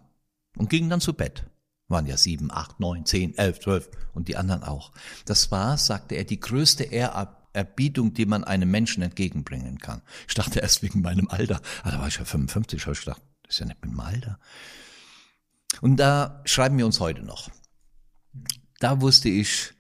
und 0.57 0.69
gingen 0.69 0.91
dann 0.91 1.01
zu 1.01 1.13
Bett. 1.13 1.45
Waren 1.87 2.07
ja 2.07 2.17
sieben, 2.17 2.51
acht, 2.51 2.81
neun, 2.81 3.07
zehn, 3.07 3.39
elf, 3.39 3.61
zwölf 3.61 3.89
und 4.13 4.27
die 4.27 4.37
anderen 4.37 4.65
auch. 4.65 4.91
Das 5.27 5.53
war, 5.53 5.79
sagte 5.79 6.17
er, 6.17 6.25
die 6.25 6.41
größte 6.41 6.83
Ehrerbietung, 6.83 8.13
die 8.13 8.27
man 8.27 8.43
einem 8.43 8.69
Menschen 8.69 9.05
entgegenbringen 9.05 9.79
kann. 9.79 10.03
Ich 10.27 10.35
dachte 10.35 10.59
erst 10.59 10.83
wegen 10.83 11.03
meinem 11.03 11.29
Alter, 11.29 11.61
ah, 11.85 11.93
da 11.93 12.01
war 12.01 12.09
ich 12.09 12.17
ja 12.17 12.25
55, 12.25 12.83
habe 12.83 12.95
ich 12.95 13.05
gedacht, 13.05 13.23
das 13.45 13.55
ist 13.55 13.61
ja 13.61 13.67
nicht 13.67 13.81
mit 13.85 13.93
meinem 13.93 14.13
Alter. 14.13 14.41
Und 15.81 15.99
da 15.99 16.43
schreiben 16.47 16.79
wir 16.79 16.87
uns 16.87 16.99
heute 16.99 17.23
noch. 17.23 17.49
Da 18.81 19.01
wusste 19.01 19.29
ich, 19.29 19.73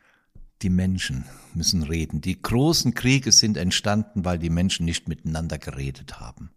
die 0.62 0.70
Menschen 0.70 1.24
müssen 1.54 1.82
reden. 1.82 2.20
Die 2.20 2.40
großen 2.40 2.94
Kriege 2.94 3.32
sind 3.32 3.56
entstanden, 3.56 4.24
weil 4.24 4.38
die 4.38 4.50
Menschen 4.50 4.84
nicht 4.84 5.08
miteinander 5.08 5.58
geredet 5.58 6.20
haben. 6.20 6.50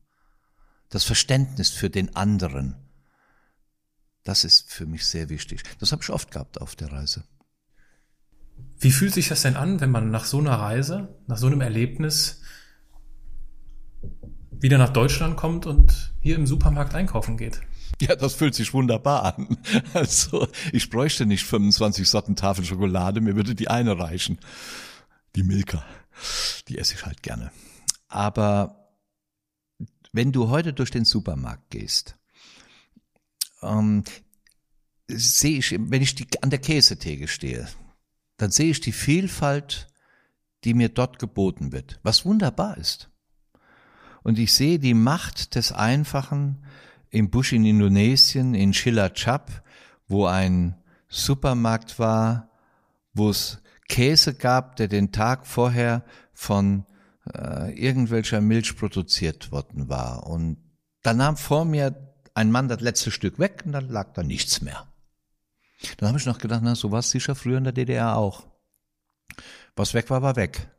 Das 0.90 1.04
Verständnis 1.04 1.70
für 1.70 1.90
den 1.90 2.16
anderen, 2.16 2.76
das 4.24 4.44
ist 4.44 4.72
für 4.72 4.86
mich 4.86 5.06
sehr 5.06 5.30
wichtig. 5.30 5.64
Das 5.80 5.92
habe 5.92 6.04
ich 6.04 6.10
oft 6.10 6.32
gehabt 6.32 6.62
auf 6.62 6.76
der 6.76 6.92
Reise. 6.92 7.24
Wie 8.80 8.92
fühlt 8.92 9.14
sich 9.14 9.30
das 9.30 9.42
denn 9.42 9.56
an, 9.56 9.80
wenn 9.80 9.92
man 9.92 10.12
nach 10.12 10.26
so 10.26 10.40
einer 10.40 10.56
Reise, 10.56 11.16
nach 11.28 11.38
so 11.38 11.48
einem 11.48 11.62
Erlebnis 11.62 12.42
wieder 14.52 14.78
nach 14.78 14.90
Deutschland 14.90 15.38
kommt 15.38 15.66
und 15.66 16.14
hier 16.20 16.36
im 16.36 16.46
Supermarkt 16.46 16.94
einkaufen 16.94 17.38
geht? 17.38 17.62
Ja, 18.02 18.16
das 18.16 18.34
fühlt 18.34 18.56
sich 18.56 18.74
wunderbar 18.74 19.38
an. 19.38 19.58
Also, 19.94 20.48
ich 20.72 20.90
bräuchte 20.90 21.26
nicht 21.26 21.46
25 21.46 22.10
Sorten 22.10 22.36
Tafel 22.36 22.66
Schokolade, 22.66 23.22
mir 23.22 23.36
würde 23.36 23.56
die 23.56 23.70
eine 23.70 23.98
reichen. 23.98 24.40
Die 25.36 25.44
Milka. 25.44 25.84
Die 26.68 26.78
esse 26.78 26.96
ich 26.96 27.06
halt 27.06 27.24
gerne. 27.24 27.52
Aber 28.08 28.90
wenn 30.12 30.32
du 30.32 30.50
heute 30.50 30.74
durch 30.74 30.92
den 30.92 31.06
Supermarkt 31.06 31.72
gehst, 31.72 32.16
ähm, 33.62 34.04
sehe 35.08 35.58
ich, 35.58 35.72
wenn 35.72 36.02
ich 36.02 36.16
die, 36.16 36.28
an 36.42 36.50
der 36.50 36.60
Käsetheke 36.60 37.28
stehe, 37.28 37.68
dann 38.38 38.52
sehe 38.52 38.72
ich 38.72 38.82
die 38.82 38.92
Vielfalt, 38.92 39.88
die 40.64 40.74
mir 40.74 40.90
dort 40.90 41.20
geboten 41.20 41.72
wird, 41.72 42.00
was 42.04 42.26
wunderbar 42.26 42.78
ist. 42.78 43.10
Und 44.22 44.40
ich 44.40 44.54
sehe 44.54 44.80
die 44.80 44.94
Macht 44.94 45.56
des 45.56 45.72
Einfachen, 45.72 46.64
im 47.14 47.30
Busch 47.30 47.54
in 47.54 47.64
Indonesien, 47.64 48.56
in 48.56 48.74
Cilacap, 48.74 49.64
wo 50.08 50.26
ein 50.26 50.76
Supermarkt 51.08 52.00
war, 52.00 52.50
wo 53.14 53.30
es 53.30 53.62
Käse 53.88 54.34
gab, 54.34 54.78
der 54.78 54.88
den 54.88 55.12
Tag 55.12 55.46
vorher 55.46 56.04
von 56.34 56.86
äh, 57.32 57.72
irgendwelcher 57.80 58.42
Milch 58.42 58.76
produziert 58.76 59.52
worden 59.52 59.90
war. 59.90 60.26
Und 60.26 60.58
da 61.04 61.14
nahm 61.14 61.38
vor 61.38 61.66
mir 61.66 62.16
ein 62.34 62.50
Mann 62.50 62.68
das 62.68 62.82
letzte 62.82 63.12
Stück 63.12 63.38
weg 63.38 63.62
und 63.64 63.74
dann 63.74 63.90
lag 63.90 64.14
da 64.14 64.24
nichts 64.24 64.62
mehr. 64.62 64.88
Dann 65.98 66.10
habe 66.10 66.18
ich 66.18 66.26
noch 66.26 66.40
gedacht, 66.40 66.62
na, 66.64 66.74
so 66.74 66.92
war 66.92 67.00
es 67.00 67.12
sicher 67.12 67.36
früher 67.36 67.60
in 67.60 67.66
der 67.66 67.74
DDR 67.74 68.18
auch. 68.18 68.48
Was 69.76 69.94
weg 69.94 70.10
war, 70.10 70.24
war 70.24 70.36
weg. 70.36 70.72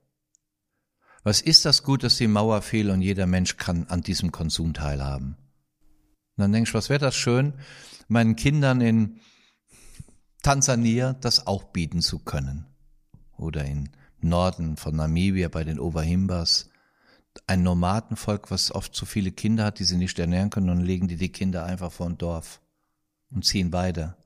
Was 1.23 1.41
ist 1.41 1.65
das 1.65 1.85
gut, 1.85 2.03
dass 2.03 2.17
die 2.17 2.27
Mauer 2.27 2.61
fiel 2.61 2.91
und 2.91 3.03
jeder 3.03 3.27
Mensch 3.27 3.57
kann 3.57 3.87
an 3.89 4.01
diesem 4.01 4.33
Konsum 4.33 4.75
teilhaben? 4.75 5.37
Und 6.37 6.43
dann 6.43 6.53
denke 6.53 6.69
ich, 6.69 6.75
was 6.75 6.89
wäre 6.89 7.01
das 7.01 7.15
schön, 7.15 7.55
meinen 8.09 8.37
Kindern 8.37 8.81
in 8.81 9.21
Tansania 10.43 11.15
das 11.15 11.47
auch 11.47 11.65
bieten 11.65 12.03
zu 12.03 12.19
können. 12.19 12.67
Oder 13.37 13.65
in 13.65 13.89
Norden 14.21 14.77
von 14.77 14.97
Namibia 14.97 15.49
bei 15.49 15.65
den 15.65 15.79
Oberhimbas. 15.79 16.69
Ein 17.47 17.63
Nomadenvolk, 17.63 18.51
was 18.51 18.73
oft 18.73 18.95
so 18.95 19.07
viele 19.07 19.33
Kinder 19.33 19.65
hat, 19.65 19.79
die 19.79 19.85
sie 19.85 19.97
nicht 19.97 20.19
ernähren 20.19 20.51
können, 20.51 20.71
und 20.71 20.81
legen 20.81 21.09
die 21.09 21.17
die 21.17 21.33
Kinder 21.33 21.65
einfach 21.65 21.91
vor 21.91 22.07
ein 22.07 22.19
Dorf 22.19 22.61
und 23.31 23.45
ziehen 23.45 23.73
weiter. 23.73 24.17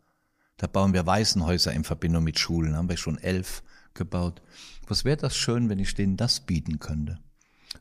Da 0.57 0.67
bauen 0.67 0.93
wir 0.93 1.07
Waisenhäuser 1.07 1.73
in 1.73 1.85
Verbindung 1.85 2.25
mit 2.25 2.39
Schulen, 2.39 2.77
haben 2.77 2.89
wir 2.89 2.97
schon 2.97 3.19
elf 3.19 3.63
gebaut. 3.95 4.43
Was 4.87 5.05
wäre 5.05 5.17
das 5.17 5.37
schön, 5.37 5.69
wenn 5.69 5.79
ich 5.79 5.95
denen 5.95 6.17
das 6.17 6.41
bieten 6.41 6.79
könnte? 6.79 7.19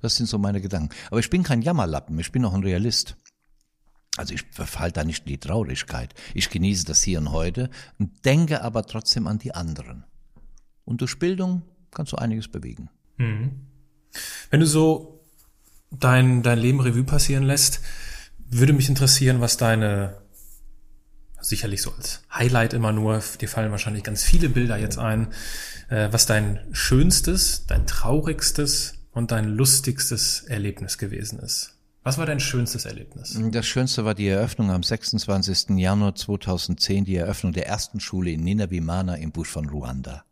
Das 0.02 0.16
sind 0.16 0.28
so 0.28 0.38
meine 0.38 0.62
Gedanken. 0.62 0.96
Aber 1.10 1.20
ich 1.20 1.30
bin 1.30 1.44
kein 1.44 1.62
Jammerlappen, 1.62 2.20
ich 2.20 2.32
bin 2.32 2.46
auch 2.46 2.54
ein 2.54 2.64
Realist. 2.64 3.18
Also 4.18 4.34
ich 4.34 4.44
verfall 4.52 4.92
da 4.92 5.04
nicht 5.04 5.26
in 5.26 5.34
die 5.34 5.38
Traurigkeit. 5.38 6.14
Ich 6.34 6.50
genieße 6.50 6.86
das 6.86 7.04
Hier 7.04 7.20
und 7.20 7.32
Heute 7.32 7.70
und 8.00 8.26
denke 8.26 8.62
aber 8.62 8.86
trotzdem 8.86 9.28
an 9.28 9.40
die 9.40 9.54
anderen. 9.54 10.04
Und 10.86 11.02
durch 11.02 11.20
Bildung 11.20 11.64
kannst 11.92 12.14
du 12.14 12.18
einiges 12.18 12.48
bewegen. 12.48 12.90
Mhm. 13.18 13.68
Wenn 14.50 14.60
du 14.60 14.66
so 14.66 15.24
dein, 15.92 16.44
dein 16.44 16.60
Leben 16.60 16.80
Revue 16.80 17.04
passieren 17.04 17.44
lässt, 17.44 17.82
würde 18.50 18.74
mich 18.74 18.90
interessieren, 18.90 19.42
was 19.42 19.58
deine, 19.58 20.18
sicherlich 21.42 21.82
so 21.82 21.92
als 21.92 22.24
Highlight 22.34 22.74
immer 22.74 22.92
nur, 22.92 23.22
dir 23.40 23.50
fallen 23.50 23.72
wahrscheinlich 23.72 24.04
ganz 24.04 24.24
viele 24.24 24.50
Bilder 24.50 24.78
jetzt 24.78 24.98
ein, 24.98 25.34
äh, 25.90 26.10
was 26.12 26.26
dein 26.26 26.60
schönstes, 26.72 27.66
dein 27.68 27.86
traurigstes 27.86 28.96
und 29.12 29.32
dein 29.32 29.50
lustigstes 29.50 30.44
Erlebnis 30.44 30.98
gewesen 30.98 31.40
ist. 31.40 31.77
Was 32.08 32.18
war 32.18 32.26
dein 32.26 32.40
schönstes 32.40 32.86
Erlebnis? 32.86 33.38
Das 33.52 33.68
Schönste 33.68 34.06
war 34.06 34.16
die 34.16 34.30
Eröffnung 34.30 34.72
am 34.72 34.82
26. 34.82 35.72
Januar 35.78 36.16
2010, 36.16 37.04
die 37.04 37.18
Eröffnung 37.18 37.52
der 37.52 37.68
ersten 37.68 38.00
Schule 38.00 38.32
in 38.32 38.46
Ninabimana 38.46 39.16
im 39.16 39.34
Busch 39.34 39.50
von 39.50 39.68
Ruanda. 39.68 40.24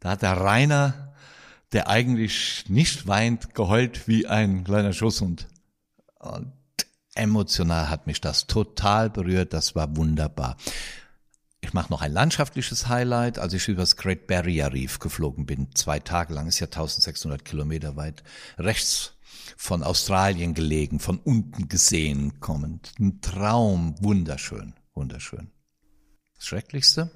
Da 0.00 0.10
hat 0.10 0.20
der 0.20 0.36
Rainer, 0.36 1.14
der 1.72 1.88
eigentlich 1.88 2.66
nicht 2.68 3.06
weint, 3.06 3.54
geheult 3.54 4.06
wie 4.06 4.26
ein 4.26 4.64
kleiner 4.64 4.92
Schusshund. 4.92 5.48
Und 6.18 6.52
emotional 7.14 7.88
hat 7.88 8.06
mich 8.06 8.20
das 8.20 8.46
total 8.46 9.08
berührt, 9.08 9.54
das 9.54 9.76
war 9.76 9.96
wunderbar. 9.96 10.58
Ich 11.62 11.72
mache 11.72 11.90
noch 11.90 12.02
ein 12.02 12.12
landschaftliches 12.12 12.86
Highlight, 12.86 13.38
als 13.38 13.54
ich 13.54 13.66
übers 13.66 13.96
Great 13.96 14.26
Barrier 14.26 14.74
Reef 14.74 14.98
geflogen 14.98 15.46
bin, 15.46 15.74
zwei 15.74 16.00
Tage 16.00 16.34
lang, 16.34 16.48
ist 16.48 16.60
ja 16.60 16.66
1600 16.66 17.46
Kilometer 17.46 17.96
weit, 17.96 18.22
rechts 18.58 19.15
von 19.56 19.82
Australien 19.82 20.54
gelegen, 20.54 21.00
von 21.00 21.18
unten 21.18 21.68
gesehen 21.68 22.40
kommend. 22.40 22.92
Ein 23.00 23.20
Traum, 23.20 23.94
wunderschön, 24.00 24.74
wunderschön. 24.94 25.50
Das 26.36 26.46
Schrecklichste? 26.46 27.10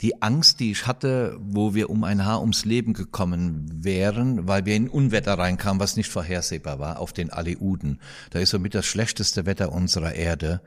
Die 0.00 0.20
Angst, 0.20 0.58
die 0.58 0.72
ich 0.72 0.86
hatte, 0.86 1.38
wo 1.40 1.74
wir 1.74 1.88
um 1.88 2.02
ein 2.02 2.24
Haar 2.24 2.40
ums 2.40 2.64
Leben 2.64 2.92
gekommen 2.92 3.84
wären, 3.84 4.48
weil 4.48 4.66
wir 4.66 4.74
in 4.74 4.88
Unwetter 4.88 5.38
reinkamen, 5.38 5.80
was 5.80 5.96
nicht 5.96 6.10
vorhersehbar 6.10 6.80
war, 6.80 6.98
auf 6.98 7.12
den 7.12 7.30
Aleuten. 7.30 8.00
Da 8.30 8.40
ist 8.40 8.50
somit 8.50 8.74
das 8.74 8.86
schlechteste 8.86 9.46
Wetter 9.46 9.72
unserer 9.72 10.14
Erde 10.14 10.60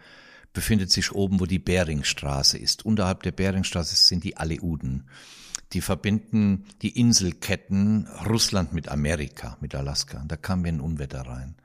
befindet 0.54 0.92
sich 0.92 1.12
oben, 1.12 1.40
wo 1.40 1.46
die 1.46 1.60
Beringstraße 1.60 2.58
ist. 2.58 2.84
Unterhalb 2.84 3.22
der 3.22 3.32
Beringstraße 3.32 3.96
sind 3.96 4.24
die 4.24 4.38
Aleuten. 4.38 5.08
Die 5.74 5.82
verbinden 5.82 6.66
die 6.82 6.98
Inselketten 6.98 8.08
Russland 8.26 8.72
mit 8.72 8.88
Amerika, 8.88 9.58
mit 9.60 9.76
Alaska. 9.76 10.24
Da 10.26 10.38
kamen 10.38 10.64
wir 10.64 10.70
in 10.70 10.80
Unwetter 10.80 11.22
rein. 11.22 11.56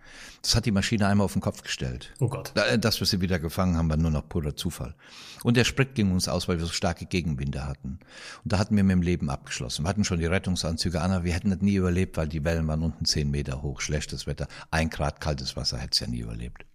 Das 0.43 0.57
hat 0.57 0.67
die 0.67 0.73
Maschine 0.73 1.07
einmal 1.07 1.25
auf 1.25 1.35
den 1.35 1.41
Kopf 1.41 1.63
gestellt. 1.63 2.13
Oh 2.19 2.29
Gott. 2.29 2.53
Äh, 2.57 2.81
dass 2.81 2.99
wir 2.99 3.07
sie 3.07 3.21
wieder 3.21 3.39
gefangen 3.39 3.77
haben, 3.77 3.89
war 3.89 3.97
nur 3.97 4.11
noch 4.11 4.29
purer 4.29 4.57
Zufall. 4.57 4.97
Und 5.45 5.57
der 5.57 5.65
Sprit 5.65 5.95
ging 5.95 6.11
uns 6.11 6.27
aus, 6.27 6.49
weil 6.49 6.59
wir 6.59 6.67
so 6.67 6.73
starke 6.73 7.07
Gegenwinde 7.07 7.65
hatten. 7.65 8.01
Und 8.43 8.53
da 8.53 8.59
hatten 8.59 8.77
wir 8.77 8.83
mit 8.83 8.93
dem 8.93 9.03
Leben 9.03 9.31
abgeschlossen. 9.31 9.85
Wir 9.85 9.89
hatten 9.89 10.05
schon 10.05 10.19
die 10.19 10.27
Rettungsanzüge 10.27 11.01
an, 11.01 11.13
aber 11.13 11.25
wir 11.25 11.33
hätten 11.33 11.51
das 11.51 11.61
nie 11.61 11.77
überlebt, 11.77 12.17
weil 12.17 12.29
die 12.29 12.45
Wellen 12.45 12.67
waren 12.67 12.83
unten 12.83 13.05
zehn 13.05 13.31
Meter 13.31 13.63
hoch, 13.63 13.81
schlechtes 13.81 14.27
Wetter, 14.27 14.49
ein 14.73 14.91
Grad 14.91 15.21
kaltes 15.21 15.55
Wasser, 15.55 15.79
hätte 15.79 15.93
es 15.93 16.01
ja 16.01 16.09
nie 16.09 16.21
überlebt. 16.21 16.67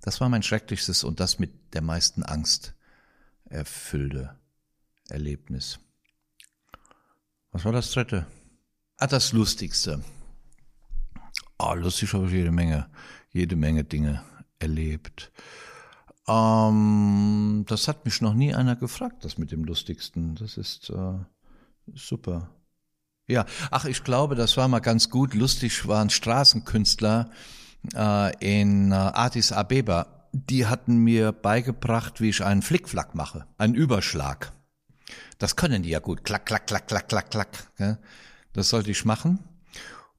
Das 0.00 0.20
war 0.20 0.28
mein 0.28 0.42
schrecklichstes 0.42 1.02
und 1.02 1.18
das 1.18 1.40
mit 1.40 1.74
der 1.74 1.82
meisten 1.82 2.22
Angst 2.22 2.74
erfüllte 3.46 4.36
Erlebnis. 5.08 5.80
Was 7.54 7.64
war 7.64 7.70
das 7.70 7.92
dritte? 7.92 8.26
Ah, 8.96 9.06
das 9.06 9.32
Lustigste. 9.32 10.02
Ah, 11.56 11.70
oh, 11.70 11.74
lustig 11.74 12.12
habe 12.12 12.26
ich 12.26 12.32
jede 12.32 12.50
Menge, 12.50 12.88
jede 13.30 13.54
Menge 13.54 13.84
Dinge 13.84 14.24
erlebt. 14.58 15.30
Ähm, 16.26 17.64
das 17.68 17.86
hat 17.86 18.04
mich 18.06 18.20
noch 18.20 18.34
nie 18.34 18.52
einer 18.52 18.74
gefragt, 18.74 19.24
das 19.24 19.38
mit 19.38 19.52
dem 19.52 19.62
Lustigsten. 19.62 20.34
Das 20.34 20.56
ist 20.56 20.90
äh, 20.90 21.18
super. 21.94 22.50
Ja, 23.28 23.46
ach, 23.70 23.84
ich 23.84 24.02
glaube, 24.02 24.34
das 24.34 24.56
war 24.56 24.66
mal 24.66 24.80
ganz 24.80 25.08
gut. 25.08 25.32
Lustig 25.32 25.86
waren 25.86 26.10
Straßenkünstler 26.10 27.30
äh, 27.94 28.64
in 28.64 28.90
äh, 28.90 28.96
Addis 28.96 29.52
Abeba. 29.52 30.28
Die 30.32 30.66
hatten 30.66 30.96
mir 30.96 31.30
beigebracht, 31.30 32.20
wie 32.20 32.30
ich 32.30 32.44
einen 32.44 32.62
Flickflack 32.62 33.14
mache, 33.14 33.46
einen 33.58 33.76
Überschlag. 33.76 34.52
Das 35.38 35.56
können 35.56 35.82
die 35.82 35.90
ja 35.90 35.98
gut. 35.98 36.24
Klack, 36.24 36.46
klack, 36.46 36.66
klack, 36.66 36.88
klack, 36.88 37.08
klack, 37.08 37.30
klack. 37.30 37.48
Das 38.52 38.68
sollte 38.68 38.90
ich 38.90 39.04
machen. 39.04 39.40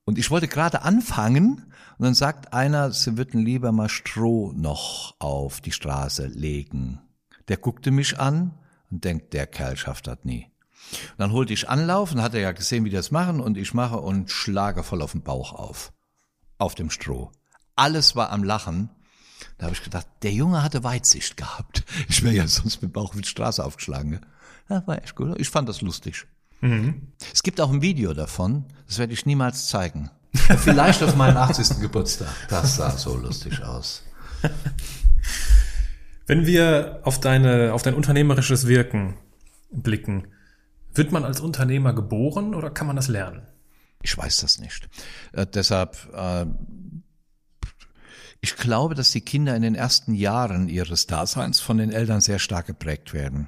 Und 0.06 0.20
ich 0.20 0.30
wollte 0.30 0.48
gerade 0.48 0.84
anfangen 0.84 1.74
und 1.98 2.06
dann 2.06 2.14
sagt 2.14 2.54
einer, 2.54 2.92
sie 2.92 3.18
würden 3.18 3.44
lieber 3.44 3.72
mal 3.72 3.90
Stroh 3.90 4.52
noch 4.56 5.16
auf 5.20 5.62
die 5.62 5.72
Straße 5.72 6.28
legen. 6.28 7.02
Der 7.48 7.58
guckte 7.58 7.92
mich 7.92 8.20
an 8.20 8.54
und 8.92 9.04
denkt, 9.04 9.34
der 9.34 9.48
Kerl 9.48 9.78
schafft 9.78 10.08
das 10.08 10.20
nie. 10.24 10.52
Und 11.12 11.20
dann 11.20 11.32
holte 11.32 11.54
ich 11.54 11.70
Anlauf 11.70 12.12
und 12.12 12.22
hat 12.22 12.36
er 12.36 12.42
ja 12.42 12.52
gesehen, 12.52 12.86
wie 12.86 12.90
die 12.90 12.96
das 12.96 13.12
machen 13.12 13.40
und 13.40 13.58
ich 13.58 13.74
mache 13.74 13.98
und 13.98 14.30
schlage 14.30 14.84
voll 14.84 15.02
auf 15.02 15.14
den 15.14 15.24
Bauch 15.24 15.54
auf. 15.54 15.92
Auf 16.58 16.76
dem 16.76 16.92
Stroh. 16.92 17.32
Alles 17.76 18.16
war 18.16 18.32
am 18.32 18.44
Lachen. 18.44 18.90
Da 19.58 19.66
habe 19.66 19.76
ich 19.76 19.84
gedacht, 19.84 20.08
der 20.22 20.32
Junge 20.32 20.64
hatte 20.64 20.84
Weitsicht 20.84 21.38
gehabt. 21.38 21.84
Ich 22.10 22.24
wäre 22.24 22.36
ja 22.36 22.48
sonst 22.48 22.82
mit 22.82 22.92
dem 22.92 22.94
Bauch 22.94 23.16
auf 23.16 23.22
die 23.22 23.28
Straße 23.28 23.64
aufgeschlagen. 23.64 24.22
Das 24.68 24.88
war 24.88 25.02
echt 25.02 25.16
gut. 25.16 25.40
Ich 25.40 25.50
fand 25.50 25.70
das 25.70 25.82
lustig. 25.82 26.26
Mhm. 26.62 27.14
Es 27.34 27.44
gibt 27.44 27.62
auch 27.62 27.72
ein 27.72 27.82
Video 27.82 28.14
davon, 28.14 28.66
das 28.88 28.98
werde 28.98 29.14
ich 29.14 29.26
niemals 29.26 29.68
zeigen. 29.68 30.10
Vielleicht 30.34 31.02
auf 31.04 31.16
meinen 31.16 31.38
80. 31.38 31.80
Geburtstag. 31.80 32.30
Das 32.50 32.76
sah 32.76 32.92
so 32.92 33.16
lustig 33.18 33.64
aus. 33.64 34.04
Wenn 36.28 36.46
wir 36.46 37.02
auf 37.04 37.20
deine, 37.20 37.74
auf 37.74 37.84
dein 37.84 37.94
unternehmerisches 37.94 38.68
Wirken 38.68 39.16
blicken, 39.72 40.28
wird 40.94 41.12
man 41.12 41.24
als 41.24 41.40
Unternehmer 41.42 41.94
geboren 41.94 42.56
oder 42.56 42.70
kann 42.70 42.88
man 42.88 42.96
das 42.96 43.08
lernen? 43.08 43.44
Ich 44.02 44.18
weiß 44.18 44.38
das 44.38 44.60
nicht. 44.60 44.90
Äh, 45.34 45.46
deshalb, 45.46 45.98
äh, 46.14 46.46
ich 48.42 48.56
glaube, 48.56 48.96
dass 48.96 49.12
die 49.12 49.22
Kinder 49.22 49.56
in 49.56 49.62
den 49.62 49.76
ersten 49.76 50.14
Jahren 50.14 50.70
ihres 50.70 51.08
Daseins 51.08 51.60
von 51.60 51.78
den 51.78 51.92
Eltern 51.92 52.22
sehr 52.22 52.40
stark 52.40 52.68
geprägt 52.68 53.14
werden. 53.14 53.48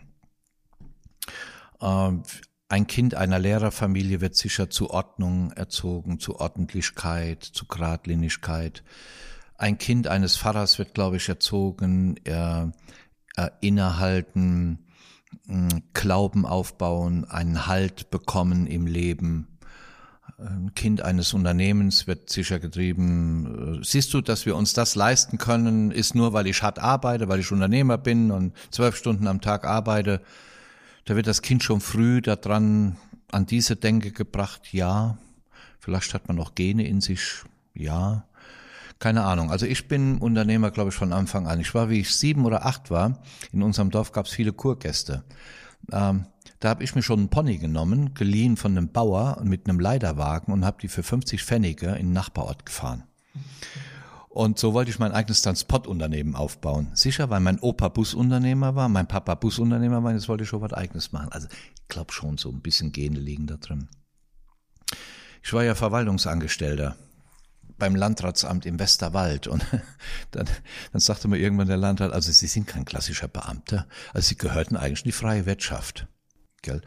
Ähm, 1.82 2.24
ein 2.70 2.86
Kind 2.88 3.16
einer 3.16 3.40
Lehrerfamilie 3.40 4.20
wird 4.20 4.36
sicher 4.36 4.70
zu 4.70 4.90
Ordnung 4.90 5.52
erzogen, 5.54 6.20
zu 6.20 6.40
Ordentlichkeit, 6.40 7.44
zu 7.44 7.66
Gradlinigkeit. 7.66 8.84
Ein 9.58 9.78
Kind 9.78 10.08
eines 10.08 10.38
Pfarrers 10.38 10.78
wird, 10.78 10.94
glaube 10.94 11.16
ich, 11.18 11.30
erzogen, 11.30 12.20
er, 12.26 12.74
er 13.36 13.54
innehalten, 13.62 14.80
Glauben 15.94 16.46
aufbauen, 16.46 17.26
einen 17.26 17.68
Halt 17.68 18.10
bekommen 18.10 18.68
im 18.68 18.86
Leben. 18.86 19.48
Ein 20.38 20.74
Kind 20.76 21.02
eines 21.02 21.34
Unternehmens 21.34 22.06
wird 22.06 22.30
sicher 22.30 22.60
getrieben. 22.60 23.82
Siehst 23.84 24.14
du, 24.14 24.22
dass 24.22 24.46
wir 24.46 24.56
uns 24.56 24.74
das 24.74 24.96
leisten 24.96 25.38
können, 25.38 25.92
ist 25.92 26.16
nur, 26.16 26.34
weil 26.34 26.48
ich 26.48 26.64
hart 26.64 26.80
arbeite, 26.80 27.28
weil 27.28 27.40
ich 27.40 27.52
Unternehmer 27.52 27.98
bin 27.98 28.32
und 28.32 28.54
zwölf 28.72 28.96
Stunden 28.96 29.28
am 29.28 29.42
Tag 29.42 29.66
arbeite. 29.66 30.22
Da 31.08 31.16
wird 31.16 31.26
das 31.26 31.42
Kind 31.42 31.64
schon 31.64 31.80
früh 31.80 32.22
daran 32.22 32.98
an 33.32 33.46
diese 33.46 33.78
Denke 33.78 34.12
gebracht, 34.12 34.74
ja, 34.74 35.18
vielleicht 35.80 36.14
hat 36.14 36.28
man 36.28 36.36
noch 36.36 36.54
Gene 36.54 36.86
in 36.86 37.00
sich, 37.00 37.44
ja, 37.74 38.26
keine 39.00 39.24
Ahnung. 39.24 39.50
Also 39.50 39.66
ich 39.66 39.88
bin 39.88 40.18
Unternehmer, 40.18 40.70
glaube 40.70 40.90
ich, 40.90 40.96
von 40.96 41.14
Anfang 41.14 41.48
an. 41.48 41.62
Ich 41.62 41.74
war, 41.74 41.90
wie 41.90 42.02
ich 42.02 42.14
sieben 42.14 42.44
oder 42.46 42.66
acht 42.66 42.92
war, 42.92 43.24
in 43.54 43.64
unserem 43.64 43.90
Dorf 43.90 44.12
gab 44.12 44.26
es 44.26 44.34
viele 44.34 44.52
Kurgäste. 44.52 45.24
Ähm, 45.94 46.26
Da 46.60 46.70
habe 46.70 46.84
ich 46.84 46.94
mir 46.94 47.04
schon 47.04 47.20
einen 47.20 47.30
Pony 47.30 47.58
genommen, 47.58 48.14
geliehen 48.14 48.58
von 48.58 48.72
einem 48.72 48.90
Bauer 48.90 49.42
mit 49.46 49.70
einem 49.70 49.80
Leiterwagen 49.80 50.52
und 50.52 50.66
habe 50.66 50.82
die 50.82 50.90
für 50.90 51.04
50 51.04 51.42
Pfennige 51.42 51.92
in 51.92 52.08
den 52.08 52.14
Nachbarort 52.14 52.66
gefahren. 52.66 53.04
Und 54.38 54.60
so 54.60 54.76
wollte 54.76 54.92
ich 54.92 55.00
mein 55.00 55.14
eigenes 55.14 55.42
Transportunternehmen 55.42 56.36
aufbauen. 56.36 56.92
Sicher, 56.94 57.32
weil 57.32 57.40
mein 57.40 57.58
Opa 57.58 57.90
Busunternehmer 57.90 58.76
war, 58.76 58.88
mein 58.88 59.08
Papa 59.08 59.34
Busunternehmer 59.34 60.04
war, 60.04 60.14
jetzt 60.14 60.30
wollte 60.30 60.44
ich 60.44 60.50
schon 60.50 60.62
was 60.62 60.74
eigenes 60.74 61.12
machen. 61.12 61.30
Also 61.32 61.48
ich 61.50 61.88
glaube 61.88 62.14
schon, 62.14 62.38
so 62.38 62.52
ein 62.52 62.62
bisschen 62.62 62.92
Gene 62.92 63.18
liegen 63.18 63.48
da 63.48 63.58
drin. 63.58 63.88
Ich 65.42 65.54
war 65.54 65.64
ja 65.64 65.74
Verwaltungsangestellter 65.74 66.96
beim 67.80 67.96
Landratsamt 67.96 68.68
im 68.68 68.78
Westerwald 68.78 69.48
und 69.48 69.66
dann, 70.30 70.46
dann 70.92 71.02
sagte 71.02 71.28
mir 71.28 71.40
irgendwann 71.40 71.68
der 71.68 71.78
Landrat, 71.78 72.14
also 72.14 72.32
Sie 72.32 72.46
sind 72.46 72.68
kein 72.68 72.86
klassischer 72.86 73.28
Beamter, 73.28 73.88
also 74.14 74.28
Sie 74.28 74.38
gehörten 74.38 74.78
eigentlich 74.78 75.00
in 75.00 75.10
die 75.10 75.14
freie 75.14 75.48
Wirtschaft. 75.48 76.06
Gell? 76.62 76.84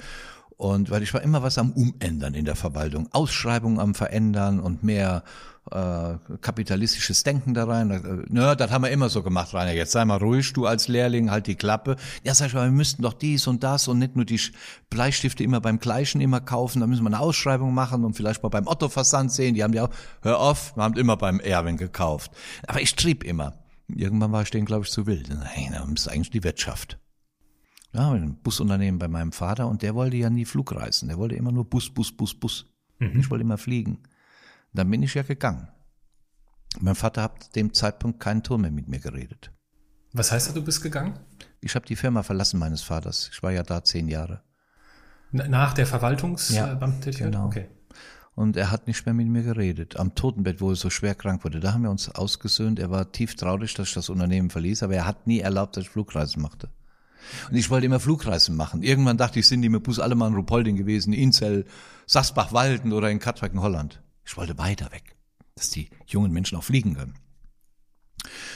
Und 0.57 0.91
weil 0.91 1.03
ich 1.03 1.15
war 1.15 1.23
immer 1.23 1.43
was 1.43 1.59
am 1.59 1.73
Umändern 1.73 2.35
in 2.35 2.45
der 2.45 2.55
Verwaltung, 2.55 3.09
Ausschreibungen 3.11 3.81
am 3.81 3.97
Verändern 3.97 4.61
und 4.61 4.85
mehr 4.85 5.25
äh, 5.71 6.15
kapitalistisches 6.41 7.23
Denken 7.23 7.55
da 7.55 7.65
rein. 7.65 7.91
Äh, 7.91 8.25
na, 8.29 8.55
das 8.55 8.71
haben 8.71 8.83
wir 8.83 8.91
immer 8.91 9.09
so 9.09 9.23
gemacht, 9.23 9.55
Rainer. 9.55 9.73
Jetzt 9.73 9.93
sei 9.93 10.05
mal 10.05 10.19
ruhig, 10.19 10.53
du 10.53 10.67
als 10.67 10.89
Lehrling, 10.89 11.31
halt 11.31 11.47
die 11.47 11.55
Klappe. 11.55 11.97
Ja, 12.25 12.35
sag 12.35 12.49
ich 12.49 12.55
mal, 12.55 12.65
wir 12.65 12.73
müssten 12.73 13.03
doch 13.03 13.13
dies 13.13 13.47
und 13.47 13.63
das 13.63 13.87
und 13.89 13.99
nicht 13.99 14.17
nur 14.17 14.25
die 14.25 14.41
Bleistifte 14.89 15.45
immer 15.45 15.61
beim 15.61 15.79
Gleichen 15.79 16.21
immer 16.21 16.41
kaufen. 16.41 16.81
Da 16.81 16.87
müssen 16.87 17.03
wir 17.03 17.09
eine 17.09 17.21
Ausschreibung 17.21 17.75
machen 17.75 18.05
und 18.05 18.17
vielleicht 18.17 18.43
mal 18.43 18.49
beim 18.49 18.67
Otto-Versand 18.67 19.33
sehen. 19.33 19.55
Die 19.55 19.63
haben 19.63 19.75
ja 19.75 19.85
auch, 19.85 19.91
hör 20.23 20.41
auf, 20.41 20.77
wir 20.77 20.83
haben 20.83 20.97
immer 20.97 21.17
beim 21.17 21.41
Erwin 21.41 21.77
gekauft. 21.77 22.33
Aber 22.67 22.81
ich 22.81 22.95
trieb 22.95 23.23
immer. 23.23 23.55
Irgendwann 23.89 24.33
war 24.33 24.43
ich 24.43 24.51
denen, 24.51 24.67
glaube 24.67 24.85
ich, 24.85 24.91
zu 24.91 25.07
wild. 25.07 25.29
Nein, 25.29 25.73
das 25.73 26.07
ist 26.07 26.09
eigentlich 26.09 26.31
die 26.31 26.45
Wirtschaft. 26.45 26.99
Ja, 27.93 28.13
ein 28.13 28.37
Busunternehmen 28.41 28.99
bei 28.99 29.09
meinem 29.09 29.33
Vater 29.33 29.67
und 29.67 29.83
der 29.83 29.95
wollte 29.95 30.17
ja 30.17 30.31
nie 30.31 30.45
Flugreisen. 30.45 31.09
Der 31.09 31.19
wollte 31.19 31.35
immer 31.35 31.51
nur 31.51 31.69
Bus, 31.69 31.91
Bus, 31.91 32.17
Bus, 32.17 32.35
Bus. 32.39 32.67
Mhm. 32.99 33.19
Ich 33.19 33.31
wollte 33.31 33.43
immer 33.43 33.59
fliegen. 33.59 33.99
Dann 34.73 34.91
bin 34.91 35.03
ich 35.03 35.15
ja 35.15 35.23
gegangen. 35.23 35.69
Mein 36.79 36.95
Vater 36.95 37.23
hat 37.23 37.57
dem 37.57 37.75
Zeitpunkt 37.75 38.21
keinen 38.21 38.43
Ton 38.43 38.61
mehr 38.61 38.71
mit 38.71 38.89
mir 38.89 39.01
geredet. 39.01 39.53
Was 40.13 40.33
heißt 40.33 40.49
das, 40.49 40.55
du 40.55 40.65
bist 40.65 40.83
gegangen? 40.83 41.19
Ich 41.61 41.75
habe 41.75 41.87
die 41.87 41.97
Firma 41.97 42.23
verlassen 42.23 42.59
meines 42.59 42.83
Vaters. 42.83 43.31
Ich 43.33 43.43
war 43.43 43.53
ja 43.53 43.63
da 43.63 43.83
zehn 43.85 44.09
Jahre. 44.09 44.43
Nach 45.33 45.75
der 45.75 45.87
Verwaltungsbeamtätigkeit? 45.87 47.33
Ja, 47.33 47.41
genau. 47.41 47.47
Okay. 47.47 47.69
Und 48.35 48.57
er 48.57 48.71
hat 48.71 48.87
nicht 48.87 49.05
mehr 49.07 49.15
mit 49.15 49.29
mir 49.29 49.43
geredet. 49.43 49.99
Am 49.99 50.15
Totenbett, 50.15 50.61
wo 50.61 50.71
er 50.71 50.77
so 50.77 50.91
schwer 50.91 51.15
krank 51.15 51.45
wurde, 51.45 51.61
da 51.61 51.73
haben 51.73 51.83
wir 51.83 51.91
uns 51.91 52.09
ausgesöhnt. 52.09 52.79
Er 52.79 52.91
war 52.91 53.13
tief 53.13 53.35
traurig, 53.35 53.75
dass 53.75 53.89
ich 53.89 53.95
das 53.95 54.09
Unternehmen 54.09 54.51
verließ, 54.51 54.83
aber 54.83 54.95
er 54.95 55.07
hat 55.07 55.27
nie 55.27 55.41
erlaubt, 55.41 55.77
dass 55.77 55.85
ich 55.85 55.91
Flugreisen 55.91 56.41
machte. 56.41 56.71
Und 57.51 57.57
ich 57.57 57.71
wollte 57.71 57.87
immer 57.87 58.01
Flugreisen 58.01 58.57
machen. 58.57 58.83
Irgendwann 58.83 59.19
dachte 59.19 59.39
ich, 59.39 59.47
sind 59.47 59.63
die 59.63 59.69
mit 59.69 59.83
Bus 59.83 60.01
alle 60.01 60.15
mal 60.15 60.29
in 60.29 60.35
Rupolding 60.35 60.77
gewesen, 60.77 61.13
Inzell, 61.13 61.67
Sasbach-Walden 62.07 62.93
oder 62.93 63.11
in 63.11 63.19
Katwijk 63.19 63.53
in 63.53 63.61
Holland. 63.61 64.03
Ich 64.25 64.37
wollte 64.37 64.59
weiter 64.59 64.93
weg, 64.93 65.17
dass 65.55 65.71
die 65.71 65.89
jungen 66.07 66.33
Menschen 66.33 66.57
auch 66.59 66.65
fliegen 66.65 66.95
können. 66.95 67.15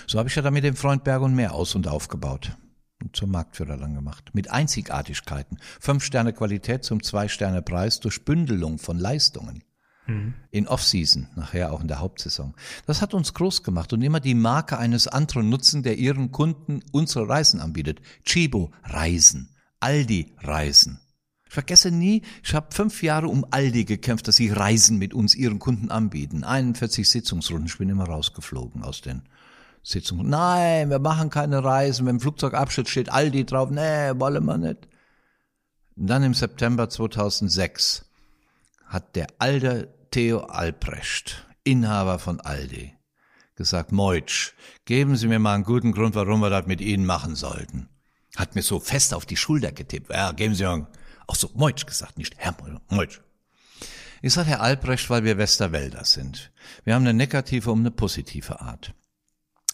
So 0.07 0.19
habe 0.19 0.29
ich 0.29 0.35
ja 0.35 0.43
dann 0.43 0.55
mit 0.55 0.65
dem 0.65 0.77
Freund 0.77 1.05
Berg 1.05 1.23
und 1.23 1.35
Meer 1.35 1.55
aus 1.55 1.75
und 1.75 1.89
aufgebaut 1.89 2.57
und 3.03 3.17
zum 3.17 3.31
Marktführer 3.31 3.77
dann 3.77 3.95
gemacht. 3.95 4.31
Mit 4.35 4.51
Einzigartigkeiten. 4.51 5.59
Fünf 5.81 6.05
Sterne 6.05 6.33
Qualität 6.33 6.85
zum 6.85 7.03
Zwei 7.03 7.29
Sterne 7.29 7.63
Preis 7.63 8.01
durch 8.01 8.25
Bündelung 8.25 8.79
von 8.79 8.99
Leistungen. 8.99 9.65
Mhm. 10.07 10.35
In 10.51 10.69
Off-Season, 10.69 11.29
nachher 11.35 11.73
auch 11.73 11.81
in 11.81 11.89
der 11.89 12.01
Hauptsaison. 12.01 12.55
Das 12.87 13.01
hat 13.01 13.15
uns 13.15 13.33
groß 13.33 13.63
gemacht 13.63 13.93
und 13.93 14.03
immer 14.03 14.21
die 14.21 14.35
Marke 14.35 14.79
eines 14.79 15.09
anderen 15.09 15.49
nutzen, 15.49 15.83
der 15.83 15.97
ihren 15.97 16.31
Kunden 16.31 16.81
unsere 16.93 17.29
Reisen 17.29 17.61
anbietet. 17.61 18.01
Chibo 18.25 18.71
Reisen, 18.83 19.55
Aldi 19.81 20.35
Reisen. 20.39 21.01
Ich 21.55 21.57
vergesse 21.57 21.93
nie, 21.93 22.23
ich 22.43 22.53
habe 22.53 22.75
fünf 22.75 23.05
Jahre 23.05 23.29
um 23.29 23.47
Aldi 23.49 23.85
gekämpft, 23.85 24.27
dass 24.27 24.35
sie 24.35 24.51
Reisen 24.51 24.99
mit 24.99 25.15
uns 25.15 25.37
ihren 25.37 25.61
Kunden 25.61 25.89
anbieten. 25.89 26.43
41 26.43 27.09
Sitzungsrunden, 27.09 27.67
ich 27.67 27.79
bin 27.79 27.89
immer 27.89 28.07
rausgeflogen 28.07 28.83
aus 28.83 29.03
den 29.03 29.23
Sitzungen. 29.85 30.29
Nein, 30.29 30.91
wir 30.91 30.99
machen 30.99 31.31
keine 31.31 31.63
Reisen. 31.63 32.07
Wenn 32.07 32.19
Flugzeugabschnitt 32.19 32.89
steht 32.89 33.13
Aldi 33.13 33.45
drauf. 33.47 33.71
Nee, 33.71 34.11
wollen 34.17 34.45
wir 34.45 34.59
nicht. 34.59 34.89
Und 35.95 36.09
dann 36.09 36.25
im 36.25 36.35
September 36.35 36.91
2006 36.91 38.05
hat 38.87 39.15
der 39.15 39.29
alte 39.39 39.95
Theo 40.11 40.41
Albrecht, 40.41 41.47
Inhaber 41.63 42.19
von 42.19 42.41
Aldi, 42.41 42.95
gesagt, 43.55 43.93
Meutsch, 43.93 44.55
geben 44.87 45.15
Sie 45.15 45.29
mir 45.29 45.39
mal 45.39 45.55
einen 45.55 45.63
guten 45.63 45.93
Grund, 45.93 46.17
warum 46.17 46.41
wir 46.41 46.51
das 46.51 46.67
mit 46.67 46.81
Ihnen 46.81 47.07
machen 47.07 47.37
sollten. 47.37 47.89
Hat 48.35 48.57
mir 48.57 48.63
so 48.63 48.81
fest 48.81 49.15
auf 49.15 49.25
die 49.25 49.37
Schulter 49.37 49.71
getippt. 49.71 50.11
Ja, 50.11 50.33
geben 50.33 50.57
Sie 50.57 50.65
mir 50.65 50.89
auch 51.27 51.35
so 51.35 51.51
Meutsch 51.55 51.87
gesagt, 51.87 52.19
nicht 52.19 52.35
Herr 52.37 52.57
Meutsch. 52.89 53.21
Ich 54.23 54.33
sage 54.33 54.49
Herr 54.49 54.63
Albrecht, 54.63 55.11
weil 55.11 55.25
wir 55.25 55.39
Westerwälder 55.39 56.05
sind. 56.05 56.51
Wir 56.85 56.95
haben 56.95 57.03
eine 57.03 57.15
negative 57.15 57.71
um 57.71 57.81
eine 57.81 57.91
positive 57.91 58.61
Art. 58.61 58.95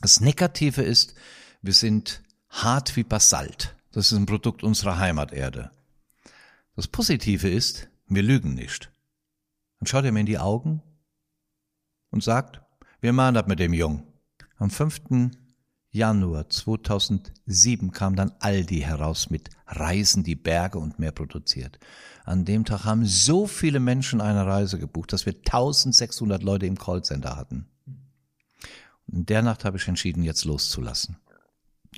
Das 0.00 0.20
Negative 0.20 0.82
ist, 0.82 1.14
wir 1.62 1.74
sind 1.74 2.22
hart 2.48 2.96
wie 2.96 3.04
Basalt. 3.04 3.76
Das 3.92 4.10
ist 4.10 4.18
ein 4.18 4.26
Produkt 4.26 4.62
unserer 4.62 4.98
Heimaterde. 4.98 5.70
Das 6.76 6.88
Positive 6.88 7.48
ist, 7.48 7.88
wir 8.06 8.22
lügen 8.22 8.54
nicht. 8.54 8.90
Dann 9.78 9.86
schaut 9.86 10.04
er 10.04 10.12
mir 10.12 10.20
in 10.20 10.26
die 10.26 10.38
Augen 10.38 10.82
und 12.10 12.24
sagt, 12.24 12.60
wir 13.00 13.12
machen 13.12 13.34
das 13.34 13.46
mit 13.46 13.58
dem 13.58 13.72
Jungen. 13.72 14.06
Am 14.58 14.70
5. 14.70 15.30
Januar 15.92 16.48
2007 16.48 17.90
kam 17.90 18.14
dann 18.14 18.32
Aldi 18.38 18.80
heraus 18.80 19.28
mit 19.28 19.50
Reisen, 19.66 20.22
die 20.22 20.36
Berge 20.36 20.78
und 20.78 21.00
mehr 21.00 21.10
produziert. 21.10 21.80
An 22.24 22.44
dem 22.44 22.64
Tag 22.64 22.84
haben 22.84 23.04
so 23.04 23.48
viele 23.48 23.80
Menschen 23.80 24.20
eine 24.20 24.46
Reise 24.46 24.78
gebucht, 24.78 25.12
dass 25.12 25.26
wir 25.26 25.34
1600 25.34 26.44
Leute 26.44 26.66
im 26.66 26.78
Callcenter 26.78 27.36
hatten. 27.36 27.66
Und 29.08 29.18
in 29.18 29.26
der 29.26 29.42
Nacht 29.42 29.64
habe 29.64 29.78
ich 29.78 29.88
entschieden, 29.88 30.22
jetzt 30.22 30.44
loszulassen. 30.44 31.16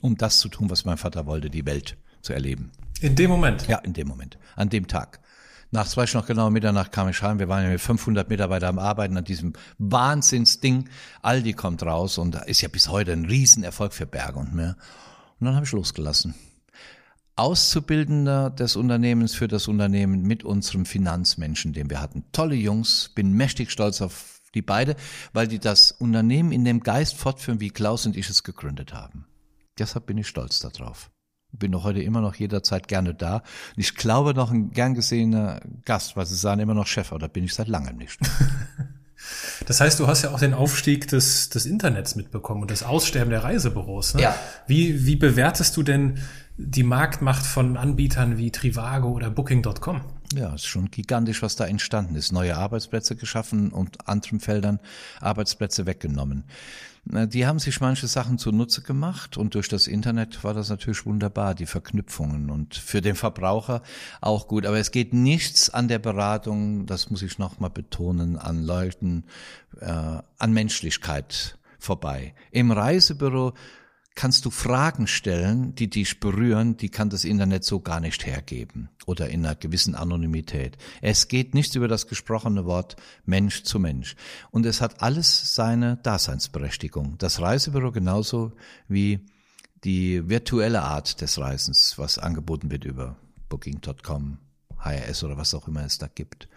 Um 0.01 0.16
das 0.16 0.38
zu 0.38 0.49
tun, 0.49 0.70
was 0.70 0.86
mein 0.86 0.97
Vater 0.97 1.26
wollte, 1.26 1.51
die 1.51 1.66
Welt 1.66 1.99
zu 2.22 2.32
erleben. 2.32 2.72
In 3.03 3.14
dem 3.14 3.30
Moment? 3.30 3.68
Ja, 3.68 3.78
in 3.78 3.93
dem 3.93 4.09
Moment. 4.09 4.38
An 4.57 4.70
dem 4.70 4.86
Tag. 4.86 5.20
Weiß 5.72 6.10
ich 6.10 6.14
noch 6.14 6.26
genau, 6.26 6.50
Mitternacht 6.50 6.92
kam 6.92 7.08
ich 7.08 7.22
heim. 7.22 7.38
Wir 7.38 7.48
waren 7.48 7.64
ja 7.64 7.70
mit 7.70 7.80
500 7.80 8.28
Mitarbeitern 8.28 8.70
am 8.70 8.78
Arbeiten 8.78 9.16
an 9.16 9.24
diesem 9.24 9.54
Wahnsinnsding. 9.78 10.88
Aldi 11.22 11.54
kommt 11.54 11.82
raus 11.82 12.18
und 12.18 12.34
ist 12.46 12.60
ja 12.60 12.68
bis 12.68 12.88
heute 12.88 13.12
ein 13.12 13.24
Riesenerfolg 13.24 13.94
für 13.94 14.04
Berge 14.04 14.38
und 14.38 14.54
mehr. 14.54 14.76
Und 15.40 15.46
dann 15.46 15.54
habe 15.54 15.64
ich 15.64 15.72
losgelassen. 15.72 16.34
Auszubildender 17.36 18.50
des 18.50 18.76
Unternehmens 18.76 19.34
für 19.34 19.48
das 19.48 19.66
Unternehmen 19.66 20.22
mit 20.22 20.44
unserem 20.44 20.84
Finanzmenschen, 20.84 21.72
den 21.72 21.88
wir 21.88 22.02
hatten. 22.02 22.24
Tolle 22.32 22.54
Jungs, 22.54 23.10
bin 23.14 23.32
mächtig 23.32 23.70
stolz 23.70 24.02
auf 24.02 24.42
die 24.54 24.60
beide, 24.60 24.94
weil 25.32 25.48
die 25.48 25.58
das 25.58 25.90
Unternehmen 25.92 26.52
in 26.52 26.66
dem 26.66 26.80
Geist 26.80 27.16
fortführen, 27.16 27.60
wie 27.60 27.70
Klaus 27.70 28.04
und 28.04 28.14
ich 28.14 28.28
es 28.28 28.42
gegründet 28.42 28.92
haben. 28.92 29.24
Deshalb 29.78 30.04
bin 30.04 30.18
ich 30.18 30.28
stolz 30.28 30.58
darauf 30.58 31.11
bin 31.53 31.70
noch 31.70 31.84
heute 31.84 32.03
immer 32.03 32.20
noch 32.20 32.34
jederzeit 32.34 32.88
gerne 32.88 33.14
da. 33.14 33.36
Und 33.36 33.44
ich 33.76 33.94
glaube 33.94 34.34
noch 34.34 34.50
ein 34.50 34.70
gern 34.70 34.94
gesehener 34.94 35.61
Gast, 35.84 36.16
weil 36.16 36.26
sie 36.26 36.36
sagen 36.36 36.61
immer 36.61 36.74
noch 36.74 36.86
Chef, 36.86 37.12
oder 37.12 37.28
bin 37.28 37.44
ich 37.44 37.55
seit 37.55 37.68
langem 37.68 37.96
nicht. 37.96 38.18
Das 39.66 39.80
heißt, 39.80 40.00
du 40.00 40.09
hast 40.09 40.22
ja 40.22 40.30
auch 40.30 40.40
den 40.40 40.55
Aufstieg 40.55 41.07
des, 41.09 41.48
des 41.48 41.66
Internets 41.66 42.16
mitbekommen 42.16 42.62
und 42.62 42.70
das 42.70 42.82
Aussterben 42.82 43.30
der 43.30 43.44
Reisebüros. 43.44 44.14
Ne? 44.14 44.22
Ja. 44.22 44.34
Wie, 44.66 45.07
wie 45.07 45.14
bewertest 45.14 45.76
du 45.76 45.84
denn 45.84 46.18
die 46.57 46.82
Marktmacht 46.82 47.46
von 47.46 47.76
Anbietern 47.76 48.36
wie 48.36 48.50
Trivago 48.50 49.11
oder 49.12 49.30
Booking.com? 49.30 50.00
Ja, 50.34 50.54
ist 50.54 50.66
schon 50.66 50.90
gigantisch, 50.90 51.42
was 51.42 51.56
da 51.56 51.66
entstanden 51.66 52.14
ist. 52.14 52.32
Neue 52.32 52.56
Arbeitsplätze 52.56 53.16
geschaffen 53.16 53.70
und 53.70 54.08
anderen 54.08 54.40
Feldern 54.40 54.80
Arbeitsplätze 55.20 55.84
weggenommen. 55.86 56.44
Die 57.04 57.46
haben 57.46 57.58
sich 57.58 57.80
manche 57.80 58.06
Sachen 58.06 58.38
zunutze 58.38 58.80
gemacht 58.80 59.36
und 59.36 59.54
durch 59.56 59.68
das 59.68 59.88
Internet 59.88 60.44
war 60.44 60.54
das 60.54 60.68
natürlich 60.68 61.04
wunderbar, 61.04 61.56
die 61.56 61.66
Verknüpfungen 61.66 62.48
und 62.48 62.76
für 62.76 63.00
den 63.00 63.16
Verbraucher 63.16 63.82
auch 64.20 64.46
gut. 64.46 64.66
Aber 64.66 64.78
es 64.78 64.92
geht 64.92 65.12
nichts 65.12 65.68
an 65.68 65.88
der 65.88 65.98
Beratung, 65.98 66.86
das 66.86 67.10
muss 67.10 67.22
ich 67.22 67.38
nochmal 67.38 67.70
betonen, 67.70 68.38
an 68.38 68.62
Leuten, 68.62 69.24
äh, 69.80 69.86
an 69.86 70.52
Menschlichkeit 70.52 71.58
vorbei. 71.80 72.34
Im 72.52 72.70
Reisebüro 72.70 73.52
kannst 74.14 74.44
du 74.44 74.50
Fragen 74.50 75.06
stellen, 75.06 75.74
die 75.74 75.88
dich 75.88 76.20
berühren, 76.20 76.76
die 76.76 76.90
kann 76.90 77.10
das 77.10 77.24
Internet 77.24 77.64
so 77.64 77.80
gar 77.80 78.00
nicht 78.00 78.26
hergeben 78.26 78.90
oder 79.06 79.30
in 79.30 79.44
einer 79.44 79.54
gewissen 79.54 79.94
Anonymität. 79.94 80.76
Es 81.00 81.28
geht 81.28 81.54
nicht 81.54 81.74
über 81.74 81.88
das 81.88 82.06
gesprochene 82.06 82.64
Wort 82.64 82.96
Mensch 83.24 83.62
zu 83.62 83.78
Mensch. 83.78 84.16
Und 84.50 84.66
es 84.66 84.80
hat 84.80 85.02
alles 85.02 85.54
seine 85.54 85.96
Daseinsberechtigung. 85.98 87.16
Das 87.18 87.40
Reisebüro 87.40 87.90
genauso 87.90 88.52
wie 88.88 89.26
die 89.84 90.28
virtuelle 90.28 90.82
Art 90.82 91.20
des 91.20 91.38
Reisens, 91.38 91.94
was 91.96 92.18
angeboten 92.18 92.70
wird 92.70 92.84
über 92.84 93.16
Booking.com, 93.48 94.38
HRS 94.78 95.24
oder 95.24 95.36
was 95.36 95.54
auch 95.54 95.68
immer 95.68 95.84
es 95.84 95.98
da 95.98 96.08
gibt. 96.08 96.48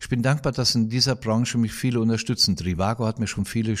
Ich 0.00 0.08
bin 0.08 0.22
dankbar, 0.22 0.52
dass 0.52 0.74
in 0.74 0.88
dieser 0.88 1.16
Branche 1.16 1.58
mich 1.58 1.72
viele 1.72 2.00
unterstützen. 2.00 2.56
Trivago 2.56 3.06
hat 3.06 3.18
mir 3.18 3.26
schon 3.26 3.44
viele 3.44 3.76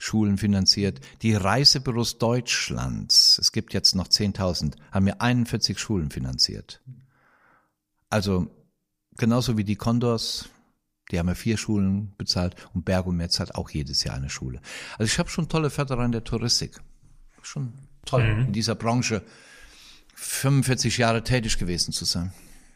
Schulen 0.00 0.38
finanziert. 0.38 1.00
Die 1.20 1.34
Reisebüros 1.34 2.18
Deutschlands, 2.18 3.38
es 3.38 3.52
gibt 3.52 3.74
jetzt 3.74 3.94
noch 3.94 4.08
10.000, 4.08 4.74
haben 4.90 5.04
mir 5.04 5.20
41 5.20 5.78
Schulen 5.78 6.10
finanziert. 6.10 6.82
Also 8.08 8.50
genauso 9.18 9.58
wie 9.58 9.64
die 9.64 9.76
Condors, 9.76 10.48
die 11.10 11.18
haben 11.18 11.26
mir 11.26 11.34
vier 11.34 11.58
Schulen 11.58 12.14
bezahlt 12.16 12.56
und 12.72 12.86
Bergometz 12.86 13.40
hat 13.40 13.54
auch 13.54 13.68
jedes 13.68 14.02
Jahr 14.02 14.16
eine 14.16 14.30
Schule. 14.30 14.62
Also 14.98 15.04
ich 15.04 15.18
habe 15.18 15.28
schon 15.28 15.50
tolle 15.50 15.68
Förderer 15.68 16.06
in 16.06 16.12
der 16.12 16.24
Touristik. 16.24 16.80
Schon 17.42 17.74
toll, 18.06 18.24
mhm. 18.24 18.46
in 18.46 18.52
dieser 18.54 18.76
Branche 18.76 19.22
45 20.14 20.96
Jahre 20.96 21.22
tätig 21.22 21.58
gewesen 21.58 21.92
zu 21.92 22.06
sein. 22.06 22.32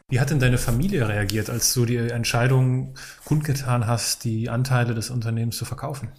Wie 0.09 0.19
hat 0.19 0.29
denn 0.29 0.39
deine 0.39 0.59
Familie 0.59 1.07
reagiert, 1.07 1.49
als 1.49 1.73
du 1.73 1.85
die 1.85 1.97
Entscheidung 1.97 2.93
kundgetan 3.23 3.87
hast, 3.87 4.23
die 4.25 4.51
Anteile 4.51 4.93
des 4.93 5.09
Unternehmens 5.09 5.57
zu 5.57 5.65
verkaufen? 5.65 6.09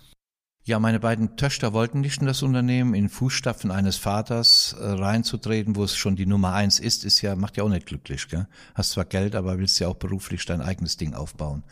Ja, 0.66 0.80
meine 0.80 0.98
beiden 0.98 1.36
Töchter 1.36 1.72
wollten 1.72 2.00
nicht 2.00 2.20
in 2.20 2.26
das 2.26 2.42
Unternehmen, 2.42 2.92
in 2.94 3.08
Fußstapfen 3.08 3.70
eines 3.70 3.98
Vaters 3.98 4.74
äh, 4.76 4.84
reinzutreten, 4.84 5.76
wo 5.76 5.84
es 5.84 5.96
schon 5.96 6.16
die 6.16 6.26
Nummer 6.26 6.54
eins 6.54 6.80
ist, 6.80 7.04
ist 7.04 7.22
ja, 7.22 7.36
macht 7.36 7.56
ja 7.56 7.62
auch 7.62 7.68
nicht 7.68 7.86
glücklich, 7.86 8.26
gell? 8.26 8.48
Hast 8.74 8.90
zwar 8.90 9.04
Geld, 9.04 9.36
aber 9.36 9.58
willst 9.60 9.78
ja 9.78 9.86
auch 9.86 9.94
beruflich 9.94 10.44
dein 10.44 10.60
eigenes 10.60 10.96
Ding 10.96 11.14
aufbauen. 11.14 11.62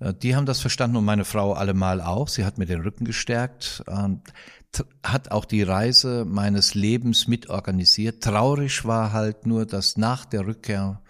Äh, 0.00 0.12
die 0.12 0.34
haben 0.34 0.44
das 0.44 0.58
verstanden 0.58 0.96
und 0.96 1.04
meine 1.04 1.24
Frau 1.24 1.52
allemal 1.52 2.00
auch. 2.00 2.26
Sie 2.26 2.44
hat 2.44 2.58
mir 2.58 2.66
den 2.66 2.80
Rücken 2.80 3.04
gestärkt, 3.04 3.84
und 3.86 4.22
hat 5.04 5.30
auch 5.30 5.44
die 5.44 5.62
Reise 5.62 6.24
meines 6.24 6.74
Lebens 6.74 7.28
mitorganisiert. 7.28 8.24
Traurig 8.24 8.84
war 8.84 9.12
halt 9.12 9.46
nur, 9.46 9.66
dass 9.66 9.96
nach 9.96 10.24
der 10.24 10.48
Rückkehr 10.48 11.00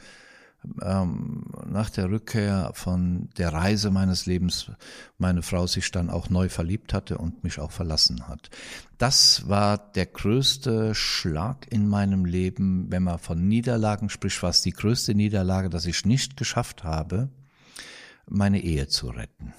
ähm, 0.82 1.44
nach 1.66 1.90
der 1.90 2.10
Rückkehr 2.10 2.70
von 2.74 3.28
der 3.38 3.52
Reise 3.52 3.90
meines 3.90 4.26
Lebens 4.26 4.70
meine 5.18 5.42
Frau 5.42 5.66
sich 5.66 5.90
dann 5.90 6.10
auch 6.10 6.28
neu 6.30 6.48
verliebt 6.48 6.92
hatte 6.92 7.18
und 7.18 7.44
mich 7.44 7.58
auch 7.58 7.70
verlassen 7.70 8.28
hat. 8.28 8.50
Das 8.98 9.48
war 9.48 9.78
der 9.78 10.06
größte 10.06 10.94
Schlag 10.94 11.66
in 11.70 11.88
meinem 11.88 12.24
Leben, 12.24 12.86
wenn 12.90 13.04
man 13.04 13.18
von 13.18 13.48
Niederlagen 13.48 14.10
spricht, 14.10 14.42
war 14.42 14.50
es 14.50 14.62
die 14.62 14.72
größte 14.72 15.14
Niederlage, 15.14 15.70
dass 15.70 15.86
ich 15.86 16.04
nicht 16.04 16.36
geschafft 16.36 16.84
habe, 16.84 17.30
meine 18.28 18.60
Ehe 18.60 18.88
zu 18.88 19.08
retten. 19.08 19.54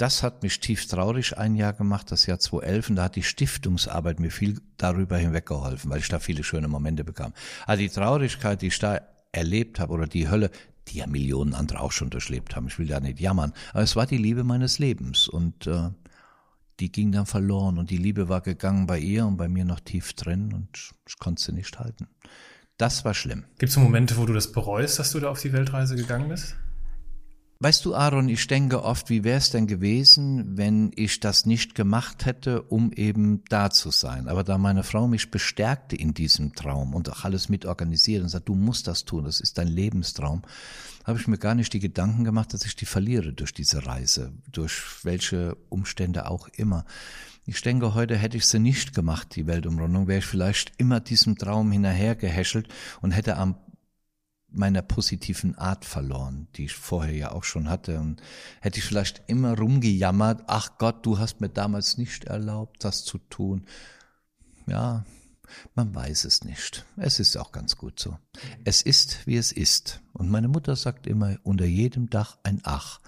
Das 0.00 0.22
hat 0.22 0.42
mich 0.42 0.60
tief 0.60 0.86
traurig 0.86 1.36
ein 1.36 1.56
Jahr 1.56 1.74
gemacht, 1.74 2.10
das 2.10 2.24
Jahr 2.24 2.38
2011, 2.38 2.88
und 2.88 2.96
da 2.96 3.02
hat 3.04 3.16
die 3.16 3.22
Stiftungsarbeit 3.22 4.18
mir 4.18 4.30
viel 4.30 4.58
darüber 4.78 5.18
hinweggeholfen, 5.18 5.90
weil 5.90 5.98
ich 5.98 6.08
da 6.08 6.18
viele 6.20 6.42
schöne 6.42 6.68
Momente 6.68 7.04
bekam. 7.04 7.34
Also 7.66 7.82
die 7.82 7.90
Traurigkeit, 7.90 8.62
die 8.62 8.68
ich 8.68 8.78
da 8.78 9.02
erlebt 9.30 9.78
habe, 9.78 9.92
oder 9.92 10.06
die 10.06 10.30
Hölle, 10.30 10.50
die 10.88 10.98
ja 10.98 11.06
Millionen 11.06 11.52
andere 11.52 11.80
auch 11.80 11.92
schon 11.92 12.08
durchlebt 12.08 12.56
haben, 12.56 12.68
ich 12.68 12.78
will 12.78 12.86
da 12.86 12.98
nicht 12.98 13.20
jammern, 13.20 13.52
aber 13.74 13.82
es 13.82 13.94
war 13.94 14.06
die 14.06 14.16
Liebe 14.16 14.42
meines 14.42 14.78
Lebens 14.78 15.28
und 15.28 15.66
äh, 15.66 15.90
die 16.80 16.90
ging 16.90 17.12
dann 17.12 17.26
verloren 17.26 17.76
und 17.76 17.90
die 17.90 17.98
Liebe 17.98 18.30
war 18.30 18.40
gegangen 18.40 18.86
bei 18.86 18.98
ihr 18.98 19.26
und 19.26 19.36
bei 19.36 19.48
mir 19.48 19.66
noch 19.66 19.80
tief 19.80 20.14
drin 20.14 20.54
und 20.54 20.92
ich 21.06 21.18
konnte 21.18 21.42
sie 21.42 21.52
nicht 21.52 21.78
halten. 21.78 22.08
Das 22.78 23.04
war 23.04 23.12
schlimm. 23.12 23.44
Gibt 23.58 23.68
es 23.68 23.76
Momente, 23.76 24.16
wo 24.16 24.24
du 24.24 24.32
das 24.32 24.50
bereust, 24.50 24.98
dass 24.98 25.12
du 25.12 25.20
da 25.20 25.28
auf 25.28 25.42
die 25.42 25.52
Weltreise 25.52 25.94
gegangen 25.94 26.30
bist? 26.30 26.56
Weißt 27.62 27.84
du, 27.84 27.94
Aaron, 27.94 28.30
ich 28.30 28.46
denke 28.46 28.82
oft, 28.84 29.10
wie 29.10 29.22
wäre 29.22 29.36
es 29.36 29.50
denn 29.50 29.66
gewesen, 29.66 30.56
wenn 30.56 30.92
ich 30.96 31.20
das 31.20 31.44
nicht 31.44 31.74
gemacht 31.74 32.24
hätte, 32.24 32.62
um 32.62 32.90
eben 32.90 33.44
da 33.50 33.68
zu 33.68 33.90
sein. 33.90 34.28
Aber 34.28 34.44
da 34.44 34.56
meine 34.56 34.82
Frau 34.82 35.06
mich 35.06 35.30
bestärkte 35.30 35.94
in 35.94 36.14
diesem 36.14 36.54
Traum 36.54 36.94
und 36.94 37.10
auch 37.10 37.24
alles 37.24 37.50
mitorganisiert 37.50 38.22
und 38.22 38.30
sagt, 38.30 38.48
du 38.48 38.54
musst 38.54 38.86
das 38.86 39.04
tun, 39.04 39.24
das 39.24 39.40
ist 39.40 39.58
dein 39.58 39.68
Lebenstraum, 39.68 40.40
habe 41.04 41.18
ich 41.18 41.28
mir 41.28 41.36
gar 41.36 41.54
nicht 41.54 41.74
die 41.74 41.80
Gedanken 41.80 42.24
gemacht, 42.24 42.54
dass 42.54 42.64
ich 42.64 42.76
die 42.76 42.86
verliere 42.86 43.34
durch 43.34 43.52
diese 43.52 43.84
Reise, 43.84 44.32
durch 44.50 45.04
welche 45.04 45.54
Umstände 45.68 46.30
auch 46.30 46.48
immer. 46.48 46.86
Ich 47.44 47.60
denke, 47.60 47.92
heute 47.92 48.16
hätte 48.16 48.38
ich 48.38 48.46
sie 48.46 48.58
nicht 48.58 48.94
gemacht, 48.94 49.36
die 49.36 49.46
Weltumrundung, 49.46 50.08
wäre 50.08 50.20
ich 50.20 50.26
vielleicht 50.26 50.72
immer 50.78 51.00
diesem 51.00 51.36
Traum 51.36 51.72
hinterhergehäschelt 51.72 52.68
und 53.02 53.10
hätte 53.10 53.36
am 53.36 53.56
meiner 54.52 54.82
positiven 54.82 55.56
Art 55.56 55.84
verloren, 55.84 56.48
die 56.56 56.64
ich 56.64 56.74
vorher 56.74 57.14
ja 57.14 57.32
auch 57.32 57.44
schon 57.44 57.68
hatte. 57.68 58.00
Und 58.00 58.20
hätte 58.60 58.78
ich 58.78 58.84
vielleicht 58.84 59.22
immer 59.26 59.56
rumgejammert, 59.56 60.44
ach 60.46 60.78
Gott, 60.78 61.04
du 61.06 61.18
hast 61.18 61.40
mir 61.40 61.48
damals 61.48 61.98
nicht 61.98 62.24
erlaubt, 62.24 62.84
das 62.84 63.04
zu 63.04 63.18
tun. 63.18 63.66
Ja, 64.66 65.04
man 65.80 65.94
weiß 65.94 66.24
es 66.24 66.44
nicht. 66.44 66.84
Es 66.98 67.20
ist 67.20 67.38
auch 67.38 67.52
ganz 67.52 67.76
gut 67.76 67.98
so. 67.98 68.18
Es 68.64 68.82
ist, 68.82 69.26
wie 69.26 69.38
es 69.38 69.50
ist. 69.50 70.02
Und 70.12 70.30
meine 70.30 70.48
Mutter 70.48 70.76
sagt 70.76 71.06
immer, 71.06 71.38
unter 71.42 71.64
jedem 71.64 72.10
Dach 72.10 72.36
ein 72.42 72.60
Ach. 72.64 73.00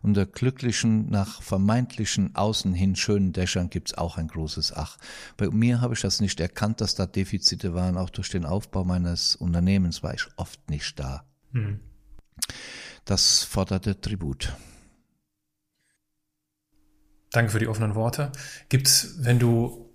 Unter 0.00 0.26
glücklichen, 0.26 1.10
nach 1.10 1.42
vermeintlichen 1.42 2.36
außen 2.36 2.72
hin 2.72 2.94
schönen 2.94 3.32
Dächern 3.32 3.68
gibt's 3.68 3.94
auch 3.94 4.16
ein 4.16 4.28
großes 4.28 4.72
Ach. 4.74 4.96
Bei 5.36 5.50
mir 5.50 5.80
habe 5.80 5.94
ich 5.94 6.02
das 6.02 6.20
nicht 6.20 6.38
erkannt, 6.38 6.80
dass 6.80 6.94
da 6.94 7.06
Defizite 7.06 7.74
waren. 7.74 7.96
Auch 7.96 8.10
durch 8.10 8.28
den 8.28 8.46
Aufbau 8.46 8.84
meines 8.84 9.34
Unternehmens 9.34 10.04
war 10.04 10.14
ich 10.14 10.28
oft 10.36 10.70
nicht 10.70 11.00
da. 11.00 11.24
Mhm. 11.50 11.80
Das 13.06 13.42
forderte 13.42 14.00
Tribut. 14.00 14.54
Danke 17.32 17.50
für 17.50 17.58
die 17.58 17.66
offenen 17.66 17.96
Worte. 17.96 18.30
Gibt's, 18.68 19.16
wenn 19.18 19.40
du 19.40 19.89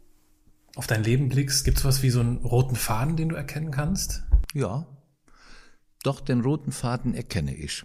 auf 0.76 0.88
dein 0.88 1.03
Leben 1.03 1.30
blickst, 1.30 1.65
gibt 1.65 1.78
es 1.78 1.86
was 1.86 2.03
wie 2.03 2.09
so 2.09 2.19
einen 2.19 2.38
roten 2.38 2.76
Faden, 2.76 3.15
den 3.15 3.30
du 3.30 3.36
erkennen 3.36 3.71
kannst? 3.71 4.23
Ja, 4.53 4.86
doch 6.03 6.21
den 6.21 6.41
roten 6.41 6.71
Faden 6.71 7.15
erkenne 7.15 7.55
ich. 7.55 7.84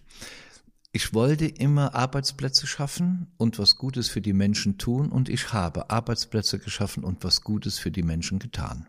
Ich 0.93 1.15
wollte 1.15 1.47
immer 1.47 1.95
Arbeitsplätze 1.95 2.67
schaffen 2.67 3.29
und 3.37 3.59
was 3.59 3.77
Gutes 3.77 4.09
für 4.09 4.21
die 4.21 4.33
Menschen 4.33 4.77
tun 4.77 5.11
und 5.11 5.29
ich 5.29 5.53
habe 5.53 5.89
Arbeitsplätze 5.89 6.59
geschaffen 6.59 7.05
und 7.05 7.23
was 7.23 7.43
Gutes 7.43 7.79
für 7.79 7.93
die 7.93 8.03
Menschen 8.03 8.41
getan. 8.41 8.89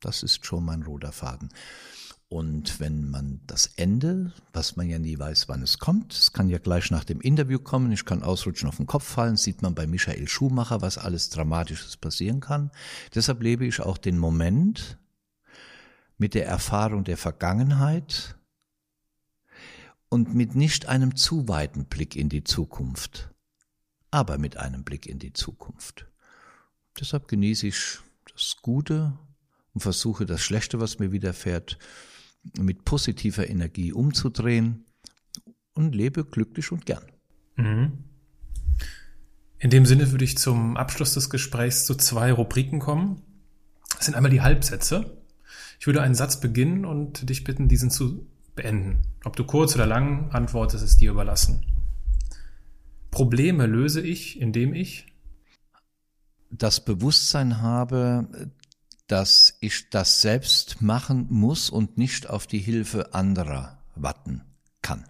Das 0.00 0.22
ist 0.22 0.44
schon 0.44 0.64
mein 0.64 0.82
roter 0.82 1.12
Faden. 1.12 1.50
Und 2.28 2.80
wenn 2.80 3.10
man 3.10 3.40
das 3.46 3.66
Ende, 3.76 4.32
was 4.52 4.76
man 4.76 4.88
ja 4.88 4.98
nie 4.98 5.18
weiß, 5.18 5.48
wann 5.48 5.62
es 5.62 5.78
kommt, 5.78 6.14
es 6.14 6.32
kann 6.32 6.48
ja 6.48 6.58
gleich 6.58 6.90
nach 6.90 7.04
dem 7.04 7.20
Interview 7.20 7.58
kommen, 7.58 7.92
ich 7.92 8.04
kann 8.04 8.22
ausrutschen 8.22 8.68
auf 8.68 8.78
den 8.78 8.86
Kopf 8.86 9.04
fallen, 9.04 9.36
sieht 9.36 9.62
man 9.62 9.74
bei 9.74 9.86
Michael 9.86 10.26
Schumacher, 10.26 10.82
was 10.82 10.98
alles 10.98 11.30
Dramatisches 11.30 11.96
passieren 11.96 12.40
kann. 12.40 12.70
Deshalb 13.14 13.42
lebe 13.42 13.66
ich 13.66 13.80
auch 13.80 13.98
den 13.98 14.18
Moment 14.18 14.98
mit 16.18 16.34
der 16.34 16.46
Erfahrung 16.46 17.04
der 17.04 17.16
Vergangenheit 17.16 18.36
und 20.08 20.34
mit 20.34 20.54
nicht 20.54 20.86
einem 20.86 21.16
zu 21.16 21.48
weiten 21.48 21.86
Blick 21.86 22.16
in 22.16 22.28
die 22.28 22.44
Zukunft, 22.44 23.30
aber 24.10 24.38
mit 24.38 24.56
einem 24.56 24.84
Blick 24.84 25.06
in 25.06 25.18
die 25.18 25.32
Zukunft. 25.32 26.06
Deshalb 26.98 27.28
genieße 27.28 27.66
ich 27.66 27.98
das 28.32 28.56
Gute 28.62 29.18
und 29.72 29.80
versuche 29.80 30.24
das 30.24 30.40
Schlechte, 30.40 30.80
was 30.80 30.98
mir 30.98 31.12
widerfährt, 31.12 31.78
mit 32.58 32.84
positiver 32.84 33.48
Energie 33.48 33.92
umzudrehen 33.92 34.84
und 35.74 35.94
lebe 35.94 36.24
glücklich 36.24 36.72
und 36.72 36.86
gern. 36.86 37.04
Mhm. 37.56 37.92
In 39.58 39.70
dem 39.70 39.86
Sinne 39.86 40.10
würde 40.10 40.24
ich 40.24 40.36
zum 40.36 40.76
Abschluss 40.76 41.14
des 41.14 41.30
Gesprächs 41.30 41.86
zu 41.86 41.94
zwei 41.94 42.32
Rubriken 42.32 42.80
kommen. 42.80 43.22
Das 43.96 44.06
sind 44.06 44.14
einmal 44.14 44.30
die 44.30 44.42
Halbsätze. 44.42 45.16
Ich 45.80 45.86
würde 45.86 46.02
einen 46.02 46.14
Satz 46.14 46.40
beginnen 46.40 46.84
und 46.84 47.28
dich 47.28 47.44
bitten, 47.44 47.68
diesen 47.68 47.90
zu 47.90 48.26
beenden. 48.54 49.02
Ob 49.24 49.36
du 49.36 49.44
kurz 49.44 49.74
oder 49.74 49.86
lang 49.86 50.30
antwortest, 50.30 50.84
ist 50.84 51.00
dir 51.00 51.10
überlassen. 51.10 51.64
Probleme 53.10 53.66
löse 53.66 54.00
ich, 54.00 54.40
indem 54.40 54.74
ich 54.74 55.06
das 56.50 56.84
Bewusstsein 56.84 57.60
habe, 57.60 58.50
dass 59.06 59.56
ich 59.60 59.90
das 59.90 60.20
selbst 60.20 60.80
machen 60.80 61.26
muss 61.30 61.70
und 61.70 61.98
nicht 61.98 62.28
auf 62.28 62.46
die 62.46 62.58
Hilfe 62.58 63.14
anderer 63.14 63.82
warten 63.94 64.42
kann. 64.82 65.04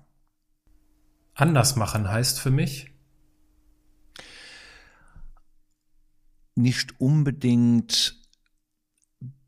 Anders 1.34 1.76
machen 1.76 2.08
heißt 2.08 2.40
für 2.40 2.50
mich? 2.50 2.90
Nicht 6.56 7.00
unbedingt 7.00 8.16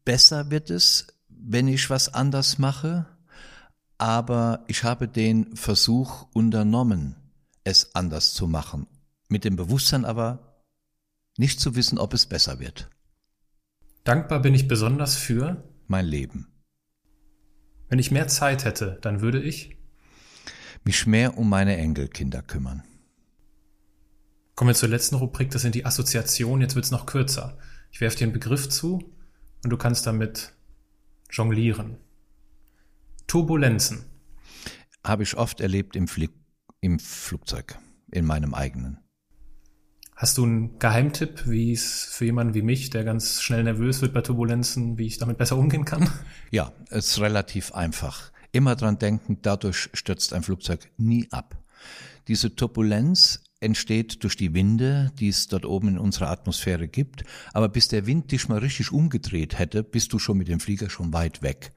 besser 0.04 0.50
wird 0.50 0.70
es, 0.70 1.06
wenn 1.28 1.68
ich 1.68 1.90
was 1.90 2.12
anders 2.12 2.58
mache, 2.58 3.06
aber 3.98 4.64
ich 4.66 4.84
habe 4.84 5.08
den 5.08 5.56
Versuch 5.56 6.26
unternommen, 6.32 7.16
es 7.64 7.94
anders 7.94 8.34
zu 8.34 8.46
machen, 8.46 8.86
mit 9.28 9.44
dem 9.44 9.56
Bewusstsein 9.56 10.04
aber 10.04 10.62
nicht 11.36 11.60
zu 11.60 11.76
wissen, 11.76 11.98
ob 11.98 12.14
es 12.14 12.26
besser 12.26 12.58
wird. 12.58 12.88
Dankbar 14.06 14.40
bin 14.40 14.54
ich 14.54 14.68
besonders 14.68 15.16
für 15.16 15.64
mein 15.88 16.06
Leben. 16.06 16.46
Wenn 17.88 17.98
ich 17.98 18.12
mehr 18.12 18.28
Zeit 18.28 18.64
hätte, 18.64 19.00
dann 19.02 19.20
würde 19.20 19.42
ich 19.42 19.76
mich 20.84 21.08
mehr 21.08 21.36
um 21.36 21.48
meine 21.48 21.76
Enkelkinder 21.76 22.40
kümmern. 22.40 22.84
Kommen 24.54 24.68
wir 24.68 24.76
zur 24.76 24.90
letzten 24.90 25.16
Rubrik, 25.16 25.50
das 25.50 25.62
sind 25.62 25.74
die 25.74 25.84
Assoziationen. 25.84 26.60
Jetzt 26.60 26.76
wird 26.76 26.84
es 26.84 26.92
noch 26.92 27.06
kürzer. 27.06 27.58
Ich 27.90 28.00
werfe 28.00 28.16
dir 28.16 28.26
einen 28.26 28.32
Begriff 28.32 28.68
zu 28.68 29.12
und 29.64 29.70
du 29.70 29.76
kannst 29.76 30.06
damit 30.06 30.52
jonglieren. 31.32 31.96
Turbulenzen. 33.26 34.04
Habe 35.02 35.24
ich 35.24 35.36
oft 35.36 35.60
erlebt 35.60 35.96
im, 35.96 36.06
Fli 36.06 36.30
im 36.80 37.00
Flugzeug, 37.00 37.76
in 38.12 38.24
meinem 38.24 38.54
eigenen. 38.54 39.00
Hast 40.16 40.38
du 40.38 40.44
einen 40.44 40.78
Geheimtipp, 40.78 41.46
wie 41.46 41.72
es 41.72 42.04
für 42.10 42.24
jemanden 42.24 42.54
wie 42.54 42.62
mich, 42.62 42.88
der 42.88 43.04
ganz 43.04 43.42
schnell 43.42 43.64
nervös 43.64 44.00
wird 44.00 44.14
bei 44.14 44.22
Turbulenzen, 44.22 44.96
wie 44.96 45.04
ich 45.04 45.18
damit 45.18 45.36
besser 45.36 45.58
umgehen 45.58 45.84
kann? 45.84 46.08
Ja, 46.50 46.72
es 46.88 47.08
ist 47.08 47.20
relativ 47.20 47.72
einfach. 47.72 48.32
Immer 48.50 48.76
dran 48.76 48.98
denken, 48.98 49.40
dadurch 49.42 49.90
stürzt 49.92 50.32
ein 50.32 50.42
Flugzeug 50.42 50.88
nie 50.96 51.28
ab. 51.32 51.58
Diese 52.28 52.56
Turbulenz 52.56 53.42
entsteht 53.60 54.22
durch 54.24 54.36
die 54.36 54.54
Winde, 54.54 55.12
die 55.18 55.28
es 55.28 55.48
dort 55.48 55.66
oben 55.66 55.88
in 55.88 55.98
unserer 55.98 56.30
Atmosphäre 56.30 56.88
gibt. 56.88 57.24
Aber 57.52 57.68
bis 57.68 57.88
der 57.88 58.06
Wind 58.06 58.32
dich 58.32 58.48
mal 58.48 58.58
richtig 58.58 58.92
umgedreht 58.92 59.58
hätte, 59.58 59.82
bist 59.82 60.14
du 60.14 60.18
schon 60.18 60.38
mit 60.38 60.48
dem 60.48 60.60
Flieger 60.60 60.88
schon 60.88 61.12
weit 61.12 61.42
weg. 61.42 61.72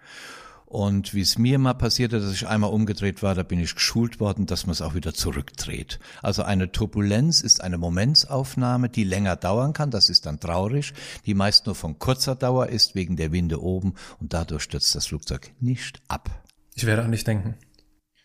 Und 0.69 1.15
wie 1.15 1.21
es 1.21 1.39
mir 1.39 1.57
mal 1.57 1.73
passierte, 1.73 2.19
dass 2.19 2.31
ich 2.31 2.47
einmal 2.47 2.69
umgedreht 2.69 3.23
war, 3.23 3.33
da 3.33 3.41
bin 3.41 3.59
ich 3.59 3.73
geschult 3.73 4.19
worden, 4.19 4.45
dass 4.45 4.67
man 4.67 4.73
es 4.73 4.83
auch 4.83 4.93
wieder 4.93 5.15
zurückdreht. 5.15 5.99
Also 6.21 6.43
eine 6.43 6.71
Turbulenz 6.71 7.41
ist 7.41 7.61
eine 7.61 7.79
Momentsaufnahme, 7.79 8.87
die 8.87 9.03
länger 9.03 9.35
dauern 9.35 9.73
kann, 9.73 9.89
das 9.89 10.11
ist 10.11 10.27
dann 10.27 10.39
traurig, 10.39 10.93
die 11.25 11.33
meist 11.33 11.65
nur 11.65 11.73
von 11.73 11.97
kurzer 11.97 12.35
Dauer 12.35 12.67
ist, 12.67 12.93
wegen 12.93 13.15
der 13.15 13.31
Winde 13.31 13.63
oben 13.63 13.95
und 14.19 14.33
dadurch 14.33 14.61
stürzt 14.61 14.93
das 14.93 15.07
Flugzeug 15.07 15.51
nicht 15.59 16.03
ab. 16.07 16.29
Ich 16.75 16.85
werde 16.85 17.03
an 17.03 17.11
dich 17.11 17.23
denken. 17.23 17.55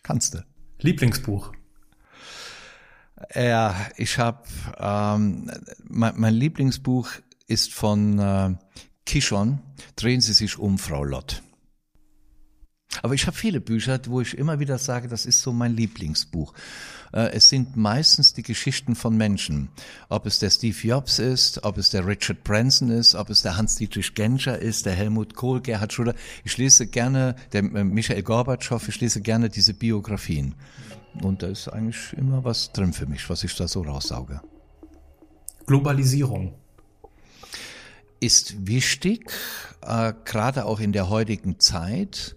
Kannst 0.03 0.35
du. 0.35 0.45
Lieblingsbuch. 0.81 1.51
Ja, 3.33 3.75
ich 3.97 4.19
habe 4.19 4.43
ähm, 4.77 5.49
mein, 5.83 6.13
mein 6.15 6.33
Lieblingsbuch 6.35 7.09
ist 7.47 7.73
von 7.73 8.19
äh, 8.19 8.55
Kishon. 9.07 9.63
Drehen 9.95 10.21
Sie 10.21 10.33
sich 10.33 10.59
um, 10.59 10.77
Frau 10.77 11.03
Lott. 11.03 11.41
Aber 13.01 13.13
ich 13.13 13.27
habe 13.27 13.37
viele 13.37 13.61
Bücher, 13.61 13.99
wo 14.07 14.21
ich 14.21 14.37
immer 14.37 14.59
wieder 14.59 14.77
sage, 14.77 15.07
das 15.07 15.25
ist 15.25 15.41
so 15.41 15.51
mein 15.51 15.75
Lieblingsbuch. 15.75 16.53
Äh, 17.13 17.31
es 17.31 17.49
sind 17.49 17.75
meistens 17.75 18.33
die 18.33 18.43
Geschichten 18.43 18.95
von 18.95 19.15
Menschen. 19.17 19.69
Ob 20.09 20.25
es 20.25 20.39
der 20.39 20.49
Steve 20.49 20.77
Jobs 20.87 21.19
ist, 21.19 21.63
ob 21.63 21.77
es 21.77 21.89
der 21.89 22.05
Richard 22.05 22.43
Branson 22.43 22.89
ist, 22.89 23.15
ob 23.15 23.29
es 23.29 23.41
der 23.41 23.57
Hans-Dietrich 23.57 24.13
Genscher 24.13 24.59
ist, 24.59 24.85
der 24.85 24.93
Helmut 24.93 25.35
Kohl, 25.35 25.61
Gerhard 25.61 25.93
Schröder. 25.93 26.15
Ich 26.43 26.57
lese 26.57 26.87
gerne, 26.87 27.35
der 27.53 27.63
äh, 27.63 27.83
Michael 27.83 28.23
Gorbatschow, 28.23 28.87
ich 28.87 28.99
lese 28.99 29.21
gerne 29.21 29.49
diese 29.49 29.73
Biografien. 29.73 30.55
Und 31.21 31.43
da 31.43 31.47
ist 31.47 31.69
eigentlich 31.69 32.13
immer 32.17 32.43
was 32.43 32.73
drin 32.73 32.91
für 32.91 33.05
mich, 33.05 33.29
was 33.29 33.43
ich 33.43 33.55
da 33.55 33.67
so 33.67 33.81
raussauge. 33.81 34.41
Globalisierung 35.65 36.53
ist 38.19 38.67
wichtig, 38.67 39.31
äh, 39.81 40.13
gerade 40.25 40.65
auch 40.65 40.79
in 40.79 40.91
der 40.91 41.09
heutigen 41.09 41.59
Zeit 41.59 42.35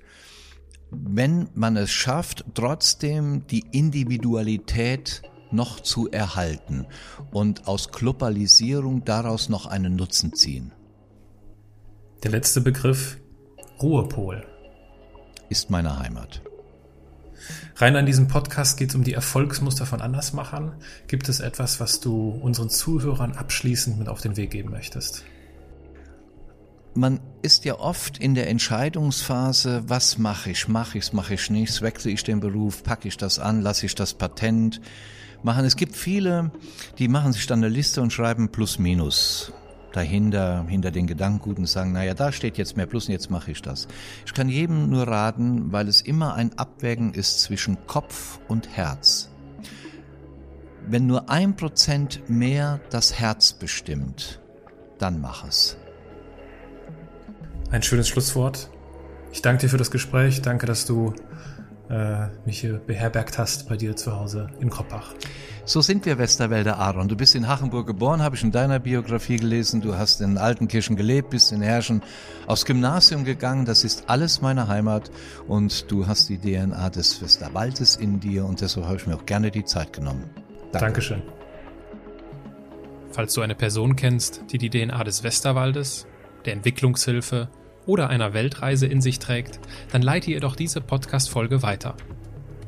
wenn 0.90 1.48
man 1.54 1.76
es 1.76 1.90
schafft, 1.90 2.44
trotzdem 2.54 3.46
die 3.46 3.64
Individualität 3.72 5.22
noch 5.50 5.80
zu 5.80 6.10
erhalten 6.10 6.86
und 7.30 7.66
aus 7.66 7.90
Globalisierung 7.90 9.04
daraus 9.04 9.48
noch 9.48 9.66
einen 9.66 9.96
Nutzen 9.96 10.34
ziehen. 10.34 10.72
Der 12.22 12.30
letzte 12.30 12.60
Begriff 12.60 13.18
Ruhepol 13.80 14.44
ist 15.48 15.70
meine 15.70 15.98
Heimat. 15.98 16.42
Rein 17.76 17.96
an 17.96 18.06
diesem 18.06 18.28
Podcast 18.28 18.76
geht 18.76 18.90
es 18.90 18.94
um 18.96 19.04
die 19.04 19.14
Erfolgsmuster 19.14 19.86
von 19.86 20.00
Andersmachern. 20.00 20.74
Gibt 21.06 21.28
es 21.28 21.40
etwas, 21.40 21.80
was 21.80 22.00
du 22.00 22.30
unseren 22.30 22.68
Zuhörern 22.68 23.32
abschließend 23.32 23.98
mit 23.98 24.08
auf 24.08 24.20
den 24.20 24.36
Weg 24.36 24.50
geben 24.50 24.70
möchtest? 24.70 25.24
Man 26.94 27.20
ist 27.42 27.64
ja 27.64 27.78
oft 27.78 28.18
in 28.18 28.34
der 28.34 28.48
Entscheidungsphase, 28.48 29.84
was 29.86 30.18
mache 30.18 30.50
ich, 30.50 30.68
mache 30.68 30.98
ich 30.98 31.04
es, 31.04 31.12
mache 31.12 31.34
ich 31.34 31.50
nichts, 31.50 31.82
wechsle 31.82 32.10
ich 32.10 32.24
den 32.24 32.40
Beruf, 32.40 32.82
packe 32.82 33.08
ich 33.08 33.16
das 33.16 33.38
an, 33.38 33.62
lasse 33.62 33.86
ich 33.86 33.94
das 33.94 34.14
Patent 34.14 34.80
machen. 35.42 35.64
Es 35.64 35.76
gibt 35.76 35.96
viele, 35.96 36.50
die 36.98 37.08
machen 37.08 37.32
sich 37.32 37.46
dann 37.46 37.60
eine 37.60 37.68
Liste 37.68 38.02
und 38.02 38.12
schreiben 38.12 38.50
plus 38.50 38.78
minus 38.78 39.52
dahinter, 39.92 40.64
hinter 40.68 40.90
den 40.90 41.06
Gedankengut 41.06 41.58
und 41.58 41.66
sagen, 41.66 41.92
naja, 41.92 42.14
da 42.14 42.32
steht 42.32 42.58
jetzt 42.58 42.76
mehr 42.76 42.86
plus 42.86 43.06
und 43.06 43.12
jetzt 43.12 43.30
mache 43.30 43.50
ich 43.50 43.62
das. 43.62 43.88
Ich 44.26 44.34
kann 44.34 44.48
jedem 44.48 44.90
nur 44.90 45.08
raten, 45.08 45.72
weil 45.72 45.88
es 45.88 46.00
immer 46.00 46.34
ein 46.34 46.58
Abwägen 46.58 47.14
ist 47.14 47.40
zwischen 47.40 47.86
Kopf 47.86 48.38
und 48.48 48.68
Herz. 48.76 49.30
Wenn 50.86 51.06
nur 51.06 51.28
ein 51.28 51.56
Prozent 51.56 52.28
mehr 52.28 52.80
das 52.90 53.18
Herz 53.18 53.52
bestimmt, 53.52 54.40
dann 54.98 55.20
mach 55.20 55.46
es. 55.46 55.76
Ein 57.70 57.82
schönes 57.82 58.08
Schlusswort. 58.08 58.70
Ich 59.30 59.42
danke 59.42 59.62
dir 59.62 59.68
für 59.68 59.76
das 59.76 59.90
Gespräch. 59.90 60.40
Danke, 60.40 60.64
dass 60.64 60.86
du 60.86 61.12
äh, 61.90 62.28
mich 62.46 62.60
hier 62.60 62.78
beherbergt 62.78 63.36
hast 63.36 63.68
bei 63.68 63.76
dir 63.76 63.94
zu 63.94 64.18
Hause 64.18 64.48
in 64.58 64.70
Kroppach. 64.70 65.12
So 65.66 65.82
sind 65.82 66.06
wir 66.06 66.16
Westerwälder 66.16 66.78
Aaron. 66.78 67.08
Du 67.08 67.16
bist 67.16 67.34
in 67.34 67.46
Hachenburg 67.46 67.86
geboren, 67.86 68.22
habe 68.22 68.36
ich 68.36 68.42
in 68.42 68.52
deiner 68.52 68.78
Biografie 68.78 69.36
gelesen. 69.36 69.82
Du 69.82 69.96
hast 69.96 70.22
in 70.22 70.38
Altenkirchen 70.38 70.96
gelebt, 70.96 71.28
bist 71.28 71.52
in 71.52 71.60
Herschen 71.60 72.02
aufs 72.46 72.64
Gymnasium 72.64 73.24
gegangen. 73.24 73.66
Das 73.66 73.84
ist 73.84 74.08
alles 74.08 74.40
meine 74.40 74.68
Heimat 74.68 75.10
und 75.46 75.90
du 75.90 76.06
hast 76.06 76.30
die 76.30 76.38
DNA 76.38 76.88
des 76.88 77.20
Westerwaldes 77.20 77.96
in 77.96 78.18
dir 78.18 78.46
und 78.46 78.62
deshalb 78.62 78.86
habe 78.86 78.96
ich 78.96 79.06
mir 79.06 79.14
auch 79.14 79.26
gerne 79.26 79.50
die 79.50 79.66
Zeit 79.66 79.92
genommen. 79.92 80.24
Danke. 80.72 80.86
Dankeschön. 80.86 81.22
Falls 83.12 83.34
du 83.34 83.42
eine 83.42 83.54
Person 83.54 83.94
kennst, 83.94 84.44
die 84.52 84.56
die 84.56 84.70
DNA 84.70 85.04
des 85.04 85.22
Westerwaldes, 85.22 86.06
der 86.46 86.54
Entwicklungshilfe 86.54 87.48
oder 87.88 88.10
einer 88.10 88.34
Weltreise 88.34 88.86
in 88.86 89.00
sich 89.00 89.18
trägt, 89.18 89.58
dann 89.90 90.02
leite 90.02 90.30
ihr 90.30 90.40
doch 90.40 90.54
diese 90.54 90.80
Podcast-Folge 90.80 91.62
weiter. 91.62 91.96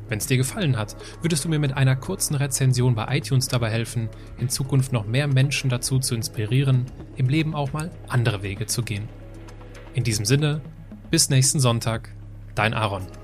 Wenn 0.09 0.17
es 0.17 0.27
dir 0.27 0.35
gefallen 0.35 0.77
hat, 0.77 0.97
würdest 1.21 1.45
du 1.45 1.49
mir 1.49 1.59
mit 1.59 1.77
einer 1.77 1.95
kurzen 1.95 2.35
Rezension 2.35 2.95
bei 2.95 3.17
iTunes 3.17 3.47
dabei 3.47 3.69
helfen, 3.69 4.09
in 4.39 4.49
Zukunft 4.49 4.91
noch 4.91 5.05
mehr 5.05 5.27
Menschen 5.27 5.69
dazu 5.69 5.99
zu 5.99 6.15
inspirieren, 6.15 6.85
im 7.15 7.29
Leben 7.29 7.55
auch 7.55 7.71
mal 7.71 7.91
andere 8.09 8.43
Wege 8.43 8.65
zu 8.65 8.83
gehen. 8.83 9.07
In 9.93 10.03
diesem 10.03 10.25
Sinne, 10.25 10.59
bis 11.11 11.29
nächsten 11.29 11.61
Sonntag, 11.61 12.09
dein 12.55 12.73
Aaron. 12.73 13.20